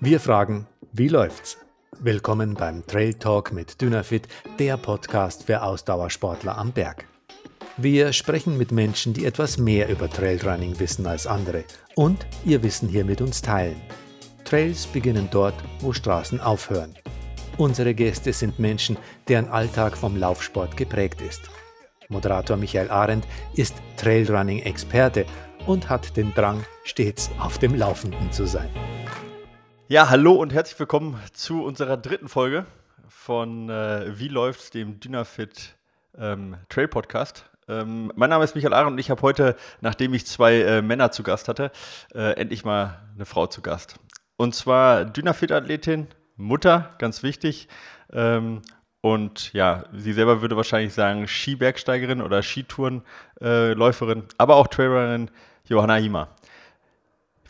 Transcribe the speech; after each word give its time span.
Wir 0.00 0.20
fragen, 0.20 0.68
wie 0.92 1.08
läuft's? 1.08 1.58
Willkommen 1.98 2.54
beim 2.54 2.86
Trail 2.86 3.14
Talk 3.14 3.52
mit 3.52 3.80
Dynafit, 3.80 4.28
der 4.60 4.76
Podcast 4.76 5.42
für 5.42 5.60
Ausdauersportler 5.60 6.56
am 6.56 6.70
Berg. 6.70 7.06
Wir 7.76 8.12
sprechen 8.12 8.56
mit 8.56 8.70
Menschen, 8.70 9.12
die 9.12 9.24
etwas 9.24 9.58
mehr 9.58 9.88
über 9.88 10.08
Trailrunning 10.08 10.78
wissen 10.78 11.04
als 11.04 11.26
andere 11.26 11.64
und 11.96 12.28
ihr 12.44 12.62
Wissen 12.62 12.88
hier 12.88 13.04
mit 13.04 13.20
uns 13.20 13.42
teilen. 13.42 13.80
Trails 14.44 14.86
beginnen 14.86 15.28
dort, 15.32 15.56
wo 15.80 15.92
Straßen 15.92 16.40
aufhören. 16.40 16.94
Unsere 17.56 17.92
Gäste 17.92 18.32
sind 18.32 18.60
Menschen, 18.60 18.96
deren 19.26 19.48
Alltag 19.48 19.96
vom 19.96 20.16
Laufsport 20.16 20.76
geprägt 20.76 21.20
ist. 21.22 21.50
Moderator 22.08 22.56
Michael 22.56 22.92
Arendt 22.92 23.26
ist 23.54 23.74
Trailrunning-Experte 23.96 25.26
und 25.66 25.90
hat 25.90 26.16
den 26.16 26.32
Drang, 26.34 26.64
stets 26.84 27.30
auf 27.40 27.58
dem 27.58 27.74
Laufenden 27.74 28.30
zu 28.30 28.46
sein. 28.46 28.70
Ja, 29.90 30.10
hallo 30.10 30.34
und 30.34 30.52
herzlich 30.52 30.78
willkommen 30.78 31.18
zu 31.32 31.64
unserer 31.64 31.96
dritten 31.96 32.28
Folge 32.28 32.66
von 33.08 33.70
äh, 33.70 34.18
Wie 34.18 34.28
läuft's, 34.28 34.68
dem 34.68 35.00
Dynafit 35.00 35.78
ähm, 36.18 36.58
Trail 36.68 36.88
Podcast. 36.88 37.46
Ähm, 37.68 38.12
mein 38.14 38.28
Name 38.28 38.44
ist 38.44 38.54
Michael 38.54 38.74
Arendt 38.74 38.92
und 38.92 38.98
ich 38.98 39.08
habe 39.08 39.22
heute, 39.22 39.56
nachdem 39.80 40.12
ich 40.12 40.26
zwei 40.26 40.56
äh, 40.60 40.82
Männer 40.82 41.10
zu 41.10 41.22
Gast 41.22 41.48
hatte, 41.48 41.72
äh, 42.14 42.32
endlich 42.32 42.66
mal 42.66 43.00
eine 43.14 43.24
Frau 43.24 43.46
zu 43.46 43.62
Gast. 43.62 43.94
Und 44.36 44.54
zwar 44.54 45.06
Dynafit-Athletin, 45.06 46.08
Mutter, 46.36 46.94
ganz 46.98 47.22
wichtig. 47.22 47.66
Ähm, 48.12 48.60
und 49.00 49.54
ja, 49.54 49.84
sie 49.96 50.12
selber 50.12 50.42
würde 50.42 50.58
wahrscheinlich 50.58 50.92
sagen 50.92 51.26
Skibergsteigerin 51.26 52.20
oder 52.20 52.42
Skitourenläuferin, 52.42 54.24
aber 54.36 54.56
auch 54.56 54.66
Trailrunnerin 54.66 55.30
Johanna 55.64 55.94
Hima. 55.94 56.28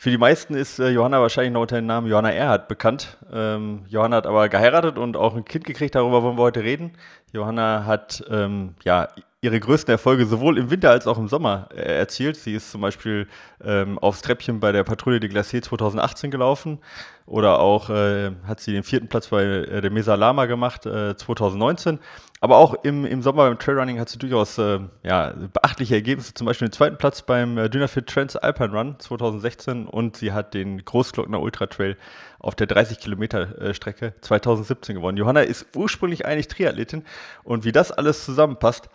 Für 0.00 0.10
die 0.10 0.16
meisten 0.16 0.54
ist 0.54 0.78
äh, 0.78 0.90
Johanna 0.90 1.20
wahrscheinlich 1.20 1.52
noch 1.52 1.62
unter 1.62 1.74
dem 1.74 1.86
Namen 1.86 2.06
Johanna 2.06 2.30
Erhardt 2.30 2.68
bekannt. 2.68 3.18
Ähm, 3.32 3.82
Johanna 3.88 4.18
hat 4.18 4.28
aber 4.28 4.48
geheiratet 4.48 4.96
und 4.96 5.16
auch 5.16 5.34
ein 5.34 5.44
Kind 5.44 5.64
gekriegt, 5.64 5.96
darüber 5.96 6.22
wollen 6.22 6.38
wir 6.38 6.42
heute 6.44 6.62
reden. 6.62 6.92
Johanna 7.32 7.84
hat 7.84 8.22
ähm, 8.30 8.76
ja, 8.84 9.08
ihre 9.40 9.60
größten 9.60 9.92
Erfolge 9.92 10.26
sowohl 10.26 10.58
im 10.58 10.70
Winter 10.70 10.90
als 10.90 11.06
auch 11.06 11.16
im 11.16 11.28
Sommer 11.28 11.68
äh, 11.72 11.98
erzielt. 11.98 12.36
Sie 12.36 12.54
ist 12.54 12.72
zum 12.72 12.80
Beispiel 12.80 13.28
ähm, 13.62 13.98
aufs 13.98 14.20
Treppchen 14.20 14.58
bei 14.58 14.72
der 14.72 14.82
Patrouille 14.82 15.20
de 15.20 15.28
Glacier 15.28 15.62
2018 15.62 16.32
gelaufen 16.32 16.80
oder 17.24 17.60
auch 17.60 17.88
äh, 17.88 18.32
hat 18.46 18.58
sie 18.58 18.72
den 18.72 18.82
vierten 18.82 19.06
Platz 19.06 19.28
bei 19.28 19.44
äh, 19.44 19.80
der 19.80 19.92
Mesa 19.92 20.16
Lama 20.16 20.46
gemacht 20.46 20.86
äh, 20.86 21.16
2019. 21.16 22.00
Aber 22.40 22.56
auch 22.56 22.74
im, 22.82 23.04
im 23.04 23.22
Sommer 23.22 23.48
beim 23.48 23.58
Trailrunning 23.58 24.00
hat 24.00 24.08
sie 24.08 24.18
durchaus 24.18 24.58
äh, 24.58 24.80
ja, 25.04 25.32
beachtliche 25.52 25.94
Ergebnisse, 25.94 26.34
zum 26.34 26.46
Beispiel 26.46 26.68
den 26.68 26.72
zweiten 26.72 26.96
Platz 26.96 27.22
beim 27.22 27.58
äh, 27.58 27.68
Dynafit 27.68 28.08
Trans 28.08 28.34
Alpine 28.34 28.72
Run 28.72 28.96
2016 28.98 29.86
und 29.86 30.16
sie 30.16 30.32
hat 30.32 30.54
den 30.54 30.84
Großglockner 30.84 31.40
Ultra 31.40 31.66
Trail 31.66 31.96
auf 32.40 32.54
der 32.56 32.66
30 32.66 32.98
Kilometer 32.98 33.60
äh, 33.60 33.74
Strecke 33.74 34.14
2017 34.20 34.96
gewonnen. 34.96 35.16
Johanna 35.16 35.40
ist 35.40 35.66
ursprünglich 35.76 36.26
eigentlich 36.26 36.48
Triathletin 36.48 37.04
und 37.44 37.64
wie 37.64 37.72
das 37.72 37.92
alles 37.92 38.24
zusammenpasst, 38.24 38.88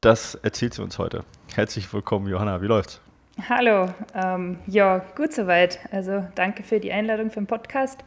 das 0.00 0.36
erzählt 0.36 0.74
sie 0.74 0.82
uns 0.82 0.98
heute. 0.98 1.24
Herzlich 1.54 1.92
willkommen, 1.92 2.28
Johanna. 2.28 2.62
Wie 2.62 2.66
läuft's? 2.66 3.00
Hallo. 3.48 3.92
Ähm, 4.14 4.58
ja, 4.66 4.98
gut 5.16 5.32
soweit. 5.32 5.80
Also 5.92 6.26
danke 6.34 6.62
für 6.62 6.80
die 6.80 6.92
Einladung 6.92 7.30
für 7.30 7.40
den 7.40 7.46
Podcast. 7.46 8.04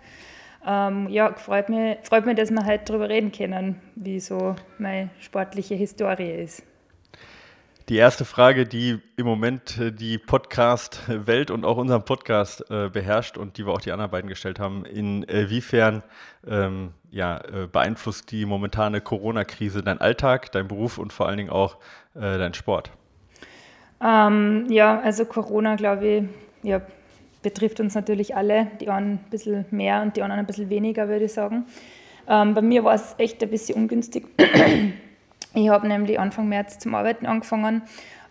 Ähm, 0.65 1.09
ja, 1.09 1.33
freut 1.33 1.69
mich, 1.69 1.97
freut 2.03 2.25
mich, 2.25 2.35
dass 2.35 2.51
wir 2.51 2.65
heute 2.65 2.85
darüber 2.85 3.09
reden 3.09 3.31
können, 3.31 3.81
wie 3.95 4.19
so 4.19 4.55
meine 4.77 5.09
sportliche 5.19 5.75
Historie 5.75 6.31
ist. 6.31 6.63
Die 7.91 7.97
erste 7.97 8.23
Frage, 8.23 8.65
die 8.65 8.99
im 9.17 9.25
Moment 9.25 9.77
äh, 9.77 9.91
die 9.91 10.17
Podcast-Welt 10.17 11.51
und 11.51 11.65
auch 11.65 11.75
unseren 11.75 12.05
Podcast 12.05 12.63
äh, 12.71 12.87
beherrscht 12.87 13.37
und 13.37 13.57
die 13.57 13.65
wir 13.65 13.73
auch 13.73 13.81
die 13.81 13.91
anderen 13.91 14.09
beiden 14.09 14.29
gestellt 14.29 14.61
haben, 14.61 14.85
inwiefern 14.85 16.01
ähm, 16.47 16.91
ja, 17.09 17.39
äh, 17.39 17.67
beeinflusst 17.69 18.31
die 18.31 18.45
momentane 18.45 19.01
Corona-Krise 19.01 19.83
dein 19.83 19.99
Alltag, 19.99 20.53
dein 20.53 20.69
Beruf 20.69 20.99
und 20.99 21.11
vor 21.11 21.27
allen 21.27 21.35
Dingen 21.35 21.49
auch 21.49 21.79
äh, 22.15 22.37
dein 22.37 22.53
Sport? 22.53 22.91
Ähm, 24.01 24.67
ja, 24.69 25.01
also 25.01 25.25
Corona, 25.25 25.75
glaube 25.75 26.07
ich, 26.07 26.23
ja, 26.63 26.81
betrifft 27.41 27.81
uns 27.81 27.93
natürlich 27.93 28.37
alle, 28.37 28.67
die 28.79 28.87
einen 28.87 29.15
ein 29.15 29.29
bisschen 29.29 29.65
mehr 29.69 30.01
und 30.01 30.15
die 30.15 30.21
anderen 30.21 30.39
ein 30.39 30.47
bisschen 30.47 30.69
weniger, 30.69 31.09
würde 31.09 31.25
ich 31.25 31.33
sagen. 31.33 31.65
Ähm, 32.25 32.53
bei 32.53 32.61
mir 32.61 32.85
war 32.85 32.93
es 32.93 33.15
echt 33.17 33.43
ein 33.43 33.49
bisschen 33.49 33.75
ungünstig. 33.75 34.27
Ich 35.53 35.69
habe 35.69 35.87
nämlich 35.87 36.19
Anfang 36.19 36.47
März 36.47 36.79
zum 36.79 36.95
Arbeiten 36.95 37.25
angefangen, 37.25 37.81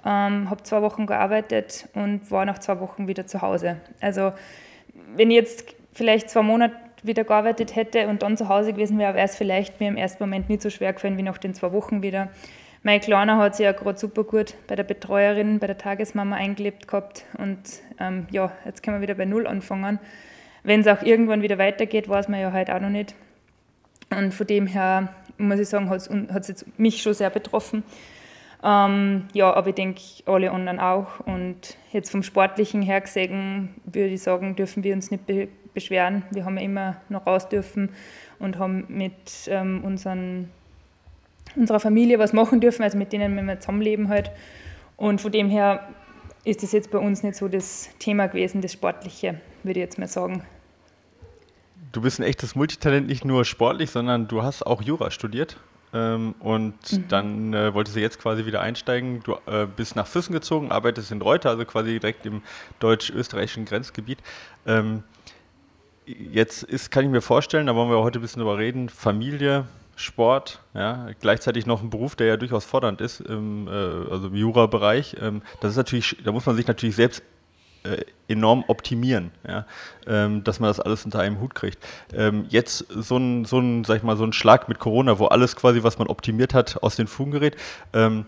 ähm, 0.06 0.48
habe 0.48 0.62
zwei 0.62 0.80
Wochen 0.80 1.06
gearbeitet 1.06 1.88
und 1.94 2.30
war 2.30 2.44
nach 2.46 2.58
zwei 2.58 2.80
Wochen 2.80 3.08
wieder 3.08 3.26
zu 3.26 3.42
Hause. 3.42 3.76
Also 4.00 4.32
wenn 5.14 5.30
ich 5.30 5.36
jetzt 5.36 5.74
vielleicht 5.92 6.30
zwei 6.30 6.42
Monate 6.42 6.74
wieder 7.02 7.24
gearbeitet 7.24 7.76
hätte 7.76 8.08
und 8.08 8.22
dann 8.22 8.36
zu 8.36 8.48
Hause 8.48 8.72
gewesen 8.72 8.98
wäre, 8.98 9.14
wäre 9.14 9.26
es 9.26 9.36
vielleicht 9.36 9.80
mir 9.80 9.88
im 9.88 9.96
ersten 9.96 10.22
Moment 10.22 10.48
nicht 10.48 10.62
so 10.62 10.70
schwer 10.70 10.92
gefallen 10.92 11.16
wie 11.18 11.22
nach 11.22 11.38
den 11.38 11.54
zwei 11.54 11.72
Wochen 11.72 12.02
wieder. 12.02 12.28
Mein 12.82 13.00
Kleiner 13.00 13.36
hat 13.36 13.56
sich 13.56 13.64
ja 13.64 13.72
gerade 13.72 13.98
super 13.98 14.24
gut 14.24 14.54
bei 14.66 14.74
der 14.74 14.84
Betreuerin, 14.84 15.58
bei 15.58 15.66
der 15.66 15.76
Tagesmama 15.76 16.36
eingelebt 16.36 16.88
gehabt 16.88 17.26
und 17.36 17.58
ähm, 17.98 18.26
ja, 18.30 18.52
jetzt 18.64 18.82
können 18.82 18.96
wir 18.96 19.02
wieder 19.02 19.14
bei 19.14 19.26
Null 19.26 19.46
anfangen. 19.46 19.98
Wenn 20.62 20.80
es 20.80 20.86
auch 20.86 21.02
irgendwann 21.02 21.42
wieder 21.42 21.58
weitergeht, 21.58 22.08
weiß 22.08 22.28
man 22.28 22.40
ja 22.40 22.52
halt 22.52 22.70
auch 22.70 22.80
noch 22.80 22.88
nicht. 22.88 23.14
Und 24.10 24.32
von 24.32 24.46
dem 24.46 24.66
her 24.66 25.14
muss 25.48 25.58
ich 25.58 25.68
sagen, 25.68 25.90
hat 25.90 26.48
es 26.48 26.66
mich 26.76 27.02
schon 27.02 27.14
sehr 27.14 27.30
betroffen. 27.30 27.82
Ähm, 28.62 29.28
ja, 29.32 29.52
aber 29.54 29.68
ich 29.68 29.74
denke, 29.74 30.00
alle 30.26 30.50
anderen 30.50 30.78
auch. 30.78 31.20
Und 31.20 31.76
jetzt 31.92 32.10
vom 32.10 32.22
Sportlichen 32.22 32.82
her 32.82 33.00
gesehen, 33.00 33.74
würde 33.84 34.08
ich 34.08 34.22
sagen, 34.22 34.56
dürfen 34.56 34.84
wir 34.84 34.94
uns 34.94 35.10
nicht 35.10 35.26
be 35.26 35.48
beschweren. 35.72 36.24
Wir 36.32 36.44
haben 36.44 36.58
ja 36.58 36.64
immer 36.64 36.96
noch 37.08 37.28
raus 37.28 37.48
dürfen 37.48 37.90
und 38.40 38.58
haben 38.58 38.86
mit 38.88 39.12
ähm, 39.46 39.84
unseren, 39.84 40.50
unserer 41.54 41.78
Familie 41.78 42.18
was 42.18 42.32
machen 42.32 42.60
dürfen, 42.60 42.82
also 42.82 42.98
mit 42.98 43.12
denen 43.12 43.46
wir 43.46 43.60
zusammenleben 43.60 44.08
halt. 44.08 44.32
Und 44.96 45.20
von 45.20 45.30
dem 45.30 45.48
her 45.48 45.88
ist 46.44 46.64
das 46.64 46.72
jetzt 46.72 46.90
bei 46.90 46.98
uns 46.98 47.22
nicht 47.22 47.36
so 47.36 47.46
das 47.46 47.88
Thema 48.00 48.26
gewesen, 48.26 48.62
das 48.62 48.72
Sportliche, 48.72 49.40
würde 49.62 49.78
ich 49.78 49.84
jetzt 49.84 49.98
mal 49.98 50.08
sagen 50.08 50.42
du 51.92 52.00
bist 52.00 52.20
ein 52.20 52.24
echtes 52.24 52.54
Multitalent, 52.54 53.06
nicht 53.06 53.24
nur 53.24 53.44
sportlich, 53.44 53.90
sondern 53.90 54.28
du 54.28 54.42
hast 54.42 54.66
auch 54.66 54.82
Jura 54.82 55.10
studiert. 55.10 55.56
Ähm, 55.92 56.34
und 56.38 56.92
mhm. 56.92 57.08
dann 57.08 57.54
äh, 57.54 57.74
wolltest 57.74 57.96
du 57.96 58.00
jetzt 58.00 58.20
quasi 58.20 58.46
wieder 58.46 58.60
einsteigen. 58.60 59.22
Du 59.24 59.32
äh, 59.46 59.66
bist 59.66 59.96
nach 59.96 60.06
Füssen 60.06 60.32
gezogen, 60.32 60.70
arbeitest 60.70 61.10
in 61.10 61.20
Reuter, 61.20 61.50
also 61.50 61.64
quasi 61.64 61.98
direkt 61.98 62.26
im 62.26 62.42
deutsch-österreichischen 62.78 63.64
Grenzgebiet. 63.64 64.18
Ähm, 64.66 65.02
jetzt 66.06 66.62
ist, 66.62 66.90
kann 66.90 67.04
ich 67.04 67.10
mir 67.10 67.20
vorstellen, 67.20 67.66
da 67.66 67.74
wollen 67.74 67.90
wir 67.90 67.98
heute 67.98 68.20
ein 68.20 68.22
bisschen 68.22 68.40
drüber 68.40 68.58
reden, 68.58 68.88
Familie, 68.88 69.66
Sport, 69.96 70.60
ja, 70.74 71.08
gleichzeitig 71.20 71.66
noch 71.66 71.82
ein 71.82 71.90
Beruf, 71.90 72.16
der 72.16 72.28
ja 72.28 72.36
durchaus 72.36 72.64
fordernd 72.64 73.00
ist, 73.00 73.20
im, 73.20 73.66
äh, 73.66 73.70
also 73.70 74.28
im 74.28 74.34
Jura-Bereich. 74.34 75.16
Ähm, 75.20 75.42
das 75.60 75.72
ist 75.72 75.76
natürlich, 75.76 76.16
da 76.24 76.32
muss 76.32 76.46
man 76.46 76.56
sich 76.56 76.66
natürlich 76.66 76.96
selbst 76.96 77.22
äh, 77.84 78.04
enorm 78.28 78.64
optimieren, 78.68 79.30
ja? 79.46 79.66
ähm, 80.06 80.44
dass 80.44 80.60
man 80.60 80.68
das 80.68 80.80
alles 80.80 81.04
unter 81.04 81.20
einem 81.20 81.40
Hut 81.40 81.54
kriegt. 81.54 81.78
Ähm, 82.14 82.46
jetzt 82.48 82.86
so 82.88 83.16
ein, 83.16 83.44
so 83.44 83.58
ein, 83.58 83.84
sag 83.84 83.96
ich 83.96 84.02
mal, 84.02 84.16
so 84.16 84.24
ein 84.24 84.32
Schlag 84.32 84.68
mit 84.68 84.78
Corona, 84.78 85.18
wo 85.18 85.26
alles 85.26 85.56
quasi, 85.56 85.82
was 85.82 85.98
man 85.98 86.08
optimiert 86.08 86.54
hat, 86.54 86.82
aus 86.82 86.96
den 86.96 87.06
Fugen 87.06 87.32
gerät. 87.32 87.56
Ähm, 87.92 88.26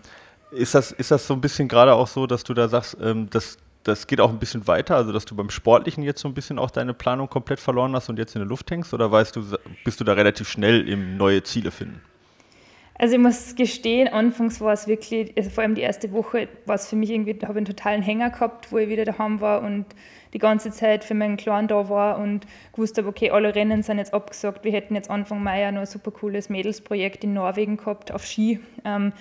ist, 0.51 0.75
das, 0.75 0.91
ist 0.91 1.11
das 1.11 1.25
so 1.25 1.33
ein 1.33 1.41
bisschen 1.41 1.67
gerade 1.67 1.93
auch 1.93 2.07
so, 2.07 2.27
dass 2.27 2.43
du 2.43 2.53
da 2.53 2.67
sagst, 2.67 2.97
ähm, 3.01 3.29
dass 3.29 3.57
das 3.83 4.07
geht 4.07 4.21
auch 4.21 4.29
ein 4.29 4.39
bisschen 4.39 4.65
weiter, 4.67 4.95
also 4.95 5.11
dass 5.11 5.25
du 5.25 5.35
beim 5.35 5.49
Sportlichen 5.49 6.03
jetzt 6.03 6.21
so 6.21 6.27
ein 6.27 6.33
bisschen 6.33 6.57
auch 6.57 6.71
deine 6.71 6.93
Planung 6.93 7.29
komplett 7.29 7.59
verloren 7.59 7.93
hast 7.95 8.09
und 8.09 8.17
jetzt 8.17 8.35
in 8.35 8.39
der 8.39 8.47
Luft 8.47 8.71
hängst? 8.71 8.93
Oder 8.93 9.11
weißt 9.11 9.35
du, 9.35 9.43
bist 9.83 9.99
du 9.99 10.03
da 10.03 10.13
relativ 10.13 10.49
schnell 10.49 10.87
im 10.87 11.17
neue 11.17 11.43
Ziele 11.43 11.71
finden? 11.71 12.01
Also 12.95 13.15
ich 13.15 13.21
muss 13.21 13.55
gestehen, 13.55 14.07
anfangs 14.07 14.61
war 14.61 14.71
es 14.71 14.87
wirklich, 14.87 15.35
also 15.35 15.49
vor 15.49 15.63
allem 15.63 15.73
die 15.73 15.81
erste 15.81 16.11
Woche 16.11 16.47
war 16.65 16.75
es 16.75 16.87
für 16.87 16.95
mich 16.95 17.09
irgendwie, 17.09 17.33
da 17.33 17.47
habe 17.47 17.57
ich 17.57 17.65
einen 17.65 17.75
totalen 17.75 18.01
Hänger 18.03 18.29
gehabt, 18.29 18.71
wo 18.71 18.77
ich 18.77 18.87
wieder 18.87 19.03
daheim 19.03 19.41
war 19.41 19.63
und 19.63 19.85
die 20.33 20.39
ganze 20.39 20.71
Zeit 20.71 21.03
für 21.03 21.15
meinen 21.15 21.37
Kleinen 21.37 21.67
da 21.67 21.89
war 21.89 22.19
und 22.19 22.45
gewusst 22.71 22.97
habe, 22.97 23.07
okay, 23.07 23.31
alle 23.31 23.55
Rennen 23.55 23.81
sind 23.81 23.97
jetzt 23.97 24.13
abgesagt. 24.13 24.63
Wir 24.63 24.71
hätten 24.71 24.95
jetzt 24.95 25.09
Anfang 25.09 25.43
Mai 25.43 25.61
ja 25.61 25.71
noch 25.71 25.81
ein 25.81 25.87
super 25.87 26.11
cooles 26.11 26.49
Mädelsprojekt 26.49 27.23
in 27.23 27.33
Norwegen 27.33 27.77
gehabt, 27.77 28.11
auf 28.11 28.25
Ski. 28.25 28.59
Ähm, 28.85 29.11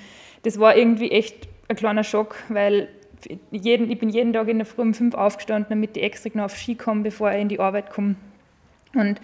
das 0.43 0.59
war 0.59 0.77
irgendwie 0.77 1.11
echt 1.11 1.49
ein 1.69 1.77
kleiner 1.77 2.05
Schock, 2.05 2.37
weil 2.49 2.89
jeden, 3.51 3.91
ich 3.91 3.99
bin 3.99 4.09
jeden 4.09 4.33
Tag 4.33 4.49
in 4.49 4.59
der 4.59 4.67
Früh 4.67 4.83
um 4.83 4.95
fünf 4.95 5.15
aufgestanden, 5.15 5.71
damit 5.71 5.97
ich 5.97 6.03
extra 6.03 6.31
noch 6.35 6.45
auf 6.45 6.57
Ski 6.57 6.75
komme, 6.75 7.03
bevor 7.03 7.33
ich 7.33 7.41
in 7.41 7.49
die 7.49 7.61
Arbeit 7.61 7.91
komme. 7.91 8.17
Und 8.95 9.21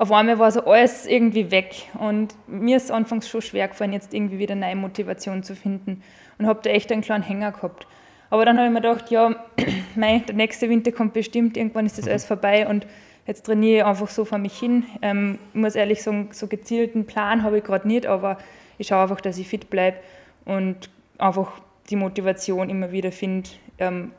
auf 0.00 0.10
einmal 0.12 0.38
war 0.38 0.50
so 0.50 0.64
alles 0.64 1.04
irgendwie 1.04 1.50
weg. 1.50 1.90
Und 1.98 2.34
mir 2.46 2.78
ist 2.78 2.84
es 2.84 2.90
anfangs 2.90 3.28
schon 3.28 3.42
schwer 3.42 3.68
gefallen, 3.68 3.92
jetzt 3.92 4.14
irgendwie 4.14 4.38
wieder 4.38 4.54
neue 4.54 4.74
Motivation 4.74 5.42
zu 5.42 5.54
finden. 5.54 6.02
Und 6.38 6.46
habe 6.46 6.60
da 6.62 6.70
echt 6.70 6.90
einen 6.90 7.02
kleinen 7.02 7.22
Hänger 7.22 7.52
gehabt. 7.52 7.86
Aber 8.30 8.46
dann 8.46 8.56
habe 8.56 8.68
ich 8.68 8.72
mir 8.72 8.80
gedacht, 8.80 9.10
ja, 9.10 9.36
mei, 9.96 10.22
der 10.26 10.36
nächste 10.36 10.70
Winter 10.70 10.90
kommt 10.90 11.12
bestimmt, 11.12 11.58
irgendwann 11.58 11.84
ist 11.84 11.98
das 11.98 12.08
alles 12.08 12.24
vorbei 12.24 12.66
und 12.66 12.86
jetzt 13.26 13.44
trainiere 13.44 13.80
ich 13.80 13.84
einfach 13.84 14.08
so 14.08 14.24
vor 14.24 14.38
mich 14.38 14.58
hin. 14.58 14.84
Ähm, 15.02 15.38
ich 15.52 15.60
muss 15.60 15.74
ehrlich 15.74 16.02
sagen, 16.02 16.30
so 16.32 16.46
gezielten 16.46 17.04
Plan 17.04 17.42
habe 17.42 17.58
ich 17.58 17.64
gerade 17.64 17.86
nicht, 17.86 18.06
aber 18.06 18.38
ich 18.78 18.86
schaue 18.86 19.02
einfach, 19.02 19.20
dass 19.20 19.36
ich 19.36 19.48
fit 19.48 19.68
bleibe 19.68 19.98
und 20.46 20.88
einfach 21.18 21.60
die 21.90 21.96
Motivation 21.96 22.70
immer 22.70 22.90
wieder 22.90 23.12
finde, 23.12 23.50
ähm, 23.78 24.12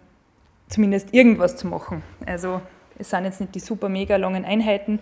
zumindest 0.68 1.12
irgendwas 1.12 1.56
zu 1.57 1.66
machen. 1.66 2.04
Also 2.28 2.62
es 3.00 3.10
sind 3.10 3.25
jetzt 3.25 3.42
nicht 3.42 3.56
die 3.56 3.60
super 3.60 3.89
mega 3.89 4.18
langen 4.18 4.45
Einheiten, 4.45 5.00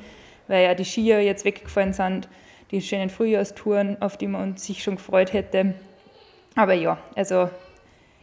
weil 0.49 0.65
ja 0.65 0.75
die 0.75 0.83
Skier 0.83 1.21
jetzt 1.21 1.45
weggefallen 1.45 1.93
sind, 1.93 2.27
die 2.71 2.81
schönen 2.81 3.09
Frühjahrstouren, 3.09 4.01
auf 4.01 4.17
die 4.17 4.27
man 4.27 4.57
sich 4.57 4.83
schon 4.83 4.97
gefreut 4.97 5.31
hätte. 5.31 5.75
Aber 6.55 6.73
ja, 6.73 6.97
also 7.15 7.49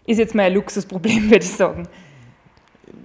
ist 0.06 0.18
jetzt 0.18 0.34
mal 0.34 0.42
ein 0.44 0.54
Luxusproblem, 0.54 1.24
würde 1.30 1.44
ich 1.44 1.52
sagen. 1.52 1.88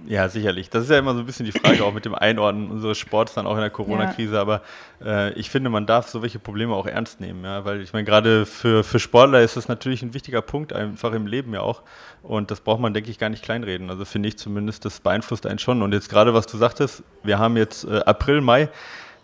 Ja, 0.06 0.28
sicherlich. 0.28 0.68
Das 0.68 0.84
ist 0.84 0.90
ja 0.90 0.98
immer 0.98 1.14
so 1.14 1.20
ein 1.20 1.26
bisschen 1.26 1.46
die 1.46 1.52
Frage 1.52 1.84
auch 1.84 1.92
mit 1.92 2.04
dem 2.04 2.14
Einordnen 2.14 2.70
unseres 2.70 2.98
Sports 2.98 3.34
dann 3.34 3.46
auch 3.46 3.54
in 3.54 3.60
der 3.60 3.70
Corona-Krise. 3.70 4.34
Ja. 4.34 4.40
Aber 4.40 4.62
äh, 5.04 5.32
ich 5.34 5.48
finde, 5.48 5.70
man 5.70 5.86
darf 5.86 6.08
so 6.08 6.22
welche 6.22 6.38
Probleme 6.38 6.74
auch 6.74 6.86
ernst 6.86 7.20
nehmen. 7.20 7.44
Ja? 7.44 7.64
Weil 7.64 7.80
ich 7.80 7.92
meine, 7.92 8.04
gerade 8.04 8.44
für, 8.44 8.82
für 8.82 8.98
Sportler 8.98 9.42
ist 9.42 9.56
das 9.56 9.68
natürlich 9.68 10.02
ein 10.02 10.12
wichtiger 10.12 10.42
Punkt, 10.42 10.72
einfach 10.72 11.12
im 11.12 11.26
Leben 11.26 11.54
ja 11.54 11.60
auch. 11.60 11.82
Und 12.22 12.50
das 12.50 12.60
braucht 12.60 12.80
man, 12.80 12.94
denke 12.94 13.10
ich, 13.10 13.18
gar 13.18 13.28
nicht 13.28 13.44
kleinreden. 13.44 13.90
Also 13.90 14.04
finde 14.04 14.28
ich 14.28 14.38
zumindest, 14.38 14.84
das 14.84 15.00
beeinflusst 15.00 15.46
einen 15.46 15.60
schon. 15.60 15.82
Und 15.82 15.92
jetzt 15.92 16.08
gerade, 16.08 16.34
was 16.34 16.46
du 16.46 16.56
sagtest, 16.56 17.04
wir 17.22 17.38
haben 17.38 17.56
jetzt 17.56 17.84
äh, 17.84 18.00
April, 18.00 18.40
Mai 18.40 18.68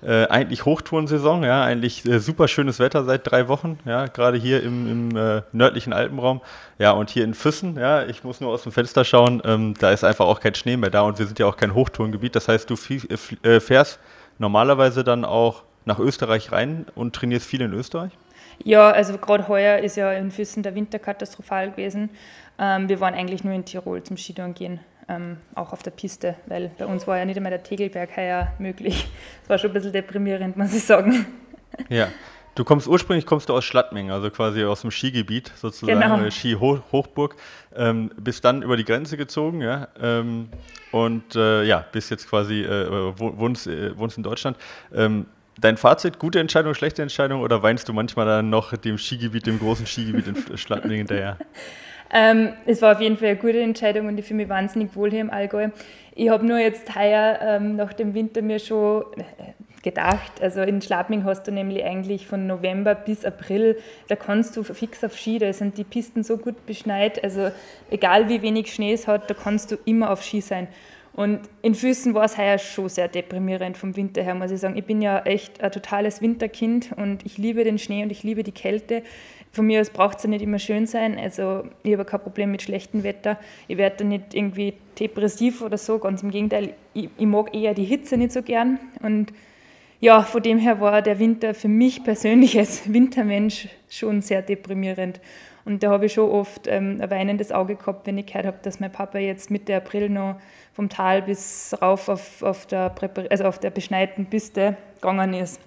äh, 0.02 0.26
eigentlich 0.26 0.64
Hochtourensaison, 0.64 1.42
ja, 1.42 1.64
eigentlich 1.64 2.04
äh, 2.06 2.20
super 2.20 2.48
schönes 2.48 2.78
Wetter 2.78 3.04
seit 3.04 3.30
drei 3.30 3.48
Wochen, 3.48 3.78
ja, 3.84 4.06
gerade 4.06 4.38
hier 4.38 4.62
im, 4.62 5.10
im 5.10 5.16
äh, 5.16 5.42
nördlichen 5.52 5.92
Alpenraum, 5.92 6.40
ja, 6.78 6.92
und 6.92 7.10
hier 7.10 7.24
in 7.24 7.34
Füssen, 7.34 7.76
ja, 7.76 8.04
ich 8.04 8.24
muss 8.24 8.40
nur 8.40 8.50
aus 8.50 8.62
dem 8.62 8.72
Fenster 8.72 9.04
schauen, 9.04 9.42
ähm, 9.44 9.74
da 9.78 9.90
ist 9.90 10.04
einfach 10.04 10.26
auch 10.26 10.40
kein 10.40 10.54
Schnee 10.54 10.76
mehr 10.76 10.90
da 10.90 11.02
und 11.02 11.18
wir 11.18 11.26
sind 11.26 11.38
ja 11.38 11.46
auch 11.46 11.56
kein 11.56 11.74
Hochtourengebiet, 11.74 12.36
das 12.36 12.48
heißt, 12.48 12.70
du 12.70 12.74
äh, 12.74 13.56
äh, 13.56 13.60
fährst 13.60 13.98
normalerweise 14.38 15.02
dann 15.02 15.24
auch 15.24 15.64
nach 15.84 15.98
Österreich 15.98 16.52
rein 16.52 16.86
und 16.94 17.14
trainierst 17.14 17.46
viel 17.46 17.62
in 17.62 17.72
Österreich? 17.72 18.12
Ja, 18.62 18.90
also 18.90 19.16
gerade 19.18 19.48
heuer 19.48 19.78
ist 19.78 19.96
ja 19.96 20.12
in 20.12 20.30
Füssen 20.30 20.62
der 20.62 20.74
Winter 20.74 20.98
katastrophal 20.98 21.70
gewesen. 21.70 22.10
Ähm, 22.58 22.88
wir 22.88 23.00
waren 23.00 23.14
eigentlich 23.14 23.44
nur 23.44 23.54
in 23.54 23.64
Tirol 23.64 24.02
zum 24.02 24.16
Skitouren 24.16 24.54
gehen 24.54 24.80
ähm, 25.08 25.38
auch 25.54 25.72
auf 25.72 25.82
der 25.82 25.90
Piste, 25.90 26.36
weil 26.46 26.70
bei 26.78 26.86
uns 26.86 27.06
war 27.06 27.18
ja 27.18 27.24
nicht 27.24 27.36
einmal 27.36 27.50
der 27.50 27.62
Tegelberg 27.62 28.16
heuer 28.16 28.52
möglich. 28.58 29.08
Das 29.42 29.50
war 29.50 29.58
schon 29.58 29.70
ein 29.70 29.74
bisschen 29.74 29.92
deprimierend, 29.92 30.56
muss 30.56 30.74
ich 30.74 30.84
sagen. 30.84 31.26
Ja. 31.88 32.08
Du 32.54 32.64
kommst 32.64 32.88
ursprünglich 32.88 33.24
kommst 33.24 33.48
du 33.48 33.54
aus 33.54 33.64
Schlattming, 33.64 34.10
also 34.10 34.30
quasi 34.30 34.64
aus 34.64 34.80
dem 34.80 34.90
Skigebiet 34.90 35.52
sozusagen, 35.54 36.00
genau. 36.00 36.20
Äh, 36.20 36.30
Ski-Hochburg, 36.32 37.36
ähm, 37.76 38.10
bist 38.16 38.44
dann 38.44 38.62
über 38.62 38.76
die 38.76 38.84
Grenze 38.84 39.16
gezogen, 39.16 39.60
ja, 39.60 39.86
ähm, 40.00 40.48
und 40.90 41.36
äh, 41.36 41.62
ja, 41.62 41.84
bist 41.92 42.10
jetzt 42.10 42.28
quasi 42.28 42.62
äh, 42.62 43.12
wohnst, 43.16 43.68
äh, 43.68 43.96
wohnst 43.96 44.16
in 44.16 44.24
Deutschland. 44.24 44.56
Ähm, 44.92 45.26
dein 45.60 45.76
Fazit, 45.76 46.18
gute 46.18 46.40
Entscheidung, 46.40 46.74
schlechte 46.74 47.00
Entscheidung 47.00 47.42
oder 47.42 47.62
weinst 47.62 47.88
du 47.88 47.92
manchmal 47.92 48.26
dann 48.26 48.50
noch 48.50 48.76
dem 48.76 48.98
Skigebiet, 48.98 49.46
dem 49.46 49.60
großen 49.60 49.86
Skigebiet 49.86 50.26
in 50.26 50.58
Schlattming 50.58 50.98
hinterher? 50.98 51.36
Ähm, 52.12 52.54
es 52.66 52.80
war 52.82 52.92
auf 52.92 53.00
jeden 53.00 53.16
Fall 53.16 53.28
eine 53.28 53.36
gute 53.36 53.60
Entscheidung 53.60 54.06
und 54.06 54.18
ich 54.18 54.24
fühle 54.24 54.38
mich 54.38 54.48
wahnsinnig 54.48 54.94
wohl 54.96 55.10
hier 55.10 55.20
im 55.20 55.30
Allgäu. 55.30 55.68
Ich 56.14 56.30
habe 56.30 56.44
nur 56.44 56.58
jetzt 56.58 56.94
heuer 56.96 57.38
ähm, 57.42 57.76
nach 57.76 57.92
dem 57.92 58.14
Winter 58.14 58.42
mir 58.42 58.58
schon 58.58 59.04
äh, 59.16 59.52
gedacht, 59.82 60.32
also 60.40 60.62
in 60.62 60.82
Schlapming 60.82 61.24
hast 61.24 61.46
du 61.46 61.52
nämlich 61.52 61.84
eigentlich 61.84 62.26
von 62.26 62.46
November 62.46 62.94
bis 62.94 63.24
April, 63.24 63.78
da 64.08 64.16
kannst 64.16 64.56
du 64.56 64.64
fix 64.64 65.04
auf 65.04 65.16
Ski, 65.16 65.38
da 65.38 65.52
sind 65.52 65.78
die 65.78 65.84
Pisten 65.84 66.24
so 66.24 66.36
gut 66.36 66.66
beschneit, 66.66 67.22
also 67.22 67.50
egal 67.90 68.28
wie 68.28 68.42
wenig 68.42 68.72
Schnee 68.72 68.92
es 68.92 69.06
hat, 69.06 69.30
da 69.30 69.34
kannst 69.34 69.70
du 69.70 69.76
immer 69.84 70.10
auf 70.10 70.22
Ski 70.22 70.40
sein. 70.40 70.66
Und 71.18 71.40
in 71.62 71.74
Füßen 71.74 72.14
war 72.14 72.26
es 72.26 72.38
heuer 72.38 72.58
schon 72.58 72.88
sehr 72.88 73.08
deprimierend 73.08 73.76
vom 73.76 73.96
Winter 73.96 74.22
her, 74.22 74.36
muss 74.36 74.52
ich 74.52 74.60
sagen. 74.60 74.76
Ich 74.76 74.84
bin 74.84 75.02
ja 75.02 75.18
echt 75.22 75.60
ein 75.60 75.72
totales 75.72 76.22
Winterkind 76.22 76.92
und 76.96 77.26
ich 77.26 77.38
liebe 77.38 77.64
den 77.64 77.76
Schnee 77.76 78.04
und 78.04 78.12
ich 78.12 78.22
liebe 78.22 78.44
die 78.44 78.52
Kälte. 78.52 79.02
Von 79.50 79.66
mir 79.66 79.80
aus 79.80 79.90
braucht 79.90 80.18
es 80.18 80.22
ja 80.22 80.30
nicht 80.30 80.42
immer 80.42 80.60
schön 80.60 80.86
sein. 80.86 81.18
Also 81.18 81.64
ich 81.82 81.92
habe 81.92 82.04
kein 82.04 82.20
Problem 82.20 82.52
mit 82.52 82.62
schlechtem 82.62 83.02
Wetter. 83.02 83.36
Ich 83.66 83.76
werde 83.78 83.96
da 83.96 84.04
nicht 84.04 84.32
irgendwie 84.32 84.74
depressiv 85.00 85.60
oder 85.60 85.76
so. 85.76 85.98
Ganz 85.98 86.22
im 86.22 86.30
Gegenteil, 86.30 86.74
ich, 86.94 87.08
ich 87.18 87.26
mag 87.26 87.52
eher 87.52 87.74
die 87.74 87.84
Hitze 87.84 88.16
nicht 88.16 88.30
so 88.30 88.42
gern. 88.42 88.78
Und 89.02 89.32
ja, 89.98 90.22
von 90.22 90.40
dem 90.40 90.58
her 90.58 90.80
war 90.80 91.02
der 91.02 91.18
Winter 91.18 91.52
für 91.52 91.66
mich 91.66 92.04
persönlich 92.04 92.56
als 92.56 92.92
Wintermensch 92.92 93.66
schon 93.88 94.22
sehr 94.22 94.40
deprimierend. 94.40 95.20
Und 95.64 95.82
da 95.82 95.90
habe 95.90 96.06
ich 96.06 96.14
schon 96.14 96.30
oft 96.30 96.66
ähm, 96.66 96.98
ein 96.98 97.10
weinendes 97.10 97.52
Auge 97.52 97.76
gehabt, 97.76 98.06
wenn 98.06 98.16
ich 98.16 98.24
gehört 98.24 98.46
habe, 98.46 98.58
dass 98.62 98.80
mein 98.80 98.90
Papa 98.90 99.18
jetzt 99.18 99.50
Mitte 99.50 99.76
April 99.76 100.08
noch 100.08 100.36
vom 100.78 100.88
Tal 100.88 101.22
bis 101.22 101.76
rauf 101.82 102.08
auf, 102.08 102.40
auf, 102.40 102.64
der, 102.66 102.94
also 103.30 103.42
auf 103.46 103.58
der 103.58 103.70
beschneiten 103.70 104.26
Piste 104.26 104.76
gegangen 104.94 105.34
ist, 105.34 105.60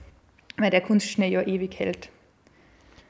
weil 0.56 0.70
der 0.70 0.80
Kunstschnee 0.80 1.28
ja 1.28 1.42
ewig 1.42 1.78
hält. 1.78 2.08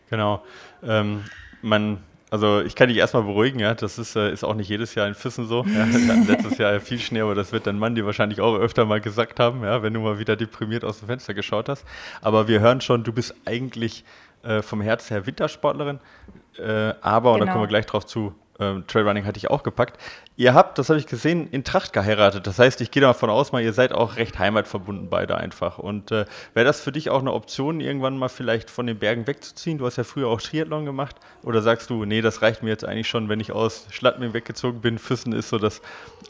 Genau. 0.10 0.42
Ähm, 0.82 1.24
man, 1.62 2.00
also 2.32 2.62
ich 2.62 2.74
kann 2.74 2.90
dich 2.90 2.98
erstmal 2.98 3.22
beruhigen, 3.22 3.60
ja, 3.60 3.76
das 3.76 4.00
ist, 4.00 4.16
äh, 4.16 4.34
ist 4.34 4.44
auch 4.44 4.56
nicht 4.56 4.68
jedes 4.68 4.96
Jahr 4.96 5.08
in 5.08 5.14
Füssen 5.14 5.46
so. 5.46 5.64
Ja, 5.64 5.86
letztes 6.28 6.58
Jahr 6.58 6.80
viel 6.80 6.98
Schnee, 6.98 7.22
aber 7.22 7.36
das 7.36 7.52
wird 7.52 7.68
dein 7.68 7.78
Mann 7.78 7.94
dir 7.94 8.08
wahrscheinlich 8.08 8.42
auch 8.42 8.56
öfter 8.56 8.86
mal 8.86 9.00
gesagt 9.00 9.40
haben, 9.40 9.64
ja, 9.64 9.84
wenn 9.84 9.94
du 9.94 10.00
mal 10.00 10.18
wieder 10.18 10.36
deprimiert 10.36 10.84
aus 10.84 11.02
dem 11.02 11.08
Fenster 11.08 11.36
geschaut 11.36 11.70
hast. 11.70 11.86
Aber 12.20 12.48
wir 12.48 12.62
hören 12.62 12.82
schon, 12.82 13.04
du 13.04 13.14
bist 13.14 13.36
eigentlich 13.46 14.04
äh, 14.42 14.64
vom 14.64 14.82
Herz 14.82 15.12
her 15.12 15.28
Wintersportlerin, 15.28 16.00
äh, 16.58 16.96
aber, 17.02 17.34
genau. 17.34 17.34
und 17.34 17.40
da 17.42 17.46
kommen 17.46 17.46
wir 17.46 17.52
genau. 17.52 17.66
gleich 17.68 17.86
drauf 17.86 18.08
zu, 18.08 18.34
ähm, 18.62 18.86
Trailrunning 18.88 19.26
hatte 19.26 19.38
ich 19.38 19.50
auch 19.50 19.64
gepackt. 19.64 19.98
Ihr 20.42 20.56
habt, 20.56 20.80
das 20.80 20.90
habe 20.90 20.98
ich 20.98 21.06
gesehen, 21.06 21.48
in 21.52 21.64
Tracht 21.64 21.94
geheiratet. 21.94 22.48
Das 22.48 22.58
heißt, 22.58 22.82
ich 22.82 22.90
gehe 22.90 23.04
davon 23.04 23.30
aus, 23.30 23.52
mal, 23.52 23.62
ihr 23.62 23.74
seid 23.74 23.92
auch 23.92 24.16
recht 24.16 24.40
heimatverbunden 24.40 25.08
beide 25.08 25.38
einfach. 25.38 25.78
Und 25.78 26.10
äh, 26.12 26.26
wäre 26.56 26.66
das 26.66 26.82
für 26.82 26.92
dich 26.92 27.12
auch 27.12 27.20
eine 27.20 27.32
Option, 27.32 27.80
irgendwann 27.80 28.18
mal 28.18 28.28
vielleicht 28.28 28.72
von 28.72 28.88
den 28.88 28.98
Bergen 28.98 29.28
wegzuziehen? 29.28 29.78
Du 29.78 29.86
hast 29.86 29.98
ja 29.98 30.04
früher 30.04 30.30
auch 30.30 30.42
Triathlon 30.42 30.84
gemacht. 30.84 31.16
Oder 31.44 31.62
sagst 31.62 31.92
du, 31.92 32.06
nee, 32.06 32.22
das 32.22 32.42
reicht 32.42 32.64
mir 32.64 32.72
jetzt 32.72 32.84
eigentlich 32.84 33.08
schon, 33.08 33.30
wenn 33.30 33.40
ich 33.40 33.52
aus 33.52 33.86
Schlattming 33.92 34.34
weggezogen 34.34 34.82
bin? 34.82 34.98
Füssen 34.98 35.32
ist 35.32 35.50
so 35.50 35.60
das, 35.60 35.80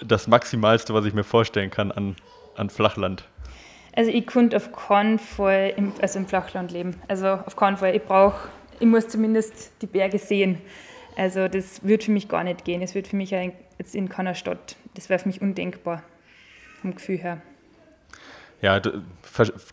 das 0.06 0.28
Maximalste, 0.28 0.94
was 0.94 1.06
ich 1.06 1.14
mir 1.14 1.24
vorstellen 1.24 1.72
kann 1.72 1.94
an, 1.94 2.18
an 2.58 2.70
Flachland. 2.70 3.24
Also 3.96 4.12
ich 4.12 4.28
konnte 4.28 4.58
auf 4.58 4.74
keinen 4.74 5.20
Fall 5.20 5.72
im, 5.78 5.94
also 6.02 6.20
im 6.20 6.28
Flachland 6.28 6.74
leben. 6.74 6.98
Also 7.08 7.28
auf 7.28 7.56
keinen 7.56 7.78
Fall. 7.78 7.96
Ich 7.96 8.04
brauche, 8.04 8.50
ich 8.78 8.88
muss 8.88 9.08
zumindest 9.08 9.72
die 9.82 9.88
Berge 9.88 10.20
sehen. 10.20 10.58
Also 11.16 11.48
das 11.48 11.84
würde 11.84 12.04
für 12.04 12.12
mich 12.12 12.28
gar 12.28 12.44
nicht 12.44 12.66
gehen. 12.66 12.82
Es 12.82 12.96
wird 12.96 13.08
für 13.08 13.16
mich 13.16 13.34
jetzt 13.82 13.96
in 13.96 14.10
keiner 14.10 14.36
Stadt, 14.36 14.76
das 14.94 15.10
wäre 15.10 15.20
für 15.20 15.28
mich 15.28 15.42
undenkbar 15.42 16.04
vom 16.82 16.94
Gefühl 16.94 17.18
her. 17.18 17.42
Ja, 18.62 18.80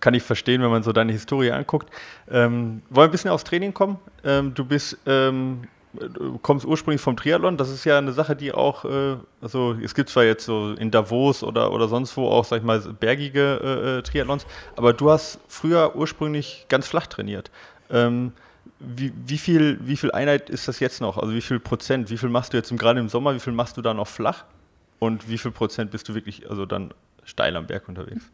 kann 0.00 0.14
ich 0.14 0.22
verstehen, 0.22 0.62
wenn 0.62 0.70
man 0.70 0.82
so 0.82 0.92
deine 0.92 1.12
Historie 1.12 1.50
anguckt. 1.50 1.90
Ähm, 2.30 2.80
wollen 2.88 2.96
wir 2.96 3.02
ein 3.02 3.10
bisschen 3.10 3.30
aufs 3.30 3.44
Training 3.44 3.74
kommen? 3.74 3.98
Ähm, 4.24 4.54
du 4.54 4.64
bist, 4.64 4.96
ähm, 5.04 5.64
du 5.92 6.38
kommst 6.38 6.64
ursprünglich 6.64 7.02
vom 7.02 7.14
Triathlon. 7.14 7.58
Das 7.58 7.68
ist 7.68 7.84
ja 7.84 7.98
eine 7.98 8.12
Sache, 8.12 8.34
die 8.34 8.52
auch, 8.52 8.86
äh, 8.86 9.16
also 9.42 9.76
es 9.84 9.94
gibt 9.94 10.08
zwar 10.08 10.24
jetzt 10.24 10.46
so 10.46 10.72
in 10.72 10.90
Davos 10.90 11.42
oder, 11.42 11.70
oder 11.70 11.86
sonst 11.86 12.16
wo 12.16 12.28
auch, 12.28 12.46
sag 12.46 12.58
ich 12.58 12.64
mal, 12.64 12.80
bergige 12.80 13.60
äh, 13.62 13.98
äh 13.98 14.02
Triathlons, 14.02 14.46
aber 14.74 14.94
du 14.94 15.10
hast 15.10 15.38
früher 15.48 15.94
ursprünglich 15.94 16.64
ganz 16.70 16.88
flach 16.88 17.08
trainiert. 17.08 17.50
Ähm, 17.90 18.32
wie, 18.78 19.12
wie, 19.26 19.38
viel, 19.38 19.78
wie 19.82 19.96
viel 19.96 20.12
Einheit 20.12 20.50
ist 20.50 20.68
das 20.68 20.80
jetzt 20.80 21.00
noch? 21.00 21.18
Also 21.18 21.34
wie 21.34 21.40
viel 21.40 21.60
Prozent? 21.60 22.10
Wie 22.10 22.18
viel 22.18 22.28
machst 22.28 22.52
du 22.52 22.56
jetzt 22.56 22.76
gerade 22.76 23.00
im 23.00 23.08
Sommer? 23.08 23.34
Wie 23.34 23.40
viel 23.40 23.52
machst 23.52 23.76
du 23.76 23.82
da 23.82 23.94
noch 23.94 24.08
flach? 24.08 24.44
Und 24.98 25.28
wie 25.28 25.38
viel 25.38 25.50
Prozent 25.50 25.90
bist 25.90 26.08
du 26.08 26.14
wirklich 26.14 26.48
also 26.48 26.66
dann 26.66 26.92
steil 27.24 27.56
am 27.56 27.66
Berg 27.66 27.88
unterwegs? 27.88 28.30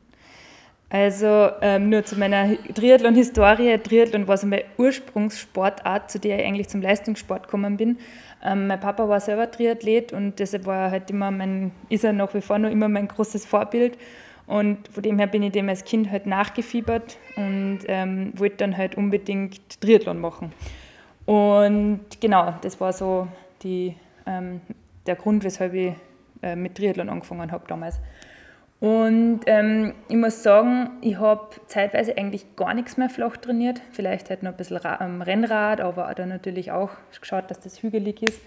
Also 0.91 1.51
ähm, 1.61 1.89
nur 1.89 2.05
zu 2.05 2.17
meiner 2.17 2.57
Triathlon-Historie. 2.75 3.79
Triathlon 3.79 4.29
war 4.29 4.37
so 4.37 4.47
meine 4.47 4.65
Ursprungssportart, 4.79 6.11
zu 6.11 6.21
der 6.21 6.39
ich 6.39 6.47
eigentlich 6.47 6.69
zum 6.69 6.83
Leistungssport 6.83 7.45
gekommen 7.45 7.77
bin. 7.77 7.99
Ähm, 8.45 8.67
mein 8.67 8.79
Papa 8.79 9.09
war 9.09 9.21
selber 9.21 9.51
Triathlet 9.51 10.13
und 10.13 10.39
deshalb 10.39 10.67
war 10.67 10.87
er 10.87 10.91
halt 10.91 11.11
immer 11.11 11.31
mein, 11.31 11.73
ist 11.89 12.05
er 12.05 12.13
nach 12.13 12.33
wie 12.35 12.43
vor 12.43 12.59
noch 12.59 12.71
immer 12.71 12.89
mein 12.89 13.09
großes 13.09 13.47
Vorbild. 13.47 13.99
Und 14.47 14.89
von 14.89 15.03
dem 15.03 15.19
her 15.19 15.27
bin 15.27 15.43
ich 15.43 15.53
dem 15.53 15.69
als 15.69 15.85
Kind 15.85 16.11
halt 16.11 16.27
nachgefiebert 16.27 17.17
und 17.37 17.81
ähm, 17.87 18.33
wollte 18.37 18.59
dann 18.59 18.77
halt 18.77 18.97
unbedingt 18.97 19.81
Triathlon 19.81 20.21
machen. 20.21 20.53
Und 21.25 22.01
genau, 22.21 22.55
das 22.61 22.81
war 22.81 22.93
so 22.93 23.29
die, 23.63 23.97
ähm, 24.27 24.61
der 25.07 25.17
Grund, 25.17 25.45
weshalb 25.45 25.73
ich 25.73 25.95
äh, 26.43 26.57
mit 26.57 26.75
Triathlon 26.75 27.09
angefangen 27.09 27.51
habe 27.51 27.65
damals. 27.67 28.01
Und 28.81 29.41
ähm, 29.47 29.95
ich 30.09 30.17
muss 30.17 30.43
sagen, 30.43 30.91
ich 31.01 31.19
habe 31.19 31.49
zeitweise 31.69 32.19
eigentlich 32.19 32.55
gar 32.55 32.75
nichts 32.75 32.99
mehr 32.99 33.09
flach 33.09 33.39
trainiert. 33.39 33.81
Vielleicht 33.93 34.29
halt 34.29 34.43
noch 34.43 34.51
ein 34.51 34.57
bisschen 34.59 34.77
Ra 34.77 34.97
Rennrad, 34.97 35.81
aber 35.81 36.13
dann 36.15 36.29
natürlich 36.29 36.71
auch 36.71 36.91
geschaut, 37.19 37.51
dass 37.51 37.61
das 37.61 37.83
hügelig 37.83 38.23
ist. 38.23 38.39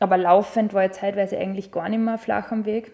Aber 0.00 0.16
laufend 0.16 0.72
war 0.72 0.86
ich 0.86 0.92
zeitweise 0.92 1.36
eigentlich 1.36 1.70
gar 1.70 1.88
nicht 1.90 1.98
mehr 1.98 2.16
flach 2.16 2.50
am 2.50 2.64
Weg, 2.64 2.92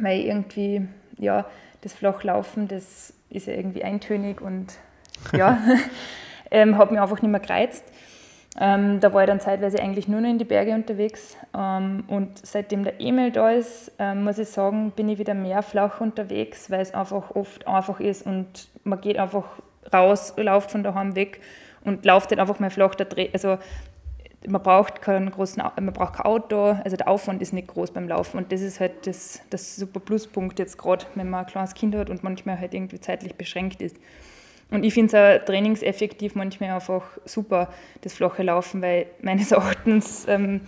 weil 0.00 0.18
ich 0.18 0.26
irgendwie 0.26 0.88
ja, 1.18 1.46
das 1.82 1.92
Flachlaufen, 1.92 2.68
das 2.68 3.12
ist 3.30 3.46
ja 3.46 3.54
irgendwie 3.54 3.84
eintönig 3.84 4.40
und 4.40 4.74
ja, 5.32 5.58
ähm, 6.50 6.78
hat 6.78 6.90
mich 6.90 7.00
einfach 7.00 7.20
nicht 7.20 7.30
mehr 7.30 7.40
gereizt. 7.40 7.84
Ähm, 8.60 9.00
da 9.00 9.12
war 9.12 9.22
ich 9.22 9.26
dann 9.26 9.40
zeitweise 9.40 9.80
eigentlich 9.80 10.06
nur 10.06 10.20
noch 10.20 10.28
in 10.28 10.38
die 10.38 10.44
Berge 10.44 10.72
unterwegs. 10.74 11.36
Ähm, 11.56 12.04
und 12.06 12.46
seitdem 12.46 12.84
der 12.84 13.00
E-Mail 13.00 13.32
da 13.32 13.50
ist, 13.50 13.90
ähm, 13.98 14.24
muss 14.24 14.38
ich 14.38 14.48
sagen, 14.48 14.92
bin 14.92 15.08
ich 15.08 15.18
wieder 15.18 15.34
mehr 15.34 15.62
flach 15.62 16.00
unterwegs, 16.00 16.70
weil 16.70 16.80
es 16.80 16.94
einfach 16.94 17.32
oft 17.32 17.66
einfach 17.66 17.98
ist 17.98 18.24
und 18.24 18.68
man 18.84 19.00
geht 19.00 19.18
einfach 19.18 19.44
raus, 19.92 20.34
läuft 20.36 20.70
von 20.70 20.84
daheim 20.84 21.16
weg 21.16 21.40
und 21.84 22.04
läuft 22.04 22.30
dann 22.30 22.38
einfach 22.38 22.60
mal 22.60 22.70
flach. 22.70 22.94
Also 23.32 23.58
man 24.46 24.62
braucht 24.62 25.00
keinen 25.00 25.30
großen, 25.30 25.62
man 25.62 25.92
braucht 25.92 26.14
kein 26.14 26.26
Auto, 26.26 26.76
also 26.84 26.96
der 26.96 27.08
Aufwand 27.08 27.40
ist 27.42 27.52
nicht 27.52 27.68
groß 27.68 27.92
beim 27.92 28.08
Laufen 28.08 28.38
und 28.38 28.52
das 28.52 28.60
ist 28.60 28.80
halt 28.80 29.06
das, 29.06 29.40
das 29.50 29.76
super 29.76 30.00
Pluspunkt 30.00 30.58
jetzt 30.58 30.76
gerade, 30.78 31.06
wenn 31.14 31.30
man 31.30 31.40
ein 31.40 31.46
kleines 31.46 31.74
Kind 31.74 31.94
hat 31.94 32.10
und 32.10 32.22
manchmal 32.22 32.58
halt 32.58 32.74
irgendwie 32.74 33.00
zeitlich 33.00 33.34
beschränkt 33.34 33.80
ist. 33.80 33.96
Und 34.70 34.84
ich 34.84 34.94
finde 34.94 35.16
es 35.16 35.42
auch 35.42 35.44
trainingseffektiv 35.44 36.34
manchmal 36.34 36.70
einfach 36.70 37.04
super, 37.24 37.68
das 38.00 38.14
flache 38.14 38.42
Laufen, 38.42 38.82
weil 38.82 39.06
meines 39.22 39.52
Erachtens, 39.52 40.26
ähm, 40.28 40.60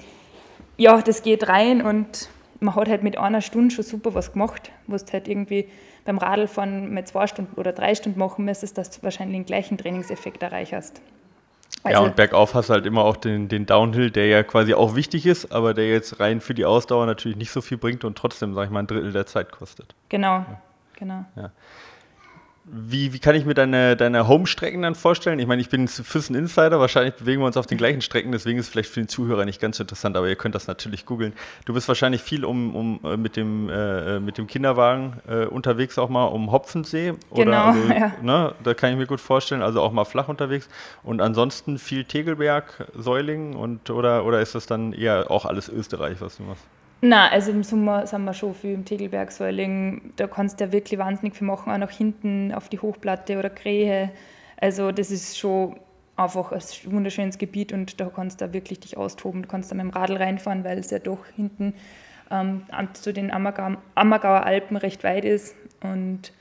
ja, 0.77 1.01
das 1.01 1.23
geht 1.23 1.49
rein 1.49 1.83
und 1.83 2.29
man 2.61 2.75
hat 2.75 2.89
halt 2.89 3.03
mit 3.03 3.19
einer 3.19 3.43
Stunde 3.43 3.75
schon 3.75 3.85
super 3.85 4.15
was 4.15 4.33
gemacht, 4.33 4.71
was 4.87 5.05
du 5.05 5.13
halt 5.13 5.29
irgendwie 5.29 5.69
beim 6.05 6.19
Radlfahren 6.19 6.93
mit 6.93 7.09
zwei 7.09 7.27
Stunden 7.27 7.59
oder 7.59 7.73
drei 7.73 7.95
Stunden 7.95 8.19
machen 8.19 8.45
müsstest, 8.45 8.79
dass 8.79 8.91
du 8.91 9.03
wahrscheinlich 9.03 9.37
den 9.37 9.47
gleichen 9.47 9.77
Trainingseffekt 9.77 10.43
erreichst. 10.43 11.03
Ja, 11.93 12.01
und 12.01 12.17
bergauf 12.17 12.55
hast 12.55 12.69
du 12.69 12.75
halt 12.75 12.87
immer 12.87 13.05
auch 13.05 13.17
den, 13.17 13.49
den 13.49 13.67
Downhill, 13.67 14.11
der 14.11 14.27
ja 14.27 14.43
quasi 14.43 14.75
auch 14.75 14.95
wichtig 14.95 15.27
ist, 15.27 15.53
aber 15.53 15.75
der 15.75 15.89
jetzt 15.89 16.21
rein 16.21 16.41
für 16.41 16.55
die 16.55 16.65
Ausdauer 16.65 17.07
natürlich 17.07 17.37
nicht 17.37 17.51
so 17.51 17.61
viel 17.61 17.79
bringt 17.79 18.05
und 18.05 18.17
trotzdem, 18.17 18.55
sag 18.55 18.65
ich 18.65 18.71
mal, 18.71 18.81
ein 18.81 18.87
Drittel 18.87 19.13
der 19.13 19.27
Zeit 19.27 19.53
kostet. 19.53 19.95
Genau, 20.09 20.39
ja. 20.39 20.61
genau. 20.97 21.25
Ja. 21.37 21.51
Wie, 22.69 23.13
wie 23.13 23.21
kann 23.21 23.37
ich 23.37 23.45
mir 23.45 23.55
deine, 23.55 23.95
deine 23.95 24.27
Home-Strecken 24.27 24.83
dann 24.83 24.97
vorstellen? 24.97 25.39
Ich 25.39 25.47
meine, 25.47 25.63
ich 25.63 25.69
bin 25.69 25.87
Füssen 25.87 26.35
Insider, 26.35 26.81
wahrscheinlich 26.81 27.15
bewegen 27.15 27.41
wir 27.41 27.47
uns 27.47 27.57
auf 27.57 27.67
den 27.67 27.79
gleichen 27.79 28.01
Strecken, 28.01 28.33
deswegen 28.33 28.59
ist 28.59 28.67
es 28.67 28.73
vielleicht 28.73 28.91
für 28.91 29.01
den 29.01 29.07
Zuhörer 29.07 29.45
nicht 29.45 29.61
ganz 29.61 29.77
so 29.77 29.85
interessant, 29.85 30.17
aber 30.17 30.29
ihr 30.29 30.35
könnt 30.35 30.57
das 30.57 30.67
natürlich 30.67 31.07
googeln. 31.07 31.33
Du 31.65 31.75
bist 31.75 31.87
wahrscheinlich 31.87 32.23
viel 32.23 32.45
um, 32.45 32.75
um 32.75 33.01
äh, 33.05 33.17
mit, 33.17 33.37
dem, 33.37 33.71
äh, 33.71 34.19
mit 34.19 34.37
dem 34.37 34.49
Kinderwagen 34.49 35.21
äh, 35.29 35.45
unterwegs 35.45 35.97
auch 35.97 36.09
mal 36.09 36.25
um 36.25 36.51
Hopfensee. 36.51 37.15
Oder 37.31 37.45
genau, 37.45 37.65
also, 37.67 37.89
ja. 37.89 38.13
ne, 38.21 38.55
da 38.65 38.75
kann 38.75 38.91
ich 38.91 38.97
mir 38.97 39.07
gut 39.07 39.21
vorstellen, 39.21 39.63
also 39.63 39.81
auch 39.81 39.93
mal 39.93 40.05
flach 40.05 40.27
unterwegs. 40.27 40.69
Und 41.05 41.21
ansonsten 41.21 41.79
viel 41.79 42.03
Tegelberg, 42.03 42.89
Säuling 42.97 43.55
und 43.55 43.91
oder, 43.91 44.25
oder 44.25 44.41
ist 44.41 44.57
das 44.57 44.67
dann 44.67 44.93
eher 44.93 45.31
auch 45.31 45.45
alles 45.45 45.69
Österreich, 45.69 46.17
was 46.21 46.39
du 46.39 46.43
machst? 46.43 46.65
Nein, 47.09 47.31
also 47.31 47.53
im 47.53 47.63
Sommer 47.63 48.05
sind 48.09 48.25
wir 48.25 48.35
schon 48.35 48.53
viel 48.53 48.73
im 48.73 48.85
Tegelbergsäuling. 48.85 50.13
Da 50.17 50.27
kannst 50.27 50.59
du 50.59 50.65
ja 50.65 50.73
wirklich 50.73 50.99
wahnsinnig 50.99 51.37
viel 51.37 51.47
machen, 51.47 51.73
auch 51.73 51.79
nach 51.79 51.91
hinten 51.91 52.53
auf 52.53 52.69
die 52.69 52.81
Hochplatte 52.81 53.39
oder 53.39 53.49
Krähe. 53.49 54.11
Also 54.57 54.91
das 54.91 55.13
ist 55.13 55.39
schon 55.39 55.79
einfach 56.17 56.51
ein 56.51 56.61
wunderschönes 56.87 57.39
Gebiet 57.39 57.73
und 57.73 58.01
da 58.01 58.11
kannst 58.13 58.41
du 58.41 58.53
wirklich 58.53 58.81
dich 58.81 58.97
austoben. 58.97 59.43
Du 59.43 59.49
kannst 59.49 59.71
da 59.71 59.77
mit 59.77 59.85
dem 59.85 59.91
Radl 59.91 60.17
reinfahren, 60.17 60.65
weil 60.65 60.79
es 60.79 60.91
ja 60.91 60.99
doch 60.99 61.25
hinten 61.37 61.75
ähm, 62.29 62.63
zu 62.95 63.13
den 63.13 63.31
Ammergau 63.31 63.77
Ammergauer 63.95 64.45
Alpen 64.45 64.77
recht 64.77 65.05
weit 65.05 65.25
ist. 65.25 65.55
Und 65.83 66.33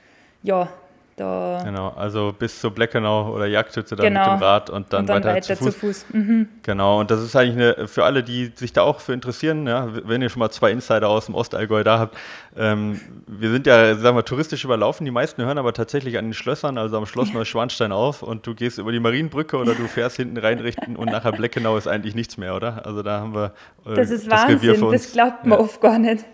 ja, 0.42 0.68
da 1.16 1.62
genau, 1.64 1.88
also 1.96 2.34
bis 2.38 2.60
zur 2.60 2.70
Bleckenau 2.70 3.32
oder 3.34 3.46
Jagdhütte 3.46 3.96
dann 3.96 4.06
genau. 4.06 4.32
mit 4.32 4.40
dem 4.40 4.42
Rad 4.42 4.70
und 4.70 4.92
dann, 4.92 5.00
und 5.00 5.06
dann 5.08 5.24
weiter, 5.24 5.34
weiter, 5.34 5.56
zu 5.56 5.56
Fuß. 5.56 5.72
Zu 5.74 5.80
Fuß. 5.80 6.06
Mhm. 6.12 6.48
Genau, 6.62 7.00
und 7.00 7.10
das 7.10 7.22
ist 7.22 7.34
eigentlich 7.34 7.78
eine, 7.78 7.88
für 7.88 8.04
alle, 8.04 8.22
die 8.22 8.52
sich 8.54 8.72
da 8.74 8.82
auch 8.82 9.00
für 9.00 9.14
interessieren, 9.14 9.66
ja, 9.66 9.88
wenn 10.04 10.20
ihr 10.20 10.28
schon 10.28 10.40
mal 10.40 10.50
zwei 10.50 10.70
Insider 10.70 11.08
aus 11.08 11.26
dem 11.26 11.34
Ostallgäu 11.34 11.82
da 11.84 11.98
habt, 11.98 12.16
ähm, 12.56 13.00
wir 13.26 13.50
sind 13.50 13.66
ja, 13.66 13.94
sagen 13.94 14.16
wir, 14.16 14.24
touristisch 14.24 14.64
überlaufen, 14.64 15.04
die 15.06 15.10
meisten 15.10 15.42
hören 15.42 15.58
aber 15.58 15.72
tatsächlich 15.72 16.18
an 16.18 16.26
den 16.26 16.34
Schlössern, 16.34 16.76
also 16.76 16.98
am 16.98 17.06
Schloss 17.06 17.32
Neuschwanstein 17.32 17.92
auf 17.92 18.22
und 18.22 18.46
du 18.46 18.54
gehst 18.54 18.78
über 18.78 18.92
die 18.92 19.00
Marienbrücke 19.00 19.56
oder 19.56 19.74
du 19.74 19.88
fährst 19.88 20.16
hinten 20.16 20.36
reinrichten 20.36 20.96
und 20.96 21.10
nachher 21.10 21.32
Bleckenau 21.32 21.76
ist 21.78 21.88
eigentlich 21.88 22.14
nichts 22.14 22.36
mehr, 22.36 22.54
oder? 22.54 22.84
Also 22.84 23.02
da 23.02 23.20
haben 23.20 23.34
wir 23.34 23.52
äh, 23.86 23.94
das 23.94 24.10
ist 24.10 24.30
das 24.30 24.48
Wahnsinn, 24.48 24.90
das 24.90 25.12
glaubt 25.12 25.46
man 25.46 25.58
ja. 25.58 25.64
oft 25.64 25.80
gar 25.80 25.98
nicht. 25.98 26.24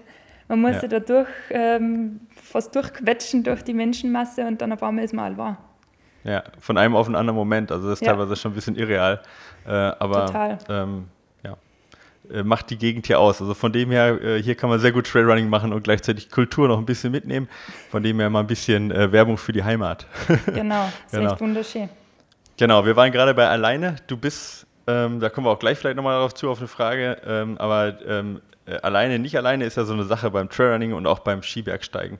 Man 0.49 0.61
muss 0.61 0.83
ja. 0.83 0.89
da 0.89 1.01
durch 1.01 1.29
ähm, 1.51 2.21
fast 2.53 2.75
durchquetschen 2.75 3.43
durch 3.43 3.65
die 3.65 3.75
Menschenmasse 3.75 4.47
und 4.47 4.61
dann 4.61 4.73
auf 4.73 4.83
einmal 4.83 5.05
ist 5.05 5.15
man 5.15 5.25
all 5.25 5.37
wahr. 5.39 5.59
Ja, 6.25 6.45
von 6.61 6.79
einem 6.79 6.95
auf 6.95 7.07
einen 7.07 7.17
anderen 7.17 7.37
Moment. 7.37 7.73
Also 7.73 7.89
das 7.89 8.01
ist 8.01 8.07
ja. 8.07 8.13
teilweise 8.13 8.37
schon 8.37 8.53
ein 8.53 8.55
bisschen 8.55 8.77
irreal. 8.77 9.21
Äh, 9.67 9.71
aber 9.71 10.27
Total. 10.27 10.59
Ähm, 10.69 11.09
ja, 11.43 11.57
äh, 12.33 12.43
macht 12.45 12.71
die 12.71 12.79
Gegend 12.79 13.07
hier 13.07 13.19
aus. 13.19 13.41
Also 13.41 13.55
von 13.55 13.73
dem 13.73 13.91
her, 13.91 14.23
äh, 14.23 14.43
hier 14.43 14.55
kann 14.55 14.71
man 14.71 14.79
sehr 14.79 14.93
gut 14.93 15.07
Trailrunning 15.09 15.49
machen 15.49 15.73
und 15.73 15.83
gleichzeitig 15.83 16.31
Kultur 16.31 16.69
noch 16.69 16.79
ein 16.79 16.87
bisschen 16.87 17.11
mitnehmen. 17.11 17.49
Von 17.91 18.03
dem 18.03 18.21
her 18.21 18.31
mal 18.31 18.41
ein 18.41 18.47
bisschen 18.47 18.93
äh, 18.93 19.11
Werbung 19.11 19.37
für 19.37 19.53
die 19.53 19.65
Heimat. 19.65 20.07
genau, 20.47 20.87
ist 21.07 21.13
genau. 21.13 21.33
echt 21.33 21.41
wunderschön. 21.41 21.89
Genau, 22.57 22.85
wir 22.85 22.95
waren 22.95 23.11
gerade 23.11 23.35
bei 23.35 23.49
alleine. 23.49 23.97
Du 24.07 24.17
bist, 24.17 24.67
ähm, 24.87 25.19
da 25.19 25.29
kommen 25.29 25.47
wir 25.47 25.51
auch 25.51 25.59
gleich 25.59 25.79
vielleicht 25.79 25.97
nochmal 25.97 26.15
darauf 26.15 26.35
zu, 26.35 26.51
auf 26.51 26.59
eine 26.59 26.69
Frage, 26.69 27.17
ähm, 27.27 27.57
aber 27.59 27.99
ähm, 28.07 28.41
äh, 28.67 28.77
alleine, 28.77 29.19
nicht 29.19 29.37
alleine 29.37 29.65
ist 29.65 29.77
ja 29.77 29.85
so 29.85 29.93
eine 29.93 30.05
Sache 30.05 30.31
beim 30.31 30.49
Trailrunning 30.49 30.93
und 30.93 31.07
auch 31.07 31.21
beim 31.21 31.43
Skibergsteigen. 31.43 32.19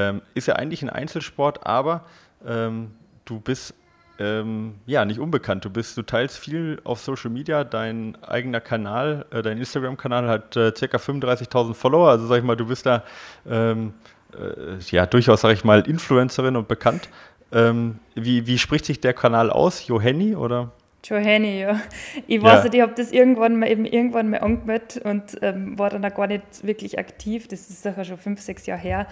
Ähm, 0.00 0.22
ist 0.34 0.46
ja 0.46 0.56
eigentlich 0.56 0.82
ein 0.82 0.90
Einzelsport, 0.90 1.66
aber 1.66 2.04
ähm, 2.46 2.92
du 3.24 3.40
bist 3.40 3.74
ähm, 4.18 4.74
ja 4.86 5.04
nicht 5.04 5.18
unbekannt. 5.18 5.64
Du 5.64 5.70
bist, 5.70 5.96
du 5.96 6.02
teilst 6.02 6.38
viel 6.38 6.80
auf 6.84 7.00
Social 7.00 7.30
Media. 7.30 7.64
Dein 7.64 8.16
eigener 8.22 8.60
Kanal, 8.60 9.26
äh, 9.30 9.42
dein 9.42 9.58
Instagram-Kanal 9.58 10.28
hat 10.28 10.56
äh, 10.56 10.72
ca. 10.72 10.96
35.000 10.96 11.74
Follower. 11.74 12.10
Also 12.10 12.26
sag 12.26 12.38
ich 12.38 12.44
mal, 12.44 12.56
du 12.56 12.66
bist 12.66 12.86
da 12.86 13.02
ähm, 13.48 13.94
äh, 14.32 14.78
ja 14.90 15.06
durchaus, 15.06 15.40
sag 15.40 15.52
ich 15.52 15.64
mal, 15.64 15.80
Influencerin 15.80 16.56
und 16.56 16.68
bekannt. 16.68 17.08
Ähm, 17.52 17.98
wie, 18.14 18.46
wie 18.46 18.58
spricht 18.58 18.84
sich 18.84 19.00
der 19.00 19.14
Kanal 19.14 19.50
aus? 19.50 19.86
Johanny 19.86 20.36
oder? 20.36 20.70
Johanny, 21.02 21.60
ja. 21.60 21.80
Ich 22.26 22.42
weiß 22.42 22.58
ja. 22.58 22.64
nicht, 22.64 22.74
ich 22.74 22.80
habe 22.82 22.92
das 22.94 23.10
irgendwann 23.10 23.58
mal 23.58 23.70
eben 23.70 23.86
irgendwann 23.86 24.30
mal 24.30 24.40
angemeldet 24.40 25.00
und 25.02 25.38
ähm, 25.40 25.78
war 25.78 25.90
dann 25.90 26.04
auch 26.04 26.14
gar 26.14 26.26
nicht 26.26 26.42
wirklich 26.62 26.98
aktiv. 26.98 27.48
Das 27.48 27.70
ist 27.70 27.82
sicher 27.82 28.04
schon 28.04 28.18
fünf, 28.18 28.40
sechs 28.40 28.66
Jahre 28.66 28.80
her. 28.80 29.06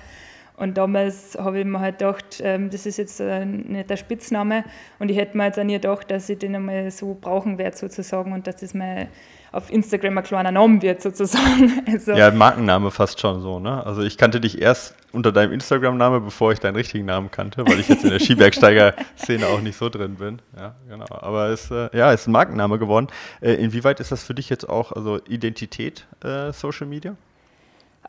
Und 0.59 0.77
damals 0.77 1.38
habe 1.38 1.61
ich 1.61 1.65
mir 1.65 1.79
halt 1.79 1.99
gedacht, 1.99 2.41
ähm, 2.43 2.69
das 2.71 2.85
ist 2.85 2.97
jetzt 2.97 3.21
nicht 3.21 3.88
der 3.88 3.97
Spitzname. 3.97 4.65
Und 4.99 5.09
ich 5.09 5.17
hätte 5.17 5.37
mir 5.37 5.47
jetzt 5.47 5.59
auch 5.59 5.65
nie 5.65 5.75
gedacht, 5.75 6.11
dass 6.11 6.29
ich 6.29 6.38
den 6.38 6.57
einmal 6.57 6.91
so 6.91 7.17
brauchen 7.19 7.59
werde, 7.59 7.77
sozusagen, 7.77 8.33
und 8.33 8.47
dass 8.47 8.57
das 8.57 8.75
mal 8.75 9.09
auf 9.53 9.71
Instagram 9.71 10.19
ein 10.19 10.25
kleiner 10.25 10.53
Name 10.53 10.83
wird, 10.83 11.00
sozusagen. 11.00 11.83
Also 11.87 12.12
ja, 12.12 12.31
Markenname 12.31 12.91
fast 12.91 13.21
schon 13.21 13.41
so, 13.41 13.61
ne? 13.61 13.85
Also 13.87 14.03
ich 14.03 14.19
kannte 14.19 14.41
dich 14.41 14.61
erst 14.61 14.95
unter 15.12 15.33
deinem 15.33 15.53
Instagram-Name, 15.53 16.21
bevor 16.21 16.53
ich 16.53 16.59
deinen 16.59 16.77
richtigen 16.77 17.07
Namen 17.07 17.31
kannte, 17.31 17.65
weil 17.67 17.81
ich 17.81 17.88
jetzt 17.88 18.05
in 18.05 18.11
der 18.11 18.19
Skibergsteiger-Szene 18.19 19.47
auch 19.47 19.61
nicht 19.61 19.79
so 19.79 19.88
drin 19.88 20.17
bin. 20.17 20.43
Ja, 20.57 20.75
genau. 20.88 21.07
Aber 21.09 21.49
es 21.49 21.65
ist, 21.65 21.71
äh, 21.71 21.97
ja, 21.97 22.12
ist 22.12 22.27
ein 22.27 22.33
Markenname 22.33 22.79
geworden. 22.79 23.07
Äh, 23.41 23.55
inwieweit 23.55 24.00
ist 24.00 24.12
das 24.12 24.23
für 24.23 24.35
dich 24.35 24.50
jetzt 24.50 24.69
auch, 24.69 24.93
also 24.93 25.19
Identität, 25.27 26.07
äh, 26.23 26.53
Social 26.53 26.87
Media? 26.87 27.17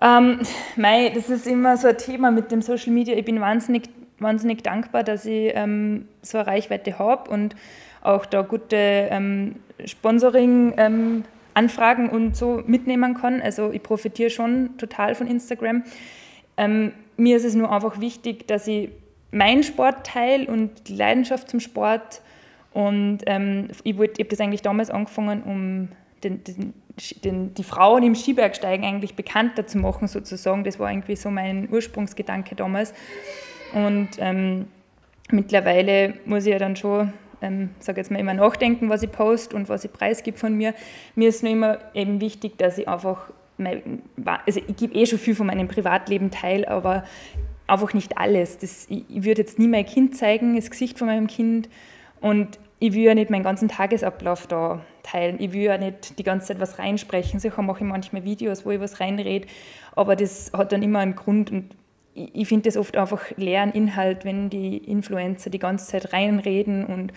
Ähm, 0.01 0.39
mei, 0.75 1.11
das 1.13 1.29
ist 1.29 1.45
immer 1.45 1.77
so 1.77 1.87
ein 1.87 1.97
Thema 1.97 2.31
mit 2.31 2.51
dem 2.51 2.61
Social 2.61 2.93
Media. 2.93 3.15
Ich 3.15 3.25
bin 3.25 3.41
wahnsinnig, 3.41 3.89
wahnsinnig 4.19 4.63
dankbar, 4.63 5.03
dass 5.03 5.25
ich 5.25 5.51
ähm, 5.55 6.07
so 6.21 6.37
eine 6.37 6.47
Reichweite 6.47 6.99
habe 6.99 7.29
und 7.29 7.55
auch 8.01 8.25
da 8.25 8.41
gute 8.41 8.77
ähm, 8.77 9.57
Sponsoring-Anfragen 9.83 12.05
ähm, 12.05 12.11
und 12.11 12.37
so 12.37 12.63
mitnehmen 12.65 13.15
kann. 13.15 13.41
Also 13.41 13.71
ich 13.71 13.83
profitiere 13.83 14.29
schon 14.29 14.77
total 14.77 15.15
von 15.15 15.27
Instagram. 15.27 15.83
Ähm, 16.55 16.93
mir 17.17 17.35
ist 17.37 17.43
es 17.43 17.55
nur 17.55 17.69
einfach 17.71 17.99
wichtig, 17.99 18.47
dass 18.47 18.67
ich 18.67 18.91
meinen 19.31 19.63
Sport 19.63 20.07
teile 20.07 20.47
und 20.47 20.87
die 20.87 20.95
Leidenschaft 20.95 21.49
zum 21.49 21.59
Sport. 21.59 22.21
Und 22.71 23.19
ähm, 23.25 23.67
ich, 23.83 23.85
ich 23.85 23.97
habe 23.97 24.29
das 24.29 24.39
eigentlich 24.39 24.61
damals 24.61 24.89
angefangen, 24.89 25.43
um 25.43 25.89
den, 26.23 26.43
den 26.43 26.73
den, 27.23 27.53
die 27.53 27.63
Frauen 27.63 28.03
im 28.03 28.15
Skibergsteigen 28.15 28.85
eigentlich 28.85 29.15
bekannter 29.15 29.67
zu 29.67 29.77
machen, 29.77 30.07
sozusagen. 30.07 30.63
Das 30.63 30.79
war 30.79 30.91
irgendwie 30.91 31.15
so 31.15 31.29
mein 31.29 31.69
Ursprungsgedanke 31.71 32.55
damals. 32.55 32.93
Und 33.73 34.09
ähm, 34.19 34.67
mittlerweile 35.31 36.15
muss 36.25 36.45
ich 36.45 36.53
ja 36.53 36.59
dann 36.59 36.75
schon, 36.75 37.13
ähm, 37.41 37.69
sage 37.79 37.99
jetzt 37.99 38.11
mal, 38.11 38.19
immer 38.19 38.33
nachdenken, 38.33 38.89
was 38.89 39.03
ich 39.03 39.11
poste 39.11 39.55
und 39.55 39.69
was 39.69 39.85
ich 39.85 39.93
preisgebe 39.93 40.37
von 40.37 40.55
mir. 40.55 40.73
Mir 41.15 41.29
ist 41.29 41.43
nur 41.43 41.51
immer 41.51 41.79
eben 41.93 42.21
wichtig, 42.21 42.57
dass 42.57 42.77
ich 42.77 42.87
einfach, 42.87 43.31
mein, 43.57 44.01
also 44.45 44.61
ich 44.67 44.75
gebe 44.75 44.95
eh 44.95 45.05
schon 45.05 45.19
viel 45.19 45.35
von 45.35 45.47
meinem 45.47 45.67
Privatleben 45.67 46.31
teil, 46.31 46.65
aber 46.65 47.03
einfach 47.67 47.93
nicht 47.93 48.17
alles. 48.17 48.57
Das, 48.57 48.87
ich, 48.89 49.03
ich 49.09 49.23
würde 49.23 49.41
jetzt 49.41 49.59
nie 49.59 49.67
mein 49.67 49.85
Kind 49.85 50.17
zeigen, 50.17 50.55
das 50.55 50.71
Gesicht 50.71 50.97
von 50.97 51.07
meinem 51.07 51.27
Kind. 51.27 51.69
Und 52.19 52.59
ich 52.79 52.93
will 52.93 53.03
ja 53.03 53.13
nicht 53.13 53.29
meinen 53.29 53.43
ganzen 53.43 53.67
Tagesablauf 53.67 54.47
da 54.47 54.81
teilen. 55.03 55.37
Ich 55.39 55.51
will 55.51 55.63
ja 55.63 55.77
nicht 55.77 56.17
die 56.17 56.23
ganze 56.23 56.47
Zeit 56.47 56.59
was 56.59 56.79
reinsprechen. 56.79 57.39
Sicher 57.39 57.61
mache 57.61 57.79
ich 57.79 57.89
manchmal 57.89 58.23
Videos, 58.23 58.65
wo 58.65 58.71
ich 58.71 58.79
was 58.79 58.99
reinrede, 58.99 59.47
aber 59.95 60.15
das 60.15 60.51
hat 60.53 60.71
dann 60.71 60.83
immer 60.83 60.99
einen 60.99 61.15
Grund 61.15 61.51
und 61.51 61.75
ich 62.13 62.47
finde 62.47 62.69
das 62.69 62.77
oft 62.77 62.97
einfach 62.97 63.23
leeren 63.37 63.71
Inhalt, 63.71 64.25
wenn 64.25 64.49
die 64.49 64.77
Influencer 64.77 65.49
die 65.49 65.59
ganze 65.59 65.87
Zeit 65.87 66.11
reinreden 66.11 66.85
und 66.85 67.13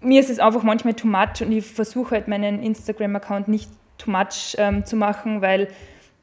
mir 0.00 0.20
ist 0.20 0.30
es 0.30 0.38
einfach 0.38 0.62
manchmal 0.62 0.94
too 0.94 1.08
much 1.08 1.40
und 1.40 1.52
ich 1.52 1.64
versuche 1.64 2.12
halt 2.12 2.28
meinen 2.28 2.62
Instagram-Account 2.62 3.48
nicht 3.48 3.70
too 3.96 4.10
much 4.10 4.56
ähm, 4.58 4.84
zu 4.84 4.96
machen, 4.96 5.40
weil 5.42 5.68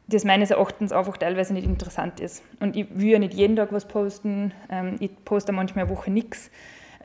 das 0.07 0.23
meines 0.23 0.51
Erachtens 0.51 0.91
einfach 0.91 1.17
teilweise 1.17 1.53
nicht 1.53 1.65
interessant 1.65 2.19
ist. 2.19 2.43
Und 2.59 2.75
ich 2.75 2.87
will 2.91 3.09
ja 3.09 3.19
nicht 3.19 3.33
jeden 3.33 3.55
Tag 3.55 3.71
was 3.71 3.87
posten, 3.87 4.53
ähm, 4.69 4.97
ich 4.99 5.11
poste 5.25 5.51
manchmal 5.51 5.85
eine 5.85 5.95
Woche 5.95 6.11
nichts. 6.11 6.51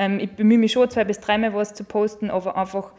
Ähm, 0.01 0.19
ich 0.19 0.31
bemühe 0.31 0.57
mich 0.57 0.73
schon 0.73 0.89
zwei 0.89 1.05
bis 1.05 1.21
dreimal 1.21 1.53
was 1.53 1.75
zu 1.75 1.85
posten, 1.85 2.31
aber 2.31 2.57
einfach, 2.57 2.93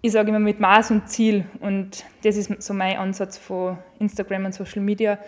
ich 0.00 0.12
sage 0.12 0.30
immer 0.30 0.38
mit 0.38 0.60
Maß 0.60 0.90
und 0.90 1.06
Ziel. 1.10 1.44
Und 1.60 2.06
das 2.24 2.36
ist 2.36 2.62
so 2.62 2.72
mein 2.72 2.96
Ansatz 2.96 3.36
von 3.36 3.76
Instagram 3.98 4.46
und 4.46 4.54
Social 4.54 4.80
Media. 4.80 5.18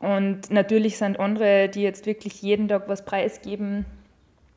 Und 0.00 0.50
natürlich 0.50 0.96
sind 0.96 1.20
andere, 1.20 1.68
die 1.68 1.82
jetzt 1.82 2.06
wirklich 2.06 2.40
jeden 2.40 2.68
Tag 2.68 2.88
was 2.88 3.04
preisgeben 3.04 3.84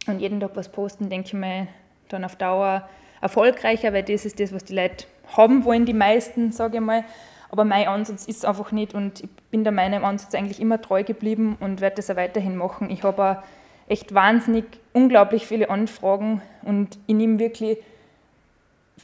und 0.07 0.21
jeden 0.21 0.39
Tag 0.39 0.51
was 0.55 0.69
posten, 0.69 1.09
denke 1.09 1.27
ich 1.27 1.33
mal, 1.33 1.67
dann 2.07 2.23
auf 2.23 2.37
Dauer 2.37 2.87
erfolgreicher, 3.19 3.91
weil 3.91 4.03
das 4.03 4.23
ist 4.23 4.39
das, 4.39 4.53
was 4.53 4.63
die 4.63 4.73
Leute 4.73 5.05
haben 5.35 5.65
wollen, 5.65 5.85
die 5.85 5.93
meisten, 5.93 6.53
sage 6.53 6.77
ich 6.77 6.83
mal. 6.83 7.03
Aber 7.49 7.65
mein 7.65 7.89
Ansatz 7.89 8.25
ist 8.25 8.45
einfach 8.45 8.71
nicht 8.71 8.93
und 8.93 9.21
ich 9.21 9.29
bin 9.51 9.65
da 9.65 9.71
meinem 9.71 10.05
Ansatz 10.05 10.33
eigentlich 10.33 10.61
immer 10.61 10.81
treu 10.81 11.03
geblieben 11.03 11.57
und 11.59 11.81
werde 11.81 11.97
das 11.97 12.09
auch 12.09 12.15
weiterhin 12.15 12.55
machen. 12.55 12.89
Ich 12.89 13.03
habe 13.03 13.43
echt 13.87 14.13
wahnsinnig, 14.13 14.65
unglaublich 14.93 15.47
viele 15.47 15.69
Anfragen 15.69 16.41
und 16.63 16.97
ich 17.07 17.15
nehme 17.15 17.39
wirklich 17.39 17.77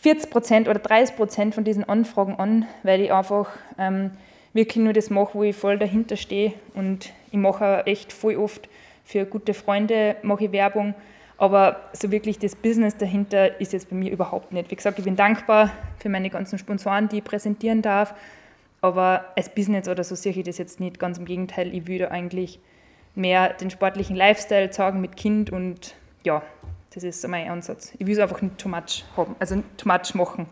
40 0.01 0.29
Prozent 0.29 0.67
oder 0.67 0.79
30 0.79 1.15
Prozent 1.15 1.55
von 1.55 1.63
diesen 1.63 1.87
Anfragen 1.87 2.35
an, 2.35 2.65
weil 2.83 3.01
ich 3.01 3.13
einfach 3.13 3.49
ähm, 3.77 4.11
wirklich 4.53 4.83
nur 4.83 4.93
das 4.93 5.09
mache, 5.09 5.33
wo 5.33 5.43
ich 5.43 5.55
voll 5.55 5.77
dahinter 5.77 6.17
stehe 6.17 6.53
und 6.73 7.11
ich 7.31 7.37
mache 7.37 7.83
echt 7.85 8.11
voll 8.11 8.35
oft 8.35 8.67
für 9.05 9.25
gute 9.25 9.53
Freunde 9.53 10.15
mache 10.23 10.45
ich 10.45 10.51
Werbung, 10.51 10.93
aber 11.37 11.81
so 11.93 12.11
wirklich 12.11 12.39
das 12.39 12.55
Business 12.55 12.95
dahinter 12.97 13.59
ist 13.59 13.73
jetzt 13.73 13.89
bei 13.89 13.95
mir 13.95 14.11
überhaupt 14.11 14.51
nicht. 14.51 14.71
Wie 14.71 14.75
gesagt, 14.75 14.97
ich 14.99 15.05
bin 15.05 15.15
dankbar 15.15 15.71
für 15.99 16.09
meine 16.09 16.29
ganzen 16.29 16.57
Sponsoren, 16.57 17.09
die 17.09 17.17
ich 17.17 17.23
präsentieren 17.23 17.81
darf, 17.81 18.13
aber 18.81 19.25
als 19.35 19.49
Business 19.49 19.87
oder 19.87 20.03
so 20.03 20.15
sehe 20.15 20.31
ich 20.31 20.43
das 20.43 20.57
jetzt 20.57 20.79
nicht. 20.79 20.99
Ganz 20.99 21.17
im 21.17 21.25
Gegenteil, 21.25 21.73
ich 21.73 21.87
würde 21.87 22.11
eigentlich 22.11 22.59
mehr 23.15 23.53
den 23.53 23.69
sportlichen 23.69 24.15
Lifestyle 24.15 24.69
zeigen 24.71 25.01
mit 25.01 25.15
Kind 25.15 25.51
und 25.51 25.95
ja, 26.23 26.41
das 26.93 27.03
ist 27.03 27.27
mein 27.27 27.49
Ansatz. 27.49 27.93
Ich 27.97 28.05
will 28.05 28.13
es 28.13 28.19
einfach 28.19 28.41
nicht 28.41 28.57
too 28.57 28.69
much 28.69 29.03
haben, 29.17 29.35
also 29.39 29.63
too 29.77 29.87
much 29.87 30.13
machen. 30.13 30.47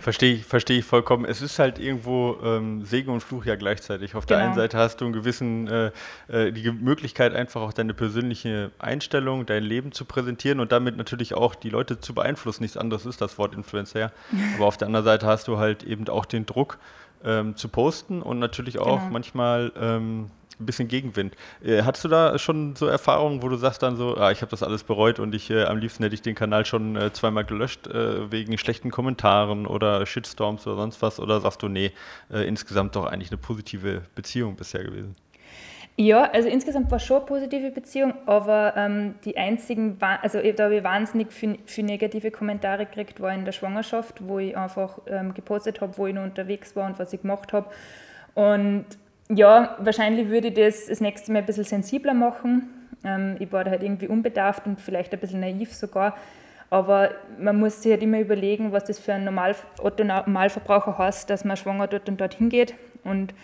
Verstehe 0.00 0.34
ich, 0.34 0.44
verstehe 0.44 0.78
ich 0.78 0.84
vollkommen. 0.84 1.24
Es 1.24 1.42
ist 1.42 1.58
halt 1.58 1.80
irgendwo 1.80 2.36
ähm, 2.44 2.84
Segen 2.84 3.10
und 3.10 3.20
Fluch 3.20 3.44
ja 3.44 3.56
gleichzeitig. 3.56 4.14
Auf 4.14 4.24
der 4.24 4.36
genau. 4.36 4.46
einen 4.46 4.54
Seite 4.54 4.78
hast 4.78 5.00
du 5.00 5.04
einen 5.04 5.12
gewissen, 5.12 5.66
äh, 5.66 5.90
äh, 6.28 6.52
die 6.52 6.70
Möglichkeit, 6.70 7.34
einfach 7.34 7.60
auch 7.60 7.72
deine 7.72 7.92
persönliche 7.92 8.70
Einstellung, 8.78 9.46
dein 9.46 9.64
Leben 9.64 9.90
zu 9.90 10.04
präsentieren 10.04 10.60
und 10.60 10.70
damit 10.70 10.96
natürlich 10.96 11.34
auch 11.34 11.56
die 11.56 11.70
Leute 11.70 11.98
zu 11.98 12.14
beeinflussen. 12.14 12.62
Nichts 12.62 12.76
anderes 12.76 13.04
ist 13.04 13.20
das 13.20 13.36
Wort 13.36 13.54
Influencer. 13.54 14.12
Aber 14.54 14.66
auf 14.66 14.76
der 14.76 14.86
anderen 14.86 15.04
Seite 15.04 15.26
hast 15.26 15.48
du 15.48 15.58
halt 15.58 15.82
eben 15.82 16.08
auch 16.08 16.24
den 16.24 16.46
Druck 16.46 16.78
ähm, 17.24 17.56
zu 17.56 17.68
posten 17.68 18.22
und 18.22 18.38
natürlich 18.38 18.78
auch 18.78 19.00
genau. 19.00 19.10
manchmal 19.10 19.72
ähm, 19.76 20.30
ein 20.60 20.66
bisschen 20.66 20.88
Gegenwind. 20.88 21.36
Äh, 21.64 21.82
hattest 21.82 22.04
du 22.04 22.08
da 22.08 22.38
schon 22.38 22.76
so 22.76 22.86
Erfahrungen, 22.86 23.42
wo 23.42 23.48
du 23.48 23.56
sagst 23.56 23.82
dann 23.82 23.96
so, 23.96 24.16
ah, 24.16 24.30
ich 24.30 24.40
habe 24.40 24.50
das 24.50 24.62
alles 24.62 24.84
bereut 24.84 25.18
und 25.18 25.34
ich 25.34 25.50
äh, 25.50 25.64
am 25.64 25.78
liebsten 25.78 26.02
hätte 26.02 26.14
ich 26.14 26.22
den 26.22 26.34
Kanal 26.34 26.64
schon 26.64 26.96
äh, 26.96 27.12
zweimal 27.12 27.44
gelöscht 27.44 27.86
äh, 27.86 28.30
wegen 28.30 28.56
schlechten 28.58 28.90
Kommentaren 28.90 29.66
oder 29.66 30.04
Shitstorms 30.06 30.66
oder 30.66 30.76
sonst 30.76 31.02
was? 31.02 31.20
Oder 31.20 31.40
sagst 31.40 31.62
du, 31.62 31.68
nee, 31.68 31.92
äh, 32.32 32.46
insgesamt 32.46 32.96
doch 32.96 33.06
eigentlich 33.06 33.30
eine 33.30 33.38
positive 33.38 34.02
Beziehung 34.14 34.56
bisher 34.56 34.84
gewesen? 34.84 35.16
Ja, 35.96 36.24
also 36.32 36.48
insgesamt 36.48 36.90
war 36.90 36.98
schon 36.98 37.18
eine 37.18 37.26
positive 37.26 37.70
Beziehung, 37.70 38.14
aber 38.26 38.74
ähm, 38.76 39.14
die 39.24 39.36
einzigen, 39.36 39.96
also 40.00 40.40
da 40.40 40.64
habe 40.64 40.76
ich 40.76 40.82
wahnsinnig 40.82 41.32
viel, 41.32 41.58
viel, 41.66 41.84
negative 41.84 42.32
Kommentare 42.32 42.86
gekriegt, 42.86 43.20
war 43.20 43.32
in 43.32 43.44
der 43.44 43.52
Schwangerschaft, 43.52 44.26
wo 44.26 44.40
ich 44.40 44.56
einfach 44.56 44.98
ähm, 45.06 45.34
gepostet 45.34 45.80
habe, 45.80 45.96
wo 45.96 46.08
ich 46.08 46.14
noch 46.14 46.24
unterwegs 46.24 46.74
war 46.74 46.86
und 46.86 46.98
was 46.98 47.12
ich 47.12 47.22
gemacht 47.22 47.52
habe. 47.52 47.70
Und 48.34 48.86
ja, 49.36 49.76
wahrscheinlich 49.78 50.28
würde 50.28 50.48
ich 50.48 50.54
das 50.54 50.86
das 50.86 51.00
nächste 51.00 51.32
Mal 51.32 51.40
ein 51.40 51.46
bisschen 51.46 51.64
sensibler 51.64 52.14
machen. 52.14 52.68
Ähm, 53.04 53.36
ich 53.38 53.52
war 53.52 53.64
da 53.64 53.70
halt 53.70 53.82
irgendwie 53.82 54.08
unbedarft 54.08 54.66
und 54.66 54.80
vielleicht 54.80 55.12
ein 55.12 55.20
bisschen 55.20 55.40
naiv 55.40 55.72
sogar. 55.72 56.16
Aber 56.70 57.10
man 57.38 57.58
muss 57.58 57.82
sich 57.82 57.92
halt 57.92 58.02
immer 58.02 58.18
überlegen, 58.18 58.72
was 58.72 58.84
das 58.84 58.98
für 58.98 59.14
ein 59.14 59.24
Normal 59.24 59.54
Normalverbraucher 59.98 60.98
heißt, 60.98 61.30
dass 61.30 61.44
man 61.44 61.56
schwanger 61.56 61.86
dort 61.86 62.08
und 62.08 62.20
dort 62.20 62.34
hingeht. 62.34 62.74
Und 63.04 63.34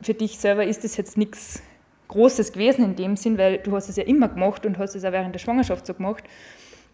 für 0.00 0.14
dich 0.14 0.38
selber 0.38 0.64
ist 0.64 0.84
das 0.84 0.96
jetzt 0.96 1.16
nichts 1.16 1.62
Großes 2.08 2.52
gewesen 2.52 2.84
in 2.84 2.96
dem 2.96 3.16
Sinn, 3.16 3.36
weil 3.36 3.58
du 3.58 3.74
hast 3.74 3.88
es 3.88 3.96
ja 3.96 4.04
immer 4.04 4.28
gemacht 4.28 4.64
und 4.64 4.78
hast 4.78 4.94
es 4.94 5.04
auch 5.04 5.12
während 5.12 5.34
der 5.34 5.40
Schwangerschaft 5.40 5.86
so 5.86 5.94
gemacht. 5.94 6.24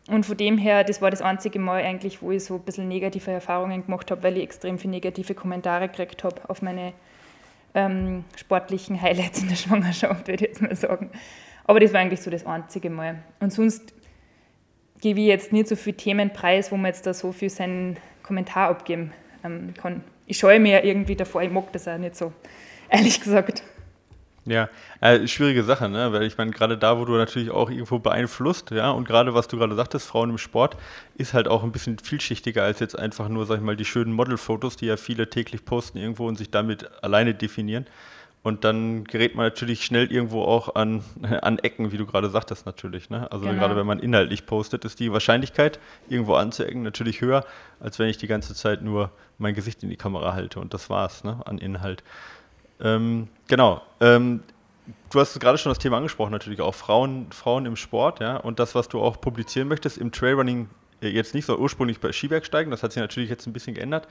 Und 0.09 0.27
von 0.27 0.37
dem 0.37 0.59
her, 0.59 0.85
das 0.85 1.01
war 1.01 1.11
das 1.11 1.23
einzige 1.23 1.59
Mal 1.59 1.83
eigentlich, 1.83 2.21
wo 2.21 2.31
ich 2.31 2.45
so 2.45 2.57
ein 2.57 2.63
bisschen 2.63 2.89
negative 2.89 3.31
Erfahrungen 3.31 3.85
gemacht 3.85 4.11
habe, 4.11 4.23
weil 4.23 4.37
ich 4.37 4.43
extrem 4.43 4.79
viele 4.79 4.93
negative 4.93 5.35
Kommentare 5.35 5.89
gekriegt 5.89 6.25
habe 6.25 6.49
auf 6.49 6.63
meine 6.63 6.93
ähm, 7.75 8.25
sportlichen 8.37 9.01
Highlights 9.01 9.43
in 9.43 9.49
der 9.49 9.57
Schwangerschaft, 9.57 10.29
würde 10.29 10.45
ich 10.45 10.51
jetzt 10.51 10.63
mal 10.63 10.75
sagen. 10.75 11.11
Aber 11.65 11.81
das 11.81 11.93
war 11.93 12.01
eigentlich 12.01 12.21
so 12.21 12.31
das 12.31 12.47
einzige 12.47 12.91
Mal. 12.91 13.23
Und 13.41 13.53
sonst 13.53 13.95
gebe 15.01 15.21
ich 15.21 15.27
jetzt 15.27 15.53
nicht 15.53 15.69
so 15.69 15.77
viele 15.77 15.97
Themen 15.97 16.33
preis, 16.33 16.71
wo 16.73 16.77
man 16.77 16.87
jetzt 16.87 17.07
da 17.07 17.15
so 17.15 17.33
viel 17.33 17.51
seinen 17.51 17.97
Kommentar 18.23 18.71
abgeben 18.71 19.13
ähm, 19.45 19.75
kann. 19.75 20.03
Ich 20.27 20.39
scheue 20.39 20.61
mir 20.61 20.85
irgendwie 20.85 21.17
davor, 21.17 21.43
ich 21.43 21.51
mag 21.51 21.73
das 21.73 21.87
auch 21.89 21.99
nicht 21.99 22.17
so, 22.17 22.33
ehrlich 22.89 23.21
gesagt. 23.21 23.63
Ja, 24.47 24.69
äh, 25.01 25.27
schwierige 25.27 25.65
Sache, 25.65 25.89
ne? 25.89 26.13
Weil 26.13 26.25
ich 26.25 26.37
meine, 26.37 26.51
gerade 26.51 26.77
da, 26.77 26.99
wo 26.99 27.07
du 27.07 27.13
natürlich 27.13 27.51
auch 27.51 27.71
irgendwo 27.71 27.99
beeinflusst, 27.99 28.71
ja, 28.73 28.91
und 28.91 29.09
gerade 29.09 29.33
was 29.33 29.49
du 29.49 29.57
gerade 29.57 29.75
sagtest, 29.75 30.07
Frauen 30.07 30.31
im 30.31 30.39
Sport, 30.39 30.77
ist 31.17 31.33
halt 31.33 31.49
auch 31.49 31.63
ein 31.65 31.73
bisschen 31.73 31.99
vielschichtiger 31.99 32.63
als 32.63 32.81
jetzt 32.81 32.99
einfach 32.99 33.29
nur, 33.29 33.47
sag 33.47 33.57
ich 33.57 33.63
mal, 33.63 33.77
die 33.77 33.87
schönen 33.87 34.13
Modelfotos, 34.13 34.77
die 34.77 34.87
ja 34.87 34.99
viele 34.99 35.31
täglich 35.31 35.65
posten 35.65 35.97
irgendwo 35.97 36.29
und 36.29 36.37
sich 36.37 36.51
damit 36.51 36.91
alleine 37.03 37.35
definieren. 37.35 37.87
Und 38.43 38.63
dann 38.63 39.05
gerät 39.05 39.35
man 39.35 39.47
natürlich 39.47 39.87
schnell 39.87 40.13
irgendwo 40.13 40.43
auch 40.43 40.75
an, 40.75 41.03
an 41.41 41.59
Ecken, 41.61 41.93
wie 41.93 41.97
du 41.97 42.05
gerade 42.05 42.29
sagtest, 42.29 42.67
natürlich. 42.67 43.09
Ne? 43.09 43.33
Also 43.33 43.47
genau. 43.47 43.59
gerade 43.59 43.75
wenn 43.75 43.87
man 43.87 43.99
inhaltlich 43.99 44.45
postet, 44.45 44.85
ist 44.85 45.01
die 45.01 45.11
Wahrscheinlichkeit, 45.11 45.81
irgendwo 46.11 46.35
anzuecken, 46.35 46.83
natürlich 46.83 47.23
höher, 47.23 47.47
als 47.81 47.99
wenn 47.99 48.09
ich 48.09 48.19
die 48.19 48.27
ganze 48.27 48.55
Zeit 48.55 48.83
nur 48.83 49.11
mein 49.39 49.55
Gesicht 49.55 49.83
in 49.83 49.89
die 49.89 49.97
Kamera 49.97 50.35
halte. 50.35 50.61
Und 50.61 50.75
das 50.75 50.91
war's, 50.91 51.25
ne? 51.25 51.41
An 51.47 51.57
Inhalt. 51.57 52.05
Ähm, 52.85 53.29
genau. 53.49 53.83
Ähm, 54.01 54.43
du 55.11 55.21
hast 55.21 55.39
gerade 55.41 55.59
schon 55.59 55.71
das 55.71 55.79
Thema 55.79 55.97
angesprochen, 55.97 56.33
natürlich 56.33 56.61
auch 56.61 56.75
Frauen, 56.75 57.27
Frauen 57.33 57.67
im 57.67 57.77
Sport, 57.77 58.21
ja, 58.21 58.37
und 58.37 58.59
das, 58.59 58.75
was 58.75 58.89
du 58.89 59.01
auch 59.01 59.21
publizieren 59.21 59.69
möchtest 59.69 59.99
im 59.99 60.13
Trailrunning, 60.13 60.69
äh, 61.03 61.09
jetzt 61.09 61.35
nicht 61.35 61.47
so 61.47 61.57
ursprünglich 61.57 62.01
bei 62.01 62.13
Skibergsteigen, 62.13 62.71
das 62.71 62.83
hat 62.83 62.93
sich 62.93 63.01
natürlich 63.01 63.31
jetzt 63.31 63.47
ein 63.47 63.53
bisschen 63.53 63.75
geändert. 63.75 64.07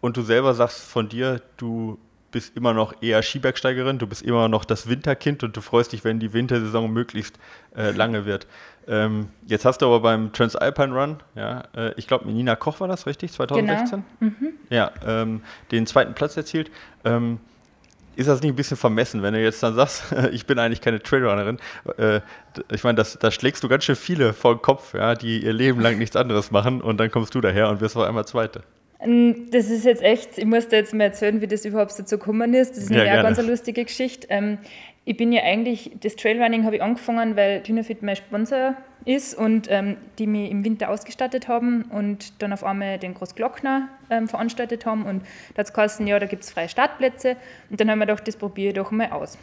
Und 0.00 0.16
du 0.16 0.22
selber 0.22 0.52
sagst 0.52 0.82
von 0.82 1.08
dir, 1.08 1.40
du 1.56 1.98
bist 2.32 2.56
immer 2.56 2.72
noch 2.72 2.94
eher 3.02 3.22
Skibergsteigerin, 3.22 3.98
du 3.98 4.06
bist 4.06 4.22
immer 4.22 4.48
noch 4.48 4.64
das 4.64 4.88
Winterkind 4.88 5.44
und 5.44 5.56
du 5.56 5.60
freust 5.60 5.92
dich, 5.92 6.02
wenn 6.02 6.18
die 6.18 6.32
Wintersaison 6.32 6.90
möglichst 6.90 7.38
äh, 7.76 7.92
lange 7.92 8.24
wird. 8.24 8.46
Ähm, 8.88 9.28
jetzt 9.46 9.64
hast 9.64 9.78
du 9.78 9.86
aber 9.86 10.00
beim 10.00 10.32
Transalpine 10.32 10.92
Run, 10.92 11.16
ja, 11.36 11.62
äh, 11.76 11.92
ich 11.96 12.08
glaube, 12.08 12.26
Nina 12.28 12.56
Koch 12.56 12.80
war 12.80 12.88
das 12.88 13.06
richtig, 13.06 13.32
2016? 13.32 14.02
Genau. 14.18 14.32
Mhm. 14.40 14.48
Ja, 14.70 14.90
ähm, 15.06 15.42
den 15.70 15.86
zweiten 15.86 16.14
Platz 16.14 16.36
erzielt. 16.36 16.70
Ähm, 17.04 17.38
ist 18.16 18.28
das 18.28 18.42
nicht 18.42 18.52
ein 18.52 18.56
bisschen 18.56 18.76
vermessen, 18.76 19.22
wenn 19.22 19.34
du 19.34 19.42
jetzt 19.42 19.62
dann 19.62 19.74
sagst, 19.74 20.04
ich 20.32 20.46
bin 20.46 20.58
eigentlich 20.58 20.80
keine 20.80 21.02
Trailrunnerin? 21.02 21.58
Äh, 21.96 22.20
ich 22.70 22.84
meine, 22.84 23.02
da 23.02 23.30
schlägst 23.30 23.62
du 23.64 23.68
ganz 23.68 23.84
schön 23.84 23.96
viele 23.96 24.32
vor 24.32 24.56
den 24.56 24.62
Kopf, 24.62 24.94
ja, 24.94 25.14
die 25.14 25.44
ihr 25.44 25.52
Leben 25.52 25.80
lang 25.80 25.98
nichts 25.98 26.16
anderes 26.16 26.50
machen 26.50 26.80
und 26.80 26.98
dann 26.98 27.10
kommst 27.10 27.34
du 27.34 27.40
daher 27.40 27.68
und 27.68 27.80
wirst 27.80 27.96
auf 27.96 28.04
einmal 28.04 28.26
Zweite. 28.26 28.62
Ähm, 29.00 29.50
das 29.50 29.70
ist 29.70 29.84
jetzt 29.84 30.02
echt, 30.02 30.38
ich 30.38 30.44
muss 30.44 30.68
dir 30.68 30.76
jetzt 30.76 30.94
mal 30.94 31.04
erzählen, 31.04 31.40
wie 31.40 31.46
das 31.46 31.64
überhaupt 31.64 31.98
dazu 31.98 32.18
gekommen 32.18 32.54
ist. 32.54 32.76
Das 32.76 32.84
ist 32.84 32.92
eine 32.92 33.06
ja, 33.06 33.22
ganz 33.22 33.38
eine 33.38 33.48
lustige 33.48 33.84
Geschichte. 33.84 34.58
Ich 35.04 35.16
bin 35.16 35.32
ja 35.32 35.42
eigentlich, 35.42 35.90
das 36.00 36.14
Trailrunning 36.14 36.64
habe 36.64 36.76
ich 36.76 36.82
angefangen, 36.82 37.34
weil 37.34 37.60
Dynafit 37.60 38.02
mein 38.02 38.14
Sponsor 38.14 38.76
ist 39.04 39.34
und 39.34 39.68
ähm, 39.68 39.96
die 40.18 40.28
mich 40.28 40.50
im 40.50 40.64
Winter 40.64 40.90
ausgestattet 40.90 41.48
haben 41.48 41.82
und 41.90 42.40
dann 42.40 42.52
auf 42.52 42.62
einmal 42.62 42.98
den 42.98 43.14
Großglockner 43.14 43.88
ähm, 44.10 44.28
veranstaltet 44.28 44.86
haben 44.86 45.04
und 45.04 45.24
da 45.54 45.60
hat 45.60 45.66
es 45.66 45.72
geheißen, 45.72 46.06
ja, 46.06 46.20
da 46.20 46.26
gibt 46.26 46.44
es 46.44 46.52
freie 46.52 46.68
Startplätze 46.68 47.36
und 47.68 47.80
dann 47.80 47.90
haben 47.90 47.98
wir 47.98 48.06
gedacht, 48.06 48.28
das 48.28 48.36
probiere 48.36 48.68
ich 48.68 48.74
doch 48.74 48.92
mal 48.92 49.10
aus. 49.10 49.38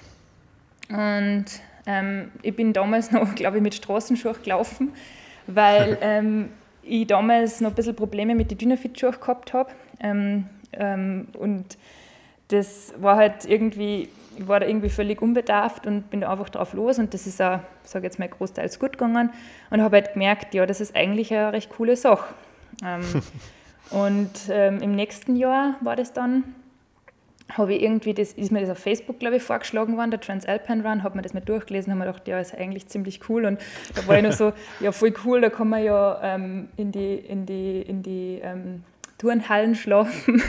Und 0.89 1.45
ähm, 1.85 2.31
ich 2.41 2.55
bin 2.55 2.71
damals 2.73 3.11
noch, 3.11 3.35
glaube 3.35 3.57
ich, 3.57 3.63
mit 3.63 3.75
Straßenschuhen 3.75 4.41
gelaufen, 4.41 4.93
weil 5.47 5.97
ähm, 6.01 6.49
ich 6.83 7.05
damals 7.07 7.59
noch 7.59 7.71
ein 7.71 7.75
bisschen 7.75 7.95
Probleme 7.95 8.33
mit 8.33 8.49
den 8.51 8.57
Dynafit-Schuhen 8.57 9.19
gehabt 9.19 9.53
habe 9.53 9.71
ähm, 9.99 10.45
ähm, 10.73 11.27
und 11.37 11.77
das 12.49 12.93
war 12.99 13.15
halt 13.15 13.45
irgendwie 13.45 14.09
ich 14.39 14.47
war 14.47 14.59
da 14.59 14.67
irgendwie 14.67 14.89
völlig 14.89 15.21
unbedarft 15.21 15.85
und 15.85 16.09
bin 16.09 16.21
da 16.21 16.31
einfach 16.31 16.49
drauf 16.49 16.73
los 16.73 16.97
und 16.97 17.13
das 17.13 17.27
ist 17.27 17.41
auch, 17.41 17.59
sage 17.83 18.05
jetzt 18.05 18.19
mal, 18.19 18.29
großteils 18.29 18.79
gut 18.79 18.93
gegangen 18.93 19.31
und 19.69 19.81
habe 19.81 19.97
halt 19.97 20.13
gemerkt, 20.13 20.53
ja, 20.53 20.65
das 20.65 20.79
ist 20.79 20.95
eigentlich 20.95 21.33
eine 21.33 21.51
recht 21.51 21.69
coole 21.71 21.97
Sache. 21.97 22.33
Ähm, 22.83 23.03
und 23.91 24.31
ähm, 24.49 24.81
im 24.81 24.95
nächsten 24.95 25.35
Jahr 25.35 25.75
war 25.81 25.97
das 25.97 26.13
dann, 26.13 26.55
habe 27.49 27.73
ich 27.73 27.81
irgendwie, 27.81 28.13
das 28.13 28.31
ist 28.31 28.51
mir 28.51 28.61
das 28.61 28.69
auf 28.69 28.77
Facebook, 28.77 29.19
glaube 29.19 29.37
ich, 29.37 29.43
vorgeschlagen 29.43 29.97
worden, 29.97 30.11
der 30.11 30.21
Transalpine 30.21 30.87
Run, 30.87 31.03
habe 31.03 31.17
mir 31.17 31.21
das 31.21 31.33
mal 31.33 31.41
durchgelesen, 31.41 31.91
habe 31.91 31.99
mir 31.99 32.05
gedacht, 32.05 32.27
ja, 32.27 32.39
ist 32.39 32.55
eigentlich 32.55 32.87
ziemlich 32.87 33.27
cool 33.27 33.43
und 33.43 33.59
da 33.95 34.07
war 34.07 34.15
ich 34.17 34.23
nur 34.23 34.31
so, 34.31 34.53
ja, 34.79 34.93
voll 34.93 35.13
cool, 35.25 35.41
da 35.41 35.49
kann 35.49 35.67
man 35.67 35.83
ja 35.83 36.19
ähm, 36.23 36.69
in 36.77 36.93
die, 36.93 37.15
in 37.15 37.45
die, 37.45 37.81
in 37.81 38.03
die 38.03 38.39
ähm, 38.41 38.83
Turnhallen 39.19 39.75
schlafen. 39.75 40.41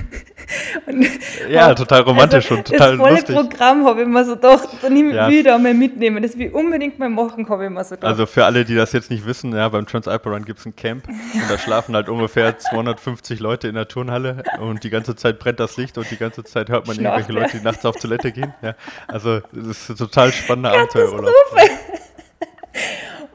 ja, 1.51 1.67
hab, 1.67 1.77
total 1.77 2.03
romantisch 2.03 2.45
also 2.51 2.55
und 2.55 2.69
total 2.69 2.91
das 2.91 2.99
volle 2.99 3.15
lustig. 3.17 3.35
Programm 3.35 3.85
habe 3.85 4.03
ich 4.03 4.07
mir 4.07 4.25
so 4.25 4.37
gedacht, 4.37 4.69
dann 4.81 4.97
ich 4.97 5.13
ja. 5.13 5.29
wieder 5.29 5.59
mal 5.59 5.75
mitnehmen. 5.75 6.23
Das 6.23 6.39
will 6.39 6.47
ich 6.47 6.55
unbedingt 6.55 6.97
mal 6.97 7.09
machen, 7.09 7.49
habe 7.49 7.65
ich 7.65 7.71
mir 7.71 7.83
so 7.83 7.97
gedacht. 7.97 8.09
Also 8.09 8.27
für 8.27 8.45
alle, 8.45 8.65
die 8.65 8.77
das 8.77 8.93
jetzt 8.93 9.11
nicht 9.11 9.27
wissen, 9.27 9.53
ja, 9.53 9.69
beim 9.69 9.87
Transalpine 9.87 10.37
Run 10.37 10.45
gibt 10.45 10.61
es 10.61 10.67
ein 10.67 10.77
Camp 10.77 11.09
ja. 11.09 11.43
und 11.43 11.51
da 11.51 11.59
schlafen 11.59 11.97
halt 11.97 12.09
ungefähr 12.09 12.59
250 12.71 13.41
Leute 13.41 13.67
in 13.67 13.75
der 13.75 13.89
Turnhalle 13.89 14.45
und 14.61 14.85
die 14.85 14.91
ganze 14.91 15.17
Zeit 15.17 15.41
brennt 15.41 15.59
das 15.59 15.77
Licht 15.77 15.99
und 15.99 16.09
die 16.09 16.17
ganze 16.17 16.45
Zeit 16.45 16.71
hört 16.71 16.87
man 16.87 16.95
Schlacht, 16.95 17.19
irgendwelche 17.19 17.41
Leute, 17.41 17.59
die 17.59 17.65
nachts 17.65 17.85
auf 17.85 17.97
Toilette 17.97 18.31
gehen. 18.31 18.55
Ja, 18.63 18.77
also 19.09 19.41
das 19.53 19.67
ist 19.67 19.91
ein 19.91 19.97
total 19.97 20.31
spannender 20.33 20.73
Abenteuerurlaub. 20.75 21.35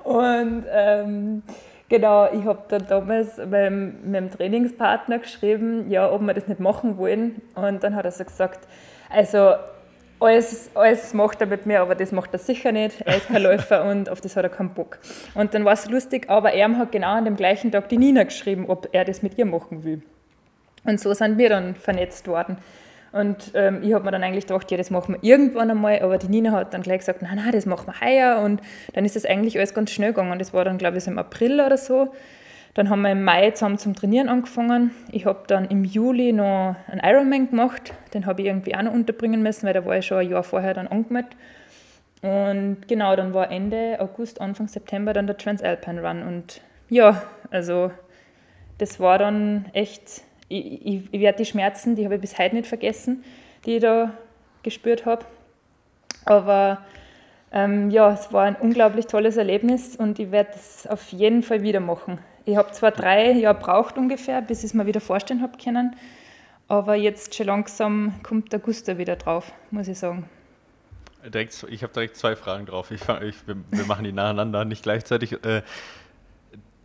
und 0.06 0.64
ähm, 0.72 1.44
Genau, 1.88 2.32
ich 2.32 2.44
habe 2.46 2.64
dann 2.68 2.88
damals 2.88 3.38
meinem, 3.38 4.12
meinem 4.12 4.32
Trainingspartner 4.32 5.20
geschrieben, 5.20 5.92
ja, 5.92 6.12
ob 6.12 6.22
wir 6.22 6.34
das 6.34 6.48
nicht 6.48 6.60
machen 6.60 6.98
wollen. 6.98 7.42
Und 7.54 7.84
dann 7.84 7.96
hat 7.96 8.06
er 8.06 8.12
so 8.12 8.24
gesagt, 8.24 8.68
also 9.10 9.54
alles, 10.20 10.72
alles 10.74 11.14
macht 11.14 11.42
er 11.42 11.48
mit 11.48 11.68
mir, 11.68 11.82
aber 11.82 11.94
das 11.94 12.12
macht 12.12 12.34
er 12.34 12.40
sicher 12.40 12.72
nicht. 12.72 13.02
Er 13.02 13.18
ist 13.18 13.28
kein 13.28 13.42
Läufer 13.44 13.86
und 13.86 14.10
auf 14.10 14.20
das 14.20 14.36
hat 14.36 14.44
er 14.44 14.50
keinen 14.50 14.74
Bock. 14.74 14.98
Und 15.36 15.54
dann 15.54 15.64
war 15.64 15.74
es 15.74 15.88
lustig, 15.88 16.30
aber 16.30 16.54
er 16.54 16.76
hat 16.76 16.92
genau 16.92 17.14
an 17.14 17.26
dem 17.26 17.36
gleichen 17.36 17.72
Tag 17.72 17.90
die 17.90 17.98
Nina 17.98 18.24
geschrieben, 18.24 18.66
ob 18.68 18.90
er 18.92 19.06
das 19.06 19.22
mit 19.22 19.38
ihr 19.38 19.46
machen 19.46 19.84
will. 19.84 20.02
Und 20.86 21.00
so 21.00 21.14
sind 21.14 21.38
wir 21.38 21.50
dann 21.50 21.76
vernetzt 21.76 22.28
worden. 22.28 22.58
Und 23.16 23.52
ähm, 23.54 23.80
ich 23.82 23.94
habe 23.94 24.04
mir 24.04 24.12
dann 24.12 24.24
eigentlich 24.24 24.46
gedacht, 24.46 24.70
ja, 24.72 24.78
das 24.78 24.90
machen 24.90 25.16
wir 25.16 25.24
irgendwann 25.24 25.72
einmal, 25.72 26.02
aber 26.02 26.18
die 26.18 26.28
Nina 26.28 26.52
hat 26.52 26.74
dann 26.74 26.82
gleich 26.82 27.00
gesagt, 27.00 27.22
nein, 27.22 27.38
nein, 27.38 27.54
das 27.54 27.66
machen 27.66 27.88
wir 27.88 28.02
heuer. 28.06 28.42
Und 28.44 28.62
dann 28.92 29.06
ist 29.06 29.16
das 29.16 29.26
eigentlich 29.26 29.58
alles 29.58 29.74
ganz 29.74 29.92
schnell 29.92 30.12
gegangen. 30.12 30.38
Das 30.38 30.54
war 30.54 30.66
dann, 30.66 30.78
glaube 30.78 30.98
ich, 30.98 31.06
so 31.06 31.12
im 31.12 31.18
April 31.18 31.62
oder 31.62 31.78
so. 31.78 32.14
Dann 32.74 32.90
haben 32.90 33.04
wir 33.04 33.12
im 33.14 33.24
Mai 33.24 33.52
zusammen 33.52 33.78
zum 33.78 33.96
Trainieren 33.96 34.28
angefangen. 34.28 34.92
Ich 35.14 35.26
habe 35.26 35.46
dann 35.48 35.64
im 35.64 35.86
Juli 35.86 36.34
noch 36.34 36.76
einen 36.92 37.00
Ironman 37.02 37.50
gemacht. 37.50 37.94
Den 38.14 38.26
habe 38.26 38.42
ich 38.42 38.48
irgendwie 38.48 38.76
auch 38.76 38.82
noch 38.82 38.92
unterbringen 38.92 39.42
müssen, 39.42 39.66
weil 39.66 39.74
da 39.74 39.86
war 39.86 39.98
ich 39.98 40.06
schon 40.06 40.18
ein 40.18 40.30
Jahr 40.30 40.44
vorher 40.44 40.74
dann 40.74 40.88
angemeldet. 40.88 41.38
Und 42.22 42.80
genau, 42.90 43.16
dann 43.16 43.34
war 43.34 43.50
Ende 43.50 43.96
August, 44.02 44.42
Anfang 44.42 44.68
September 44.68 45.14
dann 45.14 45.26
der 45.26 45.38
Transalpine 45.38 46.06
Run. 46.06 46.22
Und 46.22 46.60
ja, 46.90 47.24
also 47.50 47.92
das 48.78 49.00
war 49.00 49.20
dann 49.20 49.68
echt, 49.72 50.24
ich, 50.48 50.86
ich, 50.86 51.02
ich 51.12 51.20
werde 51.20 51.40
die 51.40 51.46
Schmerzen, 51.46 51.96
die 51.96 52.06
habe 52.06 52.16
ich 52.16 52.22
bis 52.22 52.38
heute 52.38 52.56
nicht 52.56 52.68
vergessen, 52.68 53.24
die 53.66 53.76
ich 53.76 53.82
da 53.82 54.12
gespürt 54.64 55.06
habe. 55.06 55.26
Aber 56.26 56.80
ähm, 57.52 57.90
ja, 57.90 58.12
es 58.12 58.34
war 58.34 58.44
ein 58.44 58.56
unglaublich 58.56 59.08
tolles 59.08 59.38
Erlebnis 59.38 59.96
und 59.96 60.20
ich 60.20 60.32
werde 60.32 60.52
es 60.56 60.88
auf 60.88 61.12
jeden 61.12 61.44
Fall 61.44 61.62
wieder 61.62 61.80
machen. 61.80 62.20
Ich 62.46 62.58
habe 62.58 62.72
zwar 62.72 62.92
drei 62.92 63.32
Jahre 63.32 63.58
braucht 63.58 63.98
ungefähr, 63.98 64.42
bis 64.42 64.60
ich 64.60 64.66
es 64.66 64.74
mir 64.74 64.86
wieder 64.86 65.02
vorstellen 65.02 65.42
habe 65.42 65.58
können, 65.58 65.96
aber 66.68 66.96
jetzt 66.96 67.34
schon 67.36 67.48
langsam 67.48 68.14
kommt 68.24 68.52
der 68.52 68.60
Guster 68.60 68.98
wieder 68.98 69.16
drauf, 69.16 69.52
muss 69.72 69.88
ich 69.88 69.98
sagen. 69.98 70.30
Direkt, 71.26 71.66
ich 71.70 71.82
habe 71.82 71.92
direkt 71.92 72.18
zwei 72.18 72.36
Fragen 72.36 72.68
drauf. 72.68 72.92
Ich, 72.92 73.02
ich, 73.02 73.36
wir, 73.48 73.86
machen 73.86 74.04
die 74.04 74.12
nacheinander, 74.12 74.64
nicht 74.64 74.84
gleichzeitig. 74.84 75.44
Äh, 75.44 75.64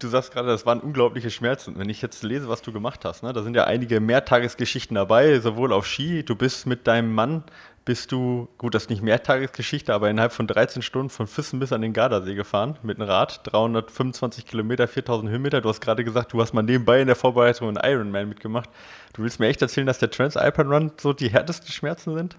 du 0.02 0.08
sagst 0.08 0.32
gerade, 0.32 0.48
das 0.48 0.66
waren 0.66 0.80
unglaubliche 0.80 1.30
Schmerzen. 1.30 1.78
Wenn 1.78 1.88
ich 1.88 2.02
jetzt 2.02 2.22
lese, 2.22 2.48
was 2.48 2.62
du 2.62 2.72
gemacht 2.72 3.04
hast, 3.04 3.22
ne, 3.22 3.32
da 3.32 3.42
sind 3.42 3.54
ja 3.54 3.64
einige 3.64 4.00
Mehrtagesgeschichten 4.00 4.94
dabei, 4.94 5.38
sowohl 5.40 5.72
auf 5.72 5.86
Ski, 5.86 6.24
du 6.24 6.34
bist 6.34 6.66
mit 6.66 6.86
deinem 6.86 7.14
Mann 7.14 7.44
bist 7.84 8.12
du, 8.12 8.48
gut, 8.58 8.74
das 8.74 8.84
ist 8.84 8.90
nicht 8.90 9.02
Mehrtagesgeschichte, 9.02 9.94
aber 9.94 10.10
innerhalb 10.10 10.32
von 10.32 10.46
13 10.46 10.82
Stunden 10.82 11.10
von 11.10 11.26
Füssen 11.26 11.58
bis 11.60 11.72
an 11.72 11.80
den 11.80 11.92
Gardasee 11.92 12.34
gefahren 12.34 12.78
mit 12.82 13.00
einem 13.00 13.08
Rad, 13.08 13.40
325 13.44 14.46
Kilometer, 14.46 14.86
4000 14.86 15.30
Höhenmeter. 15.30 15.60
Du 15.60 15.68
hast 15.68 15.80
gerade 15.80 16.04
gesagt, 16.04 16.32
du 16.32 16.40
hast 16.40 16.52
mal 16.52 16.62
nebenbei 16.62 17.00
in 17.00 17.06
der 17.06 17.16
Vorbereitung 17.16 17.68
einen 17.68 17.78
Ironman 17.82 18.28
mitgemacht. 18.28 18.68
Du 19.14 19.22
willst 19.22 19.40
mir 19.40 19.48
echt 19.48 19.62
erzählen, 19.62 19.86
dass 19.86 19.98
der 19.98 20.10
Transalpine 20.10 20.68
Run 20.68 20.92
so 20.98 21.12
die 21.12 21.30
härtesten 21.30 21.72
Schmerzen 21.72 22.14
sind? 22.14 22.36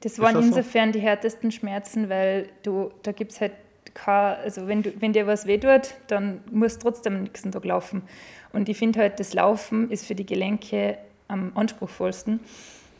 Das 0.00 0.18
waren 0.18 0.34
das 0.34 0.46
insofern 0.46 0.92
so? 0.92 0.98
die 0.98 1.04
härtesten 1.04 1.52
Schmerzen, 1.52 2.08
weil 2.08 2.48
du, 2.62 2.90
da 3.02 3.12
gibt 3.12 3.32
es 3.32 3.40
halt 3.40 3.52
kein, 3.94 4.36
also 4.36 4.66
wenn, 4.68 4.82
du, 4.82 4.92
wenn 5.00 5.12
dir 5.12 5.26
was 5.26 5.46
wehtut, 5.46 5.94
dann 6.08 6.40
musst 6.50 6.82
du 6.82 6.88
trotzdem 6.88 7.16
am 7.16 7.22
nächsten 7.22 7.52
Tag 7.52 7.64
laufen. 7.64 8.02
Und 8.52 8.68
ich 8.68 8.76
finde 8.76 9.00
halt, 9.00 9.18
das 9.20 9.34
Laufen 9.34 9.90
ist 9.90 10.06
für 10.06 10.14
die 10.14 10.26
Gelenke 10.26 10.98
am 11.28 11.52
anspruchsvollsten. 11.54 12.40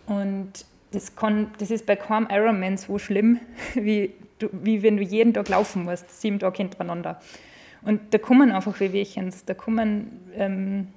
Und 0.07 0.53
das, 0.93 1.17
kann, 1.17 1.51
das 1.59 1.71
ist 1.71 1.87
bei 1.87 1.97
keinem 1.97 2.29
Ironman 2.31 2.77
so 2.77 2.99
schlimm, 2.99 3.41
wie, 3.75 4.13
du, 4.39 4.49
wie 4.53 4.83
wenn 4.83 4.97
du 4.97 5.03
jeden 5.03 5.35
Tag 5.35 5.49
laufen 5.49 5.85
musst, 5.85 6.21
sieben 6.21 6.39
Tage 6.39 6.59
hintereinander. 6.59 7.21
Und 7.83 8.15
da 8.15 8.19
kommen 8.19 8.51
einfach 8.51 8.81
Wehwehchen, 8.81 9.33
da 9.47 9.55
kommen 9.55 10.31
ähm, 10.37 10.89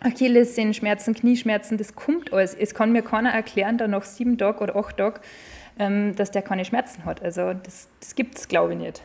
Achillessehnenschmerzen, 0.00 1.14
Knieschmerzen, 1.14 1.78
das 1.78 1.94
kommt 1.94 2.32
alles. 2.32 2.54
Es 2.54 2.74
kann 2.74 2.92
mir 2.92 3.02
keiner 3.02 3.30
erklären, 3.30 3.78
da 3.78 3.88
nach 3.88 4.04
sieben 4.04 4.38
Tagen 4.38 4.58
oder 4.58 4.76
acht 4.76 4.96
Tagen, 4.96 5.20
ähm, 5.78 6.14
dass 6.16 6.30
der 6.30 6.42
keine 6.42 6.64
Schmerzen 6.64 7.04
hat. 7.04 7.22
Also 7.22 7.54
das, 7.54 7.88
das 8.00 8.14
gibt 8.14 8.38
es, 8.38 8.48
glaube 8.48 8.72
ich, 8.74 8.78
nicht. 8.78 9.02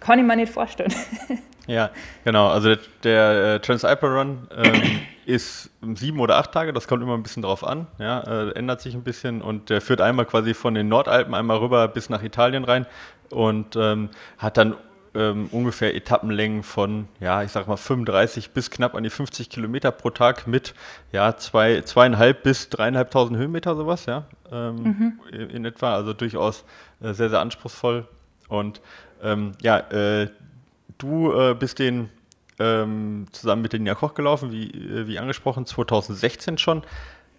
Kann 0.00 0.18
ich 0.18 0.24
mir 0.24 0.36
nicht 0.36 0.52
vorstellen. 0.52 0.94
Ja, 1.70 1.90
genau. 2.24 2.48
Also 2.48 2.74
der, 2.74 2.78
der 3.04 3.54
äh, 3.54 3.60
Transalpine 3.60 4.12
Run 4.12 4.48
ähm, 4.56 4.82
ist 5.24 5.70
sieben 5.94 6.18
oder 6.18 6.36
acht 6.36 6.50
Tage, 6.50 6.72
das 6.72 6.88
kommt 6.88 7.00
immer 7.00 7.14
ein 7.14 7.22
bisschen 7.22 7.42
drauf 7.42 7.64
an, 7.64 7.86
ja, 7.98 8.20
äh, 8.22 8.50
ändert 8.52 8.80
sich 8.80 8.94
ein 8.94 9.04
bisschen 9.04 9.40
und 9.40 9.70
der 9.70 9.80
führt 9.80 10.00
einmal 10.00 10.24
quasi 10.24 10.54
von 10.54 10.74
den 10.74 10.88
Nordalpen 10.88 11.32
einmal 11.32 11.58
rüber 11.58 11.86
bis 11.86 12.08
nach 12.10 12.24
Italien 12.24 12.64
rein 12.64 12.86
und 13.30 13.76
ähm, 13.76 14.08
hat 14.38 14.56
dann 14.56 14.74
ähm, 15.14 15.48
ungefähr 15.52 15.94
Etappenlängen 15.94 16.64
von, 16.64 17.06
ja, 17.20 17.42
ich 17.44 17.52
sag 17.52 17.68
mal 17.68 17.76
35 17.76 18.50
bis 18.50 18.70
knapp 18.70 18.96
an 18.96 19.04
die 19.04 19.10
50 19.10 19.48
Kilometer 19.48 19.92
pro 19.92 20.10
Tag 20.10 20.48
mit, 20.48 20.74
ja, 21.12 21.36
zwei, 21.36 21.82
zweieinhalb 21.82 22.42
bis 22.42 22.68
dreieinhalbtausend 22.68 23.38
Höhenmeter 23.38 23.76
sowas, 23.76 24.06
ja, 24.06 24.24
ähm, 24.50 24.76
mhm. 24.76 25.20
in, 25.32 25.50
in, 25.50 25.64
etwa, 25.64 25.94
also 25.94 26.14
durchaus 26.14 26.64
äh, 27.00 27.12
sehr, 27.12 27.30
sehr 27.30 27.40
anspruchsvoll 27.40 28.08
und 28.50 28.82
ähm, 29.22 29.52
ja, 29.62 29.78
äh, 29.78 30.28
du 30.98 31.32
äh, 31.32 31.54
bist 31.54 31.78
den 31.78 32.10
ähm, 32.58 33.26
zusammen 33.32 33.62
mit 33.62 33.72
den 33.72 33.82
Nina 33.82 33.94
Koch 33.94 34.14
gelaufen, 34.14 34.52
wie, 34.52 34.68
äh, 34.68 35.06
wie 35.06 35.18
angesprochen, 35.18 35.66
2016 35.66 36.58
schon. 36.58 36.82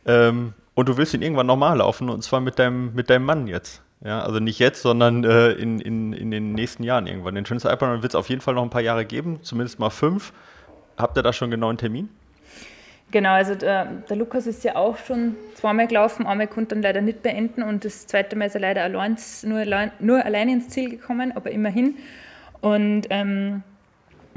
Ähm, 0.05 0.53
und 0.73 0.89
du 0.89 0.97
willst 0.97 1.13
ihn 1.13 1.21
irgendwann 1.21 1.45
nochmal 1.45 1.77
laufen 1.77 2.09
und 2.09 2.23
zwar 2.23 2.41
mit 2.41 2.57
deinem, 2.57 2.93
mit 2.95 3.09
deinem 3.09 3.25
Mann 3.25 3.47
jetzt. 3.47 3.81
Ja, 4.03 4.21
also 4.21 4.39
nicht 4.39 4.57
jetzt, 4.57 4.81
sondern 4.81 5.23
äh, 5.23 5.51
in, 5.51 5.79
in, 5.79 6.11
in 6.13 6.31
den 6.31 6.53
nächsten 6.53 6.81
Jahren 6.81 7.05
irgendwann. 7.05 7.35
Den 7.35 7.45
Schönsten 7.45 7.67
Alpenrun 7.67 8.01
wird 8.01 8.13
es 8.13 8.15
auf 8.15 8.29
jeden 8.29 8.41
Fall 8.41 8.55
noch 8.55 8.63
ein 8.63 8.71
paar 8.71 8.81
Jahre 8.81 9.05
geben, 9.05 9.43
zumindest 9.43 9.77
mal 9.77 9.91
fünf. 9.91 10.33
Habt 10.97 11.17
ihr 11.17 11.23
da 11.23 11.31
schon 11.33 11.51
genau 11.51 11.69
einen 11.69 11.77
Termin? 11.77 12.09
Genau, 13.11 13.31
also 13.31 13.55
der, 13.55 13.85
der, 14.09 14.15
Lukas 14.15 14.47
ist 14.47 14.63
ja 14.63 14.75
auch 14.77 14.97
schon 14.97 15.35
zweimal 15.55 15.87
gelaufen, 15.87 16.25
einmal 16.25 16.47
konnte 16.47 16.75
dann 16.75 16.81
leider 16.81 17.01
nicht 17.01 17.21
beenden 17.21 17.61
und 17.61 17.83
das 17.83 18.07
zweite 18.07 18.37
Mal 18.37 18.45
ist 18.45 18.55
er 18.55 18.61
leider 18.61 18.83
allein, 18.83 19.17
nur, 19.43 19.59
allein, 19.59 19.91
nur 19.99 20.25
allein 20.25 20.47
ins 20.47 20.69
Ziel 20.69 20.89
gekommen, 20.89 21.33
aber 21.35 21.51
immerhin. 21.51 21.95
Und 22.61 23.07
ähm, 23.09 23.63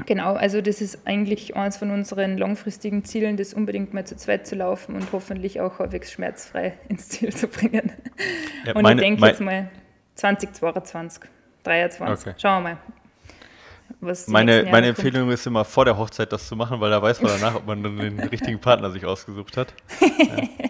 Genau, 0.05 0.33
also 0.33 0.61
das 0.61 0.81
ist 0.81 1.07
eigentlich 1.07 1.55
eines 1.55 1.77
von 1.77 1.89
unseren 1.89 2.37
langfristigen 2.37 3.05
Zielen, 3.05 3.37
das 3.37 3.53
unbedingt 3.53 3.93
mal 3.93 4.05
zu 4.05 4.17
zweit 4.17 4.45
zu 4.45 4.55
laufen 4.55 4.93
und 4.95 5.11
hoffentlich 5.13 5.61
auch 5.61 5.79
halbwegs 5.79 6.11
schmerzfrei 6.11 6.73
ins 6.89 7.07
Ziel 7.07 7.33
zu 7.33 7.47
bringen. 7.47 7.93
Ja, 8.65 8.75
und 8.75 8.83
meine, 8.83 9.01
ich 9.01 9.07
denke 9.07 9.25
jetzt 9.25 9.39
mal 9.39 9.69
2022, 10.15 11.29
2023, 11.63 12.27
okay. 12.27 12.39
schauen 12.41 12.63
wir 12.63 12.69
mal. 12.71 12.77
Was 14.01 14.27
meine 14.27 14.67
meine 14.69 14.87
Empfehlung 14.87 15.31
ist 15.31 15.47
immer 15.47 15.65
vor 15.65 15.85
der 15.85 15.97
Hochzeit 15.97 16.31
das 16.31 16.47
zu 16.47 16.55
machen, 16.55 16.79
weil 16.79 16.91
da 16.91 17.01
weiß 17.01 17.21
man 17.21 17.31
danach, 17.39 17.55
ob 17.55 17.65
man 17.65 17.83
dann 17.83 17.97
den 17.97 18.19
richtigen 18.31 18.59
Partner 18.59 18.91
sich 18.91 19.05
ausgesucht 19.05 19.57
hat. 19.57 19.73
Ja. 19.99 20.69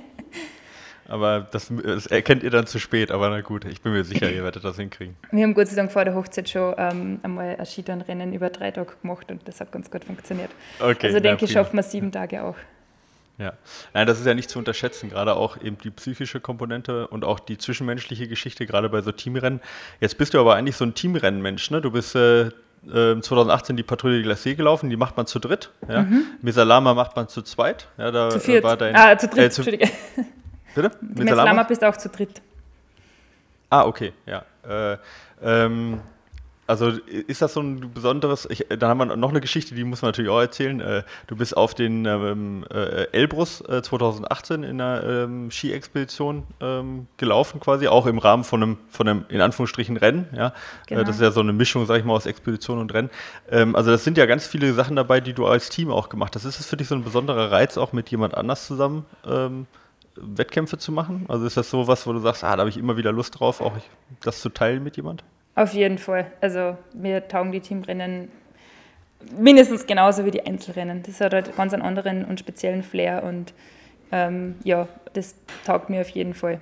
Aber 1.07 1.47
das, 1.51 1.71
das, 1.83 2.07
erkennt 2.07 2.41
ihr 2.41 2.49
dann 2.49 2.65
zu 2.65 2.79
spät, 2.79 3.11
aber 3.11 3.29
na 3.29 3.41
gut, 3.41 3.65
ich 3.65 3.81
bin 3.81 3.91
mir 3.91 4.03
sicher, 4.03 4.31
ihr 4.31 4.43
werdet 4.43 4.63
das 4.63 4.77
hinkriegen. 4.77 5.15
Wir 5.31 5.43
haben 5.43 5.53
Gott 5.53 5.67
sei 5.67 5.75
Dank 5.75 5.91
vor 5.91 6.03
der 6.03 6.15
Hochzeit 6.15 6.49
schon 6.49 6.73
ähm, 6.77 7.19
einmal 7.21 7.55
ein 7.57 7.65
Skitourenrennen 7.65 8.33
über 8.33 8.49
drei 8.49 8.71
Tage 8.71 8.93
gemacht 9.01 9.29
und 9.29 9.47
das 9.47 9.61
hat 9.61 9.71
ganz 9.71 9.91
gut 9.91 10.03
funktioniert. 10.03 10.49
Okay, 10.79 11.07
also 11.07 11.19
denke 11.19 11.45
ich, 11.45 11.51
schaffen 11.51 11.75
wir 11.75 11.83
sieben 11.83 12.11
Tage 12.11 12.43
auch. 12.43 12.55
Ja, 13.37 13.53
nein, 13.93 14.07
das 14.07 14.19
ist 14.19 14.25
ja 14.25 14.33
nicht 14.33 14.49
zu 14.49 14.57
unterschätzen, 14.57 15.09
gerade 15.09 15.35
auch 15.35 15.61
eben 15.61 15.77
die 15.77 15.91
psychische 15.91 16.39
Komponente 16.39 17.07
und 17.07 17.25
auch 17.25 17.39
die 17.39 17.57
zwischenmenschliche 17.57 18.27
Geschichte, 18.29 18.65
gerade 18.65 18.89
bei 18.89 19.01
so 19.01 19.11
Teamrennen. 19.11 19.59
Jetzt 19.99 20.17
bist 20.17 20.33
du 20.33 20.39
aber 20.39 20.55
eigentlich 20.55 20.77
so 20.77 20.85
ein 20.85 20.95
Teamrennenmensch, 20.95 21.69
ne? 21.69 21.81
Du 21.81 21.91
bist 21.91 22.15
äh, 22.15 22.49
2018 22.87 23.73
ähm, 23.73 23.77
die 23.77 23.83
Patrouille 23.83 24.21
de 24.21 24.31
Glacé 24.31 24.55
gelaufen, 24.55 24.89
die 24.89 24.97
macht 24.97 25.17
man 25.17 25.25
zu 25.25 25.39
dritt. 25.39 25.71
Ja? 25.87 26.03
Mhm. 26.03 26.25
Misalama 26.41 26.93
macht 26.93 27.15
man 27.15 27.27
zu 27.27 27.41
zweit. 27.41 27.87
Ja, 27.97 28.11
da 28.11 28.29
zu 28.29 28.39
viert. 28.39 28.63
War 28.63 28.77
dein, 28.77 28.95
ah, 28.95 29.17
zu 29.17 29.27
dritt, 29.27 29.37
äh, 29.39 29.49
zu, 29.49 29.61
Entschuldige. 29.61 29.91
Bitte? 30.75 30.91
Mit 31.01 31.29
Lama 31.29 31.63
bist 31.63 31.83
auch 31.83 31.95
zu 31.97 32.09
dritt. 32.09 32.41
Ah, 33.69 33.85
okay, 33.85 34.13
ja. 34.25 34.43
Äh, 34.67 34.97
ähm, 35.41 35.99
also 36.67 36.89
ist 36.89 37.41
das 37.41 37.53
so 37.53 37.61
ein 37.61 37.93
besonderes, 37.93 38.47
ich, 38.49 38.65
dann 38.69 38.89
haben 38.89 38.97
wir 38.97 39.15
noch 39.15 39.29
eine 39.29 39.41
Geschichte, 39.41 39.75
die 39.75 39.83
muss 39.83 40.01
man 40.01 40.09
natürlich 40.09 40.31
auch 40.31 40.39
erzählen. 40.39 40.79
Äh, 40.79 41.03
du 41.27 41.35
bist 41.35 41.55
auf 41.55 41.75
den 41.75 42.05
ähm, 42.05 42.65
äh, 42.73 43.07
Elbrus 43.11 43.61
äh, 43.61 43.83
2018 43.83 44.63
in 44.63 44.81
einer 44.81 45.03
ähm, 45.03 45.51
Ski-Expedition 45.51 46.43
ähm, 46.61 47.07
gelaufen 47.17 47.59
quasi, 47.59 47.87
auch 47.87 48.07
im 48.07 48.17
Rahmen 48.17 48.43
von 48.43 48.63
einem, 48.63 48.77
von 48.89 49.07
einem 49.07 49.25
in 49.29 49.41
Anführungsstrichen 49.41 49.97
Rennen. 49.97 50.27
Ja? 50.35 50.47
Äh, 50.47 50.51
genau. 50.87 51.03
das 51.03 51.17
ist 51.17 51.21
ja 51.21 51.31
so 51.31 51.41
eine 51.41 51.53
Mischung, 51.53 51.85
sag 51.85 51.99
ich 51.99 52.05
mal, 52.05 52.13
aus 52.13 52.25
Expedition 52.25 52.79
und 52.79 52.93
Rennen. 52.93 53.11
Ähm, 53.49 53.75
also 53.75 53.91
das 53.91 54.03
sind 54.03 54.17
ja 54.17 54.25
ganz 54.25 54.47
viele 54.47 54.73
Sachen 54.73 54.95
dabei, 54.95 55.21
die 55.21 55.33
du 55.33 55.45
als 55.45 55.69
Team 55.69 55.91
auch 55.91 56.09
gemacht 56.09 56.35
hast. 56.35 56.45
Ist 56.45 56.59
es 56.59 56.65
für 56.65 56.77
dich 56.77 56.87
so 56.87 56.95
ein 56.95 57.03
besonderer 57.03 57.51
Reiz, 57.51 57.77
auch 57.77 57.93
mit 57.93 58.09
jemand 58.09 58.35
anders 58.35 58.65
zusammen 58.65 59.05
ähm, 59.27 59.67
Wettkämpfe 60.15 60.79
zu 60.79 60.91
machen? 60.91 61.25
Also 61.27 61.45
ist 61.45 61.57
das 61.57 61.69
so 61.69 61.87
was, 61.87 62.07
wo 62.07 62.13
du 62.13 62.19
sagst, 62.19 62.43
ah, 62.43 62.55
da 62.55 62.61
habe 62.61 62.69
ich 62.69 62.77
immer 62.77 62.97
wieder 62.97 63.11
Lust 63.11 63.39
drauf, 63.39 63.61
auch 63.61 63.73
das 64.23 64.41
zu 64.41 64.49
teilen 64.49 64.83
mit 64.83 64.97
jemand? 64.97 65.23
Auf 65.55 65.73
jeden 65.73 65.97
Fall. 65.97 66.31
Also 66.41 66.77
mir 66.93 67.27
taugen 67.27 67.51
die 67.51 67.61
Teamrennen 67.61 68.29
mindestens 69.37 69.87
genauso 69.87 70.25
wie 70.25 70.31
die 70.31 70.45
Einzelrennen. 70.45 71.03
Das 71.03 71.21
hat 71.21 71.33
halt 71.33 71.55
ganz 71.55 71.73
einen 71.73 71.81
anderen 71.81 72.25
und 72.25 72.39
speziellen 72.39 72.83
Flair 72.83 73.23
und 73.23 73.53
ähm, 74.11 74.55
ja, 74.63 74.87
das 75.13 75.35
taugt 75.65 75.89
mir 75.89 76.01
auf 76.01 76.09
jeden 76.09 76.33
Fall. 76.33 76.59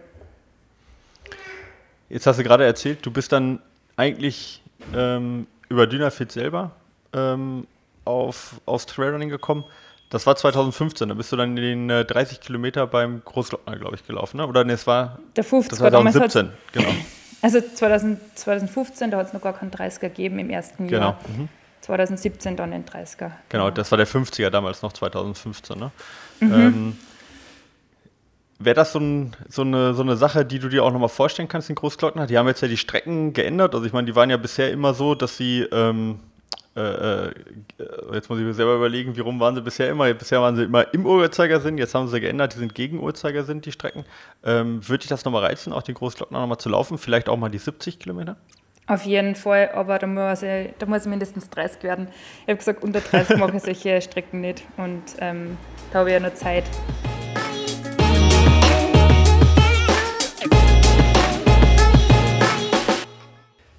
Jetzt 2.10 2.28
hast 2.28 2.40
du 2.40 2.44
gerade 2.44 2.64
erzählt, 2.64 3.06
du 3.06 3.12
bist 3.12 3.32
dann 3.32 3.60
eigentlich 3.98 4.62
ähm, 4.96 5.48
über 5.70 5.88
Dynafit 5.88 6.32
selber 6.32 6.72
ähm, 7.14 7.68
auf, 8.06 8.62
aufs 8.66 8.86
Trailrunning 8.86 9.30
gekommen? 9.30 9.66
Das 10.10 10.28
war 10.28 10.36
2015, 10.36 11.10
da 11.10 11.16
bist 11.16 11.32
du 11.32 11.36
dann 11.36 11.56
den 11.56 11.90
äh, 11.90 12.06
30 12.06 12.40
Kilometer 12.40 12.86
beim 12.86 13.24
Großglockner, 13.26 13.78
glaube 13.78 13.96
ich, 13.96 14.06
gelaufen, 14.06 14.38
ne? 14.38 14.46
Oder 14.46 14.64
ne, 14.64 14.74
es 14.74 14.86
war 14.86 15.18
Der 15.36 15.44
50 15.44 15.72
das 15.72 15.80
war 15.80 15.90
2017, 15.90 16.52
genau. 16.72 16.90
Also 17.44 17.60
2000, 17.62 18.20
2015, 18.36 19.12
da 19.12 19.18
hat 19.18 19.28
es 19.28 19.34
noch 19.34 19.42
gar 19.42 19.54
keinen 19.54 19.70
30er 19.70 20.00
gegeben 20.00 20.40
im 20.40 20.50
ersten 20.50 20.88
Genau. 20.88 21.02
Jahr. 21.10 21.20
Mhm. 21.38 21.50
2017 21.82 22.56
dann 22.56 22.72
den 22.72 22.86
30er. 22.86 23.32
Genau, 23.50 23.70
das 23.70 23.92
war 23.92 23.98
der 23.98 24.08
50er 24.08 24.50
damals 24.50 24.82
noch, 24.82 24.94
2015. 24.94 25.78
Ne? 25.78 25.92
Mhm. 26.40 26.54
Ähm, 26.54 26.98
Wäre 28.60 28.76
das 28.76 28.94
so, 28.94 29.00
ein, 29.00 29.36
so, 29.50 29.64
eine, 29.64 29.94
so 29.94 30.04
eine 30.04 30.16
Sache, 30.16 30.46
die 30.46 30.60
du 30.60 30.70
dir 30.70 30.86
auch 30.86 30.92
nochmal 30.94 31.10
vorstellen 31.10 31.50
kannst, 31.50 31.68
den 31.68 31.76
Großglockner? 31.76 32.28
Die 32.28 32.38
haben 32.38 32.48
jetzt 32.48 32.62
ja 32.62 32.70
die 32.70 32.78
Strecken 32.78 33.34
geändert. 33.34 33.76
Also 33.76 33.86
ich 33.86 33.92
meine, 33.92 34.06
die 34.06 34.16
waren 34.16 34.30
ja 34.30 34.38
bisher 34.38 34.72
immer 34.72 34.94
so, 34.94 35.14
dass 35.16 35.36
sie, 35.36 35.64
ähm, 35.72 36.22
äh, 36.76 37.28
äh, 37.28 37.34
jetzt 38.14 38.30
muss 38.30 38.40
ich 38.40 38.46
mir 38.46 38.54
selber 38.54 38.76
überlegen, 38.76 39.16
wie 39.16 39.22
rum 39.22 39.40
waren 39.40 39.56
sie 39.56 39.62
bisher 39.62 39.90
immer? 39.90 40.12
Bisher 40.14 40.42
waren 40.42 40.56
sie 40.56 40.64
immer 40.64 40.92
im 40.94 41.06
Uhrzeigersinn, 41.06 41.78
jetzt 41.78 41.94
haben 41.94 42.08
sie 42.08 42.20
geändert, 42.20 42.54
die 42.56 42.60
sind 42.60 42.74
gegen 42.74 43.00
Uhrzeigersinn, 43.00 43.62
die 43.62 43.72
Strecken. 43.72 44.06
Ähm, 44.44 44.88
Würde 44.88 45.00
dich 45.00 45.10
das 45.10 45.24
nochmal 45.26 45.46
reizen, 45.46 45.72
auch 45.72 45.84
den 45.84 45.96
Großglockner 45.96 46.40
nochmal 46.40 46.58
zu 46.58 46.70
laufen? 46.70 46.98
Vielleicht 46.98 47.30
auch 47.30 47.38
mal 47.38 47.50
die 47.50 47.60
70 47.60 48.00
Kilometer? 48.00 48.38
Auf 48.88 49.06
jeden 49.06 49.36
Fall, 49.36 49.70
aber 49.74 49.98
da 49.98 50.08
muss, 50.08 50.42
ich, 50.42 50.74
da 50.78 50.86
muss 50.86 51.02
ich 51.02 51.08
mindestens 51.08 51.50
30 51.50 51.84
werden. 51.84 52.08
Ich 52.42 52.50
habe 52.50 52.58
gesagt, 52.58 52.84
unter 52.84 53.00
30 53.00 53.38
mache 53.40 53.56
ich 53.56 53.64
solche 53.64 54.02
Strecken 54.02 54.42
nicht 54.42 54.64
und 54.78 55.04
ähm, 55.20 55.58
da 55.92 56.00
habe 56.00 56.10
ich 56.10 56.14
ja 56.14 56.20
noch 56.20 56.34
Zeit. 56.34 56.66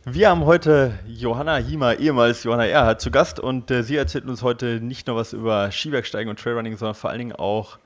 Wir 0.07 0.29
haben 0.29 0.45
heute 0.45 0.99
Johanna 1.07 1.57
Hiemer, 1.57 1.99
ehemals 1.99 2.45
Johanna 2.45 2.67
Erhardt, 2.67 3.01
zu 3.01 3.11
Gast 3.11 3.41
und 3.41 3.71
äh, 3.71 3.83
sie 3.83 3.97
erzählt 3.97 4.27
uns 4.27 4.43
heute 4.43 4.79
nicht 4.83 5.07
nur 5.07 5.17
was 5.17 5.33
über 5.33 5.73
Skibergsteigen 5.73 6.29
und 6.29 6.39
Trailrunning, 6.39 6.77
sondern 6.77 6.95
vor 6.95 7.09
allen 7.09 7.21
Dingen 7.21 7.33
auch 7.33 7.79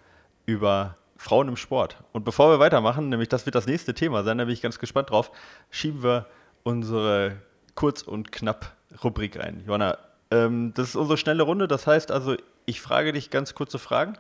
über 0.45 0.97
Frauen 1.17 1.47
im 1.47 1.57
Sport. 1.57 1.97
Und 2.11 2.25
bevor 2.25 2.51
wir 2.51 2.59
weitermachen, 2.59 3.09
nämlich 3.09 3.29
das 3.29 3.47
wird 3.47 3.55
das 3.55 3.67
nächste 3.67 3.95
Thema 3.95 4.25
sein, 4.25 4.39
da 4.39 4.47
bin 4.47 4.53
ich 4.53 4.63
ganz 4.63 4.81
gespannt 4.81 5.11
drauf, 5.11 5.31
schieben 5.71 6.03
wir 6.03 6.27
unsere 6.65 7.37
kurz 7.77 8.03
und 8.03 8.33
knapp 8.33 8.75
Rubrik 9.05 9.39
ein. 9.39 9.63
Johanna, 9.65 9.97
ähm, 10.33 10.73
das 10.75 10.89
ist 10.89 10.97
unsere 10.97 11.19
schnelle 11.19 11.45
Runde, 11.45 11.69
das 11.69 11.87
heißt 11.87 12.11
also, 12.11 12.37
ich 12.67 12.81
frage 12.81 13.13
dich 13.13 13.31
ganz 13.31 13.55
kurze 13.55 13.79
Fragen 13.79 14.15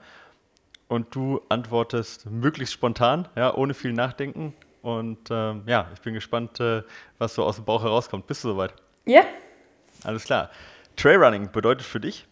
und 0.87 1.16
du 1.16 1.40
antwortest 1.48 2.30
möglichst 2.30 2.74
spontan, 2.74 3.26
ja, 3.34 3.52
ohne 3.52 3.74
viel 3.74 3.92
Nachdenken. 3.92 4.54
Und 4.88 5.29
ähm, 5.31 5.64
ja, 5.66 5.90
ich 5.92 6.01
bin 6.01 6.14
gespannt, 6.14 6.61
äh, 6.61 6.83
was 7.18 7.35
so 7.35 7.44
aus 7.44 7.57
dem 7.57 7.66
Bauch 7.66 7.83
herauskommt. 7.83 8.27
Bist 8.27 8.42
du 8.44 8.48
soweit? 8.48 8.72
Ja, 9.05 9.22
Alles 10.03 10.24
klar. 10.24 10.51
Trailrunning 10.96 11.51
bedeutet 11.53 11.87
für 11.87 12.01
dich? 12.01 12.27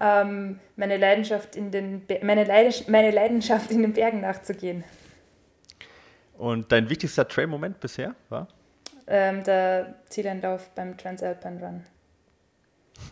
ähm, 0.00 0.58
meine, 0.76 0.96
Leidenschaft 0.96 1.54
in 1.54 1.70
den 1.70 2.06
Be 2.06 2.20
meine, 2.22 2.44
Leidens 2.44 2.88
meine 2.88 3.10
Leidenschaft 3.10 3.70
in 3.70 3.82
den 3.82 3.92
Bergen 3.92 4.22
nachzugehen. 4.22 4.84
Und 6.38 6.72
dein 6.72 6.88
wichtigster 6.88 7.28
Trail-Moment 7.28 7.78
bisher 7.78 8.14
war? 8.30 8.48
Ähm, 9.06 9.44
der 9.44 9.96
Zieleinlauf 10.08 10.70
beim 10.74 10.96
Transalpine 10.96 11.60
Run. 11.60 11.84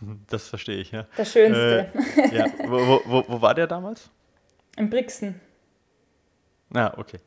Das 0.27 0.47
verstehe 0.47 0.77
ich, 0.77 0.91
ja. 0.91 1.05
Der 1.17 1.25
schönste. 1.25 1.91
Äh, 2.17 2.35
ja. 2.35 2.45
Wo, 2.65 3.03
wo, 3.05 3.23
wo, 3.27 3.41
war 3.41 3.53
der 3.53 3.67
damals? 3.67 4.09
In 4.75 4.89
Brixen. 4.89 5.39
Ah, 6.73 6.91
okay. 6.97 7.19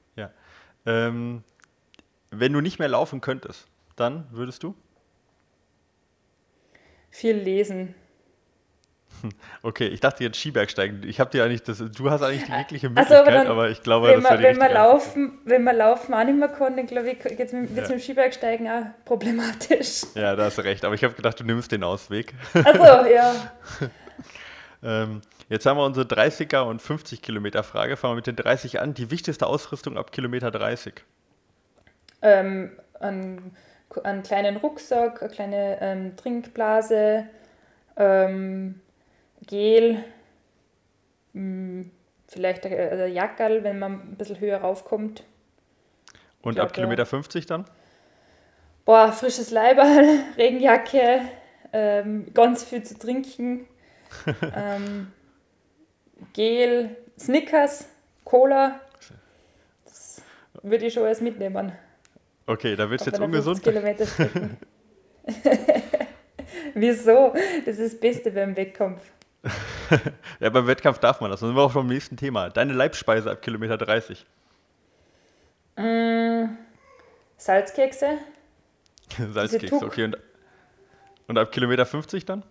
Ähm, 0.87 1.43
wenn 2.31 2.53
du 2.53 2.61
nicht 2.61 2.79
mehr 2.79 2.89
laufen 2.89 3.21
könntest, 3.21 3.67
dann 3.97 4.27
würdest 4.31 4.63
du? 4.63 4.75
Viel 7.11 7.37
lesen. 7.37 7.95
Okay, 9.63 9.89
ich 9.89 10.01
dachte 10.01 10.23
jetzt 10.23 10.39
Skibergsteigen. 10.39 11.03
Ich 11.03 11.19
habe 11.21 11.31
dir 11.31 11.43
eigentlich 11.43 11.63
das, 11.63 11.79
du 11.79 12.11
hast 12.11 12.23
eigentlich 12.23 12.45
die 12.45 12.53
wirkliche 12.53 12.87
Also, 12.95 13.15
Möglichkeit, 13.15 13.19
aber 13.19 13.31
dann, 13.33 13.47
aber 13.47 13.71
ich 13.71 13.83
glaube, 13.83 14.09
wenn 14.09 14.21
das 14.23 14.31
man, 14.31 14.43
wenn, 14.43 14.59
man 14.59 14.73
laufen, 14.73 15.39
wenn 15.45 15.65
man 15.65 15.77
laufen 15.77 16.15
auch 16.15 16.25
nicht 16.25 16.39
mehr 16.39 16.49
kann, 16.49 16.77
dann 16.77 16.87
glaube 16.87 17.11
ich, 17.11 17.25
wird 17.25 17.41
es 17.41 17.53
mit, 17.53 17.71
Ja. 17.71 17.81
mit 17.83 17.91
dem 17.91 17.99
Skibergsteigen 17.99 18.69
auch 18.69 18.85
problematisch. 19.05 20.03
Ja, 20.15 20.37
da 20.37 20.45
hast 20.45 20.59
du 20.59 20.63
recht. 20.63 20.85
Aber 20.85 20.95
ich 20.95 21.03
habe 21.03 21.15
gedacht, 21.15 21.41
du 21.41 21.45
nimmst 21.45 21.73
den 21.73 21.83
Ausweg. 21.83 22.35
Also, 22.53 23.11
ja. 23.11 23.35
Ähm, 24.87 25.21
jetzt 25.49 25.67
haben 25.67 25.79
wir 25.79 25.85
unsere 25.85 26.07
30er 26.07 26.61
und 26.61 26.81
50 26.81 27.21
Kilometer 27.21 27.65
Frage. 27.65 27.97
Fangen 27.97 28.13
wir 28.13 28.17
mit 28.17 28.29
den 28.29 28.37
30 28.37 28.81
an. 28.81 28.95
Die 28.95 29.11
wichtigste 29.11 29.47
Ausrüstung 29.47 29.99
ab 29.99 30.13
Kilometer 30.13 30.53
30. 30.53 31.03
Ähm, 32.23 32.71
einen, 33.01 33.57
einen 34.05 34.23
kleinen 34.23 34.57
Rucksack, 34.57 35.23
eine 35.23 35.33
kleine 35.33 35.79
ähm, 35.81 36.17
Trinkblase, 36.17 37.27
ähm, 37.97 38.81
Gel, 39.47 40.05
mh, 41.33 41.87
vielleicht 42.29 42.65
ein, 42.65 42.73
ein 42.73 43.13
Jackerl, 43.13 43.65
wenn 43.65 43.81
man 43.81 43.93
ein 43.93 44.17
bisschen 44.17 44.39
höher 44.39 44.59
raufkommt. 44.59 45.25
Und 46.43 46.55
glaub, 46.55 46.69
ab 46.69 46.73
Kilometer 46.73 47.07
50 47.07 47.47
dann? 47.47 47.65
Boah, 48.85 49.11
frisches 49.13 49.51
Leiberl, 49.51 50.21
Regenjacke, 50.39 51.23
ähm, 51.73 52.33
ganz 52.33 52.63
viel 52.63 52.85
zu 52.85 52.97
trinken, 52.97 53.67
ähm, 54.55 55.13
Gel, 56.33 56.97
Snickers, 57.19 57.87
Cola. 58.25 58.81
Das 59.85 60.23
würde 60.63 60.87
ich 60.87 60.95
schon 60.95 61.05
alles 61.05 61.21
mitnehmen. 61.21 61.73
Okay, 62.47 62.77
da 62.77 62.89
wird 62.89 63.01
es 63.01 63.07
jetzt 63.07 63.21
ungesund. 63.21 63.63
50 63.63 63.73
Kilometer. 63.73 64.07
Wieso? 66.75 67.35
Das 67.65 67.79
ist 67.79 67.95
das 67.95 68.01
Beste 68.01 68.31
beim 68.31 68.57
Wettkampf. 68.57 69.03
Ja, 70.41 70.51
beim 70.51 70.67
Wettkampf 70.67 70.99
darf 70.99 71.21
man 71.21 71.31
das. 71.31 71.41
Dann 71.41 71.51
sind 71.51 71.57
wir 71.57 71.63
auch 71.63 71.73
beim 71.73 71.87
nächsten 71.87 72.17
Thema. 72.17 72.51
Deine 72.51 72.73
Leibspeise 72.73 73.31
ab 73.31 73.41
Kilometer 73.43 73.79
30. 73.79 74.27
Mm, 75.77 76.57
Salzkekse, 77.37 78.19
Salzkeks, 79.33 79.71
Tuck. 79.71 79.83
okay. 79.85 80.05
Und, 80.05 80.17
und 81.29 81.39
ab 81.39 81.53
Kilometer 81.53 81.87
50 81.87 82.25
dann? 82.25 82.43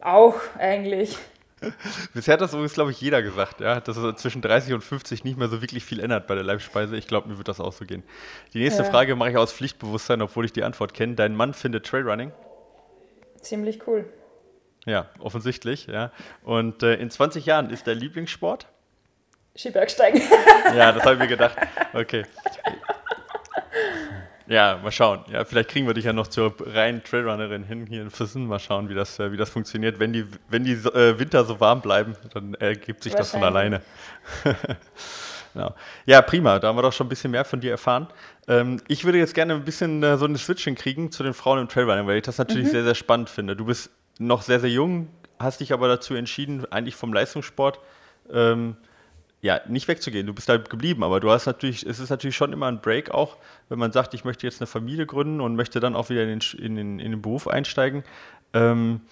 Auch 0.00 0.34
eigentlich. 0.58 1.18
Bisher 2.12 2.34
hat 2.34 2.42
das 2.42 2.52
übrigens, 2.52 2.74
glaube 2.74 2.90
ich, 2.90 3.00
jeder 3.00 3.22
gesagt, 3.22 3.60
ja, 3.60 3.80
dass 3.80 3.96
es 3.96 4.16
zwischen 4.16 4.42
30 4.42 4.74
und 4.74 4.82
50 4.84 5.24
nicht 5.24 5.38
mehr 5.38 5.48
so 5.48 5.62
wirklich 5.62 5.84
viel 5.84 5.98
ändert 6.00 6.26
bei 6.26 6.34
der 6.34 6.44
Leibspeise. 6.44 6.96
Ich 6.96 7.06
glaube, 7.06 7.28
mir 7.28 7.38
wird 7.38 7.48
das 7.48 7.58
auch 7.60 7.72
so 7.72 7.86
gehen. 7.86 8.02
Die 8.52 8.58
nächste 8.58 8.82
Ja. 8.82 8.90
Frage 8.90 9.16
mache 9.16 9.30
ich 9.30 9.36
aus 9.38 9.52
Pflichtbewusstsein, 9.52 10.20
obwohl 10.20 10.44
ich 10.44 10.52
die 10.52 10.62
Antwort 10.62 10.92
kenne. 10.92 11.14
Dein 11.14 11.34
Mann 11.34 11.54
findet 11.54 11.86
Trailrunning? 11.86 12.32
Ziemlich 13.40 13.86
cool. 13.86 14.04
Ja, 14.84 15.08
offensichtlich, 15.20 15.86
ja. 15.86 16.12
Und 16.42 16.82
äh, 16.82 16.96
in 16.96 17.10
20 17.10 17.46
Jahren 17.46 17.70
ist 17.70 17.86
der 17.86 17.94
Lieblingssport? 17.94 18.66
Skibergsteigen. 19.56 20.20
Ja, 20.76 20.92
das 20.92 21.02
habe 21.04 21.14
ich 21.14 21.20
mir 21.20 21.28
gedacht. 21.28 21.56
Okay. 21.94 22.24
Ja, 24.46 24.78
mal 24.82 24.92
schauen. 24.92 25.24
Ja, 25.30 25.44
vielleicht 25.44 25.70
kriegen 25.70 25.86
wir 25.86 25.94
dich 25.94 26.04
ja 26.04 26.12
noch 26.12 26.26
zur 26.26 26.54
reinen 26.60 27.02
Trailrunnerin 27.02 27.64
hin 27.64 27.86
hier 27.86 28.02
in 28.02 28.10
Füssen. 28.10 28.46
Mal 28.46 28.58
schauen, 28.58 28.88
wie 28.88 28.94
das, 28.94 29.18
äh, 29.18 29.32
wie 29.32 29.36
das 29.36 29.48
funktioniert. 29.48 29.98
Wenn 29.98 30.12
die, 30.12 30.26
wenn 30.48 30.64
die 30.64 30.72
äh, 30.72 31.18
Winter 31.18 31.44
so 31.44 31.60
warm 31.60 31.80
bleiben, 31.80 32.14
dann 32.34 32.54
ergibt 32.54 33.02
sich 33.02 33.14
das 33.14 33.30
von 33.30 33.42
alleine. 33.42 33.80
Genau. 35.54 35.72
Ja, 36.04 36.20
prima. 36.20 36.58
Da 36.58 36.66
haben 36.66 36.76
wir 36.76 36.82
doch 36.82 36.92
schon 36.92 37.06
ein 37.06 37.08
bisschen 37.08 37.30
mehr 37.30 37.44
von 37.44 37.60
dir 37.60 37.70
erfahren. 37.70 38.08
Ähm, 38.48 38.80
ich 38.88 39.04
würde 39.04 39.18
jetzt 39.18 39.34
gerne 39.34 39.54
ein 39.54 39.64
bisschen 39.64 40.02
äh, 40.02 40.18
so 40.18 40.24
eine 40.24 40.36
Switching 40.36 40.74
kriegen 40.74 41.12
zu 41.12 41.22
den 41.22 41.32
Frauen 41.32 41.60
im 41.60 41.68
Trailrunning, 41.68 42.08
weil 42.08 42.16
ich 42.16 42.24
das 42.24 42.38
natürlich 42.38 42.70
sehr, 42.70 42.82
sehr 42.82 42.96
spannend 42.96 43.30
finde. 43.30 43.54
Du 43.54 43.64
bist 43.64 43.90
noch 44.18 44.42
sehr, 44.42 44.58
sehr 44.58 44.70
jung, 44.70 45.08
hast 45.38 45.60
dich 45.60 45.72
aber 45.72 45.86
dazu 45.86 46.14
entschieden, 46.14 46.66
eigentlich 46.72 46.96
vom 46.96 47.12
Leistungssport 47.12 47.78
ähm, 48.32 48.76
ja, 49.44 49.60
nicht 49.68 49.88
wegzugehen. 49.88 50.26
Du 50.26 50.32
bist 50.32 50.48
da 50.48 50.56
geblieben, 50.56 51.04
aber 51.04 51.20
du 51.20 51.30
hast 51.30 51.44
natürlich, 51.44 51.84
es 51.84 51.98
ist 51.98 52.08
natürlich 52.08 52.34
schon 52.34 52.54
immer 52.54 52.66
ein 52.66 52.80
Break 52.80 53.10
auch, 53.10 53.36
wenn 53.68 53.78
man 53.78 53.92
sagt, 53.92 54.14
ich 54.14 54.24
möchte 54.24 54.46
jetzt 54.46 54.62
eine 54.62 54.66
Familie 54.66 55.04
gründen 55.04 55.42
und 55.42 55.54
möchte 55.54 55.80
dann 55.80 55.94
auch 55.94 56.08
wieder 56.08 56.22
in 56.22 56.40
den, 56.40 56.58
in 56.58 56.76
den, 56.76 56.98
in 56.98 57.10
den 57.10 57.20
Beruf 57.20 57.46
einsteigen. 57.46 58.04
Ähm, 58.54 59.02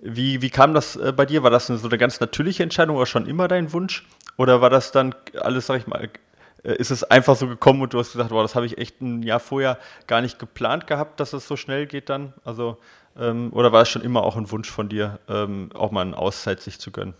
wie, 0.00 0.42
wie 0.42 0.50
kam 0.50 0.74
das 0.74 0.94
äh, 0.94 1.12
bei 1.12 1.26
dir? 1.26 1.42
War 1.42 1.50
das 1.50 1.66
so 1.66 1.88
eine 1.88 1.98
ganz 1.98 2.20
natürliche 2.20 2.62
Entscheidung 2.62 2.94
oder 2.94 3.06
schon 3.06 3.26
immer 3.26 3.48
dein 3.48 3.72
Wunsch? 3.72 4.06
Oder 4.36 4.60
war 4.60 4.70
das 4.70 4.92
dann 4.92 5.12
alles, 5.40 5.66
sag 5.66 5.80
ich 5.80 5.88
mal, 5.88 6.08
äh, 6.62 6.72
ist 6.74 6.92
es 6.92 7.02
einfach 7.02 7.34
so 7.34 7.48
gekommen 7.48 7.82
und 7.82 7.92
du 7.92 7.98
hast 7.98 8.12
gesagt, 8.12 8.30
boah, 8.30 8.42
das 8.42 8.54
habe 8.54 8.66
ich 8.66 8.78
echt 8.78 9.00
ein 9.00 9.24
Jahr 9.24 9.40
vorher 9.40 9.76
gar 10.06 10.20
nicht 10.20 10.38
geplant 10.38 10.86
gehabt, 10.86 11.18
dass 11.18 11.32
es 11.32 11.48
so 11.48 11.56
schnell 11.56 11.88
geht 11.88 12.08
dann? 12.10 12.32
Also, 12.44 12.78
ähm, 13.18 13.52
oder 13.52 13.72
war 13.72 13.82
es 13.82 13.88
schon 13.88 14.02
immer 14.02 14.22
auch 14.22 14.36
ein 14.36 14.52
Wunsch 14.52 14.70
von 14.70 14.88
dir, 14.88 15.18
ähm, 15.28 15.70
auch 15.74 15.90
mal 15.90 16.02
eine 16.02 16.16
Auszeit 16.16 16.60
sich 16.60 16.78
zu 16.78 16.92
gönnen? 16.92 17.14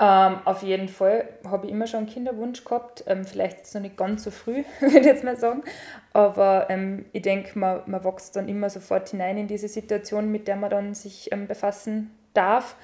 Ähm, 0.00 0.38
auf 0.44 0.62
jeden 0.62 0.88
Fall 0.88 1.28
habe 1.44 1.66
ich 1.66 1.72
immer 1.72 1.88
schon 1.88 1.98
einen 1.98 2.08
Kinderwunsch 2.08 2.64
gehabt. 2.64 3.04
Ähm, 3.08 3.24
vielleicht 3.24 3.58
jetzt 3.58 3.74
noch 3.74 3.82
nicht 3.82 3.96
ganz 3.96 4.22
so 4.22 4.30
früh, 4.30 4.62
würde 4.80 4.98
ich 4.98 5.06
jetzt 5.06 5.24
mal 5.24 5.36
sagen. 5.36 5.62
Aber 6.12 6.66
ähm, 6.70 7.06
ich 7.12 7.22
denke, 7.22 7.58
man, 7.58 7.82
man 7.86 8.04
wächst 8.04 8.36
dann 8.36 8.48
immer 8.48 8.70
sofort 8.70 9.08
hinein 9.08 9.38
in 9.38 9.48
diese 9.48 9.68
Situation, 9.68 10.30
mit 10.30 10.46
der 10.46 10.56
man 10.56 10.70
dann 10.70 10.94
sich 10.94 11.32
ähm, 11.32 11.48
befassen 11.48 12.14
darf. 12.32 12.76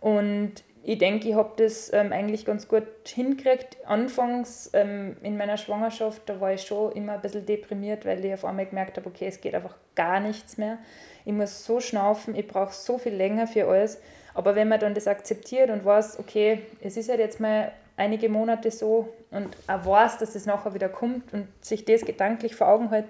Und 0.00 0.64
ich 0.82 0.98
denke, 0.98 1.28
ich 1.28 1.34
habe 1.34 1.52
das 1.56 1.92
ähm, 1.92 2.12
eigentlich 2.12 2.44
ganz 2.44 2.66
gut 2.66 2.86
hingekriegt. 3.04 3.76
Anfangs 3.86 4.70
ähm, 4.72 5.16
in 5.22 5.36
meiner 5.36 5.56
Schwangerschaft, 5.56 6.22
da 6.26 6.40
war 6.40 6.52
ich 6.52 6.62
schon 6.62 6.92
immer 6.92 7.14
ein 7.14 7.20
bisschen 7.20 7.46
deprimiert, 7.46 8.04
weil 8.04 8.24
ich 8.24 8.34
auf 8.34 8.44
einmal 8.44 8.66
gemerkt 8.66 8.96
habe, 8.96 9.08
okay, 9.08 9.26
es 9.26 9.40
geht 9.40 9.54
einfach 9.54 9.76
gar 9.94 10.20
nichts 10.20 10.58
mehr. 10.58 10.78
Ich 11.24 11.32
muss 11.32 11.64
so 11.64 11.80
schnaufen, 11.80 12.36
ich 12.36 12.46
brauche 12.46 12.72
so 12.72 12.98
viel 12.98 13.14
länger 13.14 13.48
für 13.48 13.66
alles. 13.66 14.00
Aber 14.36 14.54
wenn 14.54 14.68
man 14.68 14.78
dann 14.78 14.92
das 14.92 15.06
akzeptiert 15.08 15.70
und 15.70 15.82
weiß, 15.86 16.18
okay, 16.18 16.60
es 16.82 16.98
ist 16.98 17.08
halt 17.08 17.20
jetzt 17.20 17.40
mal 17.40 17.72
einige 17.96 18.28
Monate 18.28 18.70
so 18.70 19.08
und 19.30 19.56
auch 19.66 19.86
weiß, 19.86 20.18
dass 20.18 20.34
es 20.34 20.44
nachher 20.44 20.74
wieder 20.74 20.90
kommt 20.90 21.32
und 21.32 21.48
sich 21.62 21.86
das 21.86 22.02
gedanklich 22.02 22.54
vor 22.54 22.68
Augen 22.68 22.90
hält, 22.90 23.06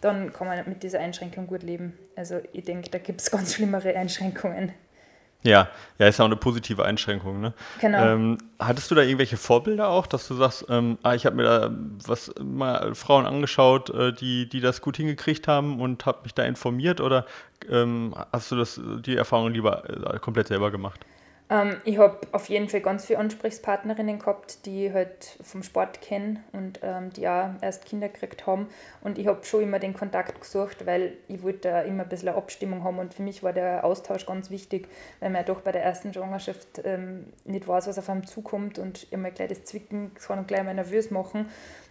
dann 0.00 0.32
kann 0.32 0.46
man 0.46 0.66
mit 0.66 0.82
dieser 0.82 1.00
Einschränkung 1.00 1.46
gut 1.46 1.62
leben. 1.62 1.98
Also 2.16 2.40
ich 2.54 2.64
denke, 2.64 2.88
da 2.88 2.96
gibt 2.96 3.20
es 3.20 3.30
ganz 3.30 3.52
schlimmere 3.52 3.94
Einschränkungen. 3.94 4.72
Ja, 5.44 5.68
ja, 5.98 6.06
ist 6.06 6.20
auch 6.20 6.26
eine 6.26 6.36
positive 6.36 6.84
Einschränkung. 6.84 7.40
Ne? 7.40 7.52
Genau. 7.80 7.98
Ähm, 7.98 8.38
hattest 8.60 8.90
du 8.90 8.94
da 8.94 9.02
irgendwelche 9.02 9.36
Vorbilder 9.36 9.88
auch, 9.88 10.06
dass 10.06 10.28
du 10.28 10.34
sagst, 10.34 10.66
ähm, 10.68 10.98
ah, 11.02 11.14
ich 11.14 11.26
habe 11.26 11.36
mir 11.36 11.42
da 11.42 11.70
was 12.06 12.32
mal 12.40 12.94
Frauen 12.94 13.26
angeschaut, 13.26 13.90
äh, 13.90 14.12
die, 14.12 14.48
die 14.48 14.60
das 14.60 14.80
gut 14.80 14.96
hingekriegt 14.96 15.48
haben 15.48 15.80
und 15.80 16.06
habe 16.06 16.20
mich 16.22 16.34
da 16.34 16.44
informiert 16.44 17.00
oder 17.00 17.26
ähm, 17.68 18.14
hast 18.32 18.52
du 18.52 18.56
das 18.56 18.80
die 19.04 19.16
Erfahrung 19.16 19.52
lieber 19.52 20.14
äh, 20.14 20.18
komplett 20.20 20.48
selber 20.48 20.70
gemacht? 20.70 21.00
Ähm, 21.52 21.76
ich 21.84 21.98
habe 21.98 22.18
auf 22.32 22.48
jeden 22.48 22.70
Fall 22.70 22.80
ganz 22.80 23.04
viele 23.04 23.18
Ansprechpartnerinnen 23.18 24.18
gehabt, 24.18 24.64
die 24.64 24.90
halt 24.90 25.36
vom 25.42 25.62
Sport 25.62 26.00
kennen 26.00 26.42
und 26.52 26.80
ähm, 26.82 27.10
die 27.10 27.28
auch 27.28 27.50
erst 27.60 27.84
Kinder 27.84 28.08
gekriegt 28.08 28.46
haben. 28.46 28.68
Und 29.02 29.18
ich 29.18 29.26
habe 29.26 29.44
schon 29.44 29.62
immer 29.62 29.78
den 29.78 29.92
Kontakt 29.92 30.40
gesucht, 30.40 30.86
weil 30.86 31.12
ich 31.28 31.42
wollte 31.42 31.68
immer 31.86 32.04
ein 32.04 32.08
bisschen 32.08 32.28
eine 32.28 32.38
Abstimmung 32.38 32.84
haben. 32.84 32.98
Und 32.98 33.12
für 33.12 33.22
mich 33.22 33.42
war 33.42 33.52
der 33.52 33.84
Austausch 33.84 34.24
ganz 34.24 34.48
wichtig, 34.48 34.88
weil 35.20 35.28
man 35.28 35.42
ja 35.42 35.46
doch 35.46 35.60
bei 35.60 35.72
der 35.72 35.82
ersten 35.82 36.14
Schwangerschaft 36.14 36.80
ähm, 36.84 37.26
nicht 37.44 37.68
weiß, 37.68 37.86
was 37.86 37.98
auf 37.98 38.08
einem 38.08 38.26
zukommt 38.26 38.78
und 38.78 39.06
immer 39.12 39.30
gleich 39.30 39.50
das 39.50 39.64
Zwicken 39.64 40.12
kann 40.14 40.46
gleich 40.46 40.64
mal 40.64 40.74
nervös 40.74 41.10
machen. 41.10 41.50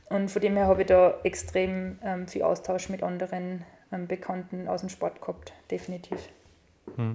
Und 0.10 0.32
von 0.32 0.42
dem 0.42 0.56
her 0.56 0.66
habe 0.66 0.82
ich 0.82 0.88
da 0.88 1.20
extrem 1.24 2.00
ähm, 2.04 2.28
viel 2.28 2.42
Austausch 2.42 2.90
mit 2.90 3.04
anderen 3.04 3.64
ähm, 3.92 4.08
Bekannten 4.08 4.68
aus 4.68 4.80
dem 4.80 4.90
Sport 4.90 5.22
gehabt, 5.22 5.54
definitiv. 5.70 6.18
Hm. 6.96 7.14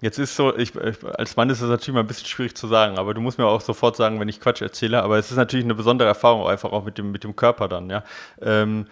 Jetzt 0.00 0.18
ist 0.18 0.34
so, 0.34 0.56
ich, 0.56 0.72
als 1.18 1.36
Mann 1.36 1.50
ist 1.50 1.60
es 1.60 1.68
natürlich 1.68 1.94
mal 1.94 2.00
ein 2.00 2.06
bisschen 2.06 2.26
schwierig 2.26 2.56
zu 2.56 2.66
sagen, 2.66 2.98
aber 2.98 3.12
du 3.12 3.20
musst 3.20 3.38
mir 3.38 3.46
auch 3.46 3.60
sofort 3.60 3.96
sagen, 3.96 4.18
wenn 4.18 4.28
ich 4.28 4.40
Quatsch 4.40 4.62
erzähle. 4.62 5.02
Aber 5.02 5.18
es 5.18 5.30
ist 5.30 5.36
natürlich 5.36 5.64
eine 5.64 5.74
besondere 5.74 6.08
Erfahrung, 6.08 6.46
einfach 6.46 6.72
auch 6.72 6.84
mit 6.84 6.96
dem, 6.96 7.12
mit 7.12 7.24
dem 7.24 7.36
Körper 7.36 7.68
dann, 7.68 7.90
ja. 7.90 8.02
Ähm, 8.40 8.86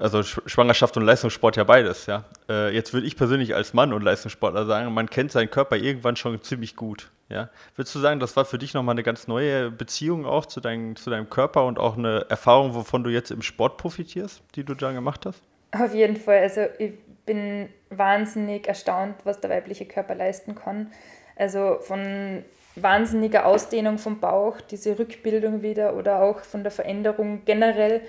also 0.00 0.22
Schwangerschaft 0.22 0.96
und 0.96 1.04
Leistungssport 1.04 1.56
ja 1.56 1.64
beides, 1.64 2.06
ja. 2.06 2.24
Äh, 2.48 2.74
jetzt 2.74 2.92
würde 2.92 3.06
ich 3.06 3.16
persönlich 3.16 3.54
als 3.54 3.74
Mann 3.74 3.92
und 3.92 4.02
Leistungssportler 4.02 4.64
sagen, 4.64 4.94
man 4.94 5.10
kennt 5.10 5.32
seinen 5.32 5.50
Körper 5.50 5.76
irgendwann 5.76 6.16
schon 6.16 6.40
ziemlich 6.42 6.76
gut, 6.76 7.10
ja. 7.28 7.50
Würdest 7.74 7.94
du 7.94 7.98
sagen, 7.98 8.20
das 8.20 8.36
war 8.36 8.44
für 8.44 8.58
dich 8.58 8.72
nochmal 8.72 8.94
eine 8.94 9.02
ganz 9.02 9.26
neue 9.26 9.70
Beziehung 9.70 10.24
auch 10.24 10.46
zu, 10.46 10.60
dein, 10.60 10.94
zu 10.96 11.10
deinem 11.10 11.28
Körper 11.28 11.64
und 11.64 11.78
auch 11.78 11.98
eine 11.98 12.26
Erfahrung, 12.28 12.74
wovon 12.74 13.02
du 13.02 13.10
jetzt 13.10 13.30
im 13.30 13.42
Sport 13.42 13.78
profitierst, 13.78 14.42
die 14.54 14.64
du 14.64 14.74
da 14.74 14.92
gemacht 14.92 15.26
hast? 15.26 15.42
Auf 15.72 15.94
jeden 15.94 16.16
Fall. 16.16 16.38
Also 16.38 16.60
ich 16.78 16.92
bin 17.24 17.68
wahnsinnig 17.98 18.68
erstaunt, 18.68 19.14
was 19.24 19.40
der 19.40 19.50
weibliche 19.50 19.86
Körper 19.86 20.14
leisten 20.14 20.54
kann. 20.54 20.92
Also 21.36 21.78
von 21.80 22.44
wahnsinniger 22.76 23.46
Ausdehnung 23.46 23.98
vom 23.98 24.20
Bauch, 24.20 24.60
diese 24.60 24.98
Rückbildung 24.98 25.62
wieder 25.62 25.96
oder 25.96 26.22
auch 26.22 26.40
von 26.40 26.62
der 26.62 26.72
Veränderung 26.72 27.44
generell. 27.44 28.00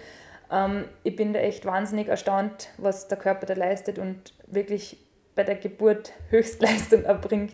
Ähm, 0.51 0.85
ich 1.03 1.15
bin 1.15 1.33
da 1.33 1.39
echt 1.39 1.65
wahnsinnig 1.65 2.07
erstaunt, 2.07 2.69
was 2.77 3.07
der 3.07 3.17
Körper 3.17 3.45
da 3.45 3.53
leistet 3.53 3.99
und 3.99 4.33
wirklich 4.47 4.97
bei 5.35 5.43
der 5.43 5.55
Geburt 5.55 6.13
Höchstleistung 6.29 7.03
erbringt. 7.03 7.53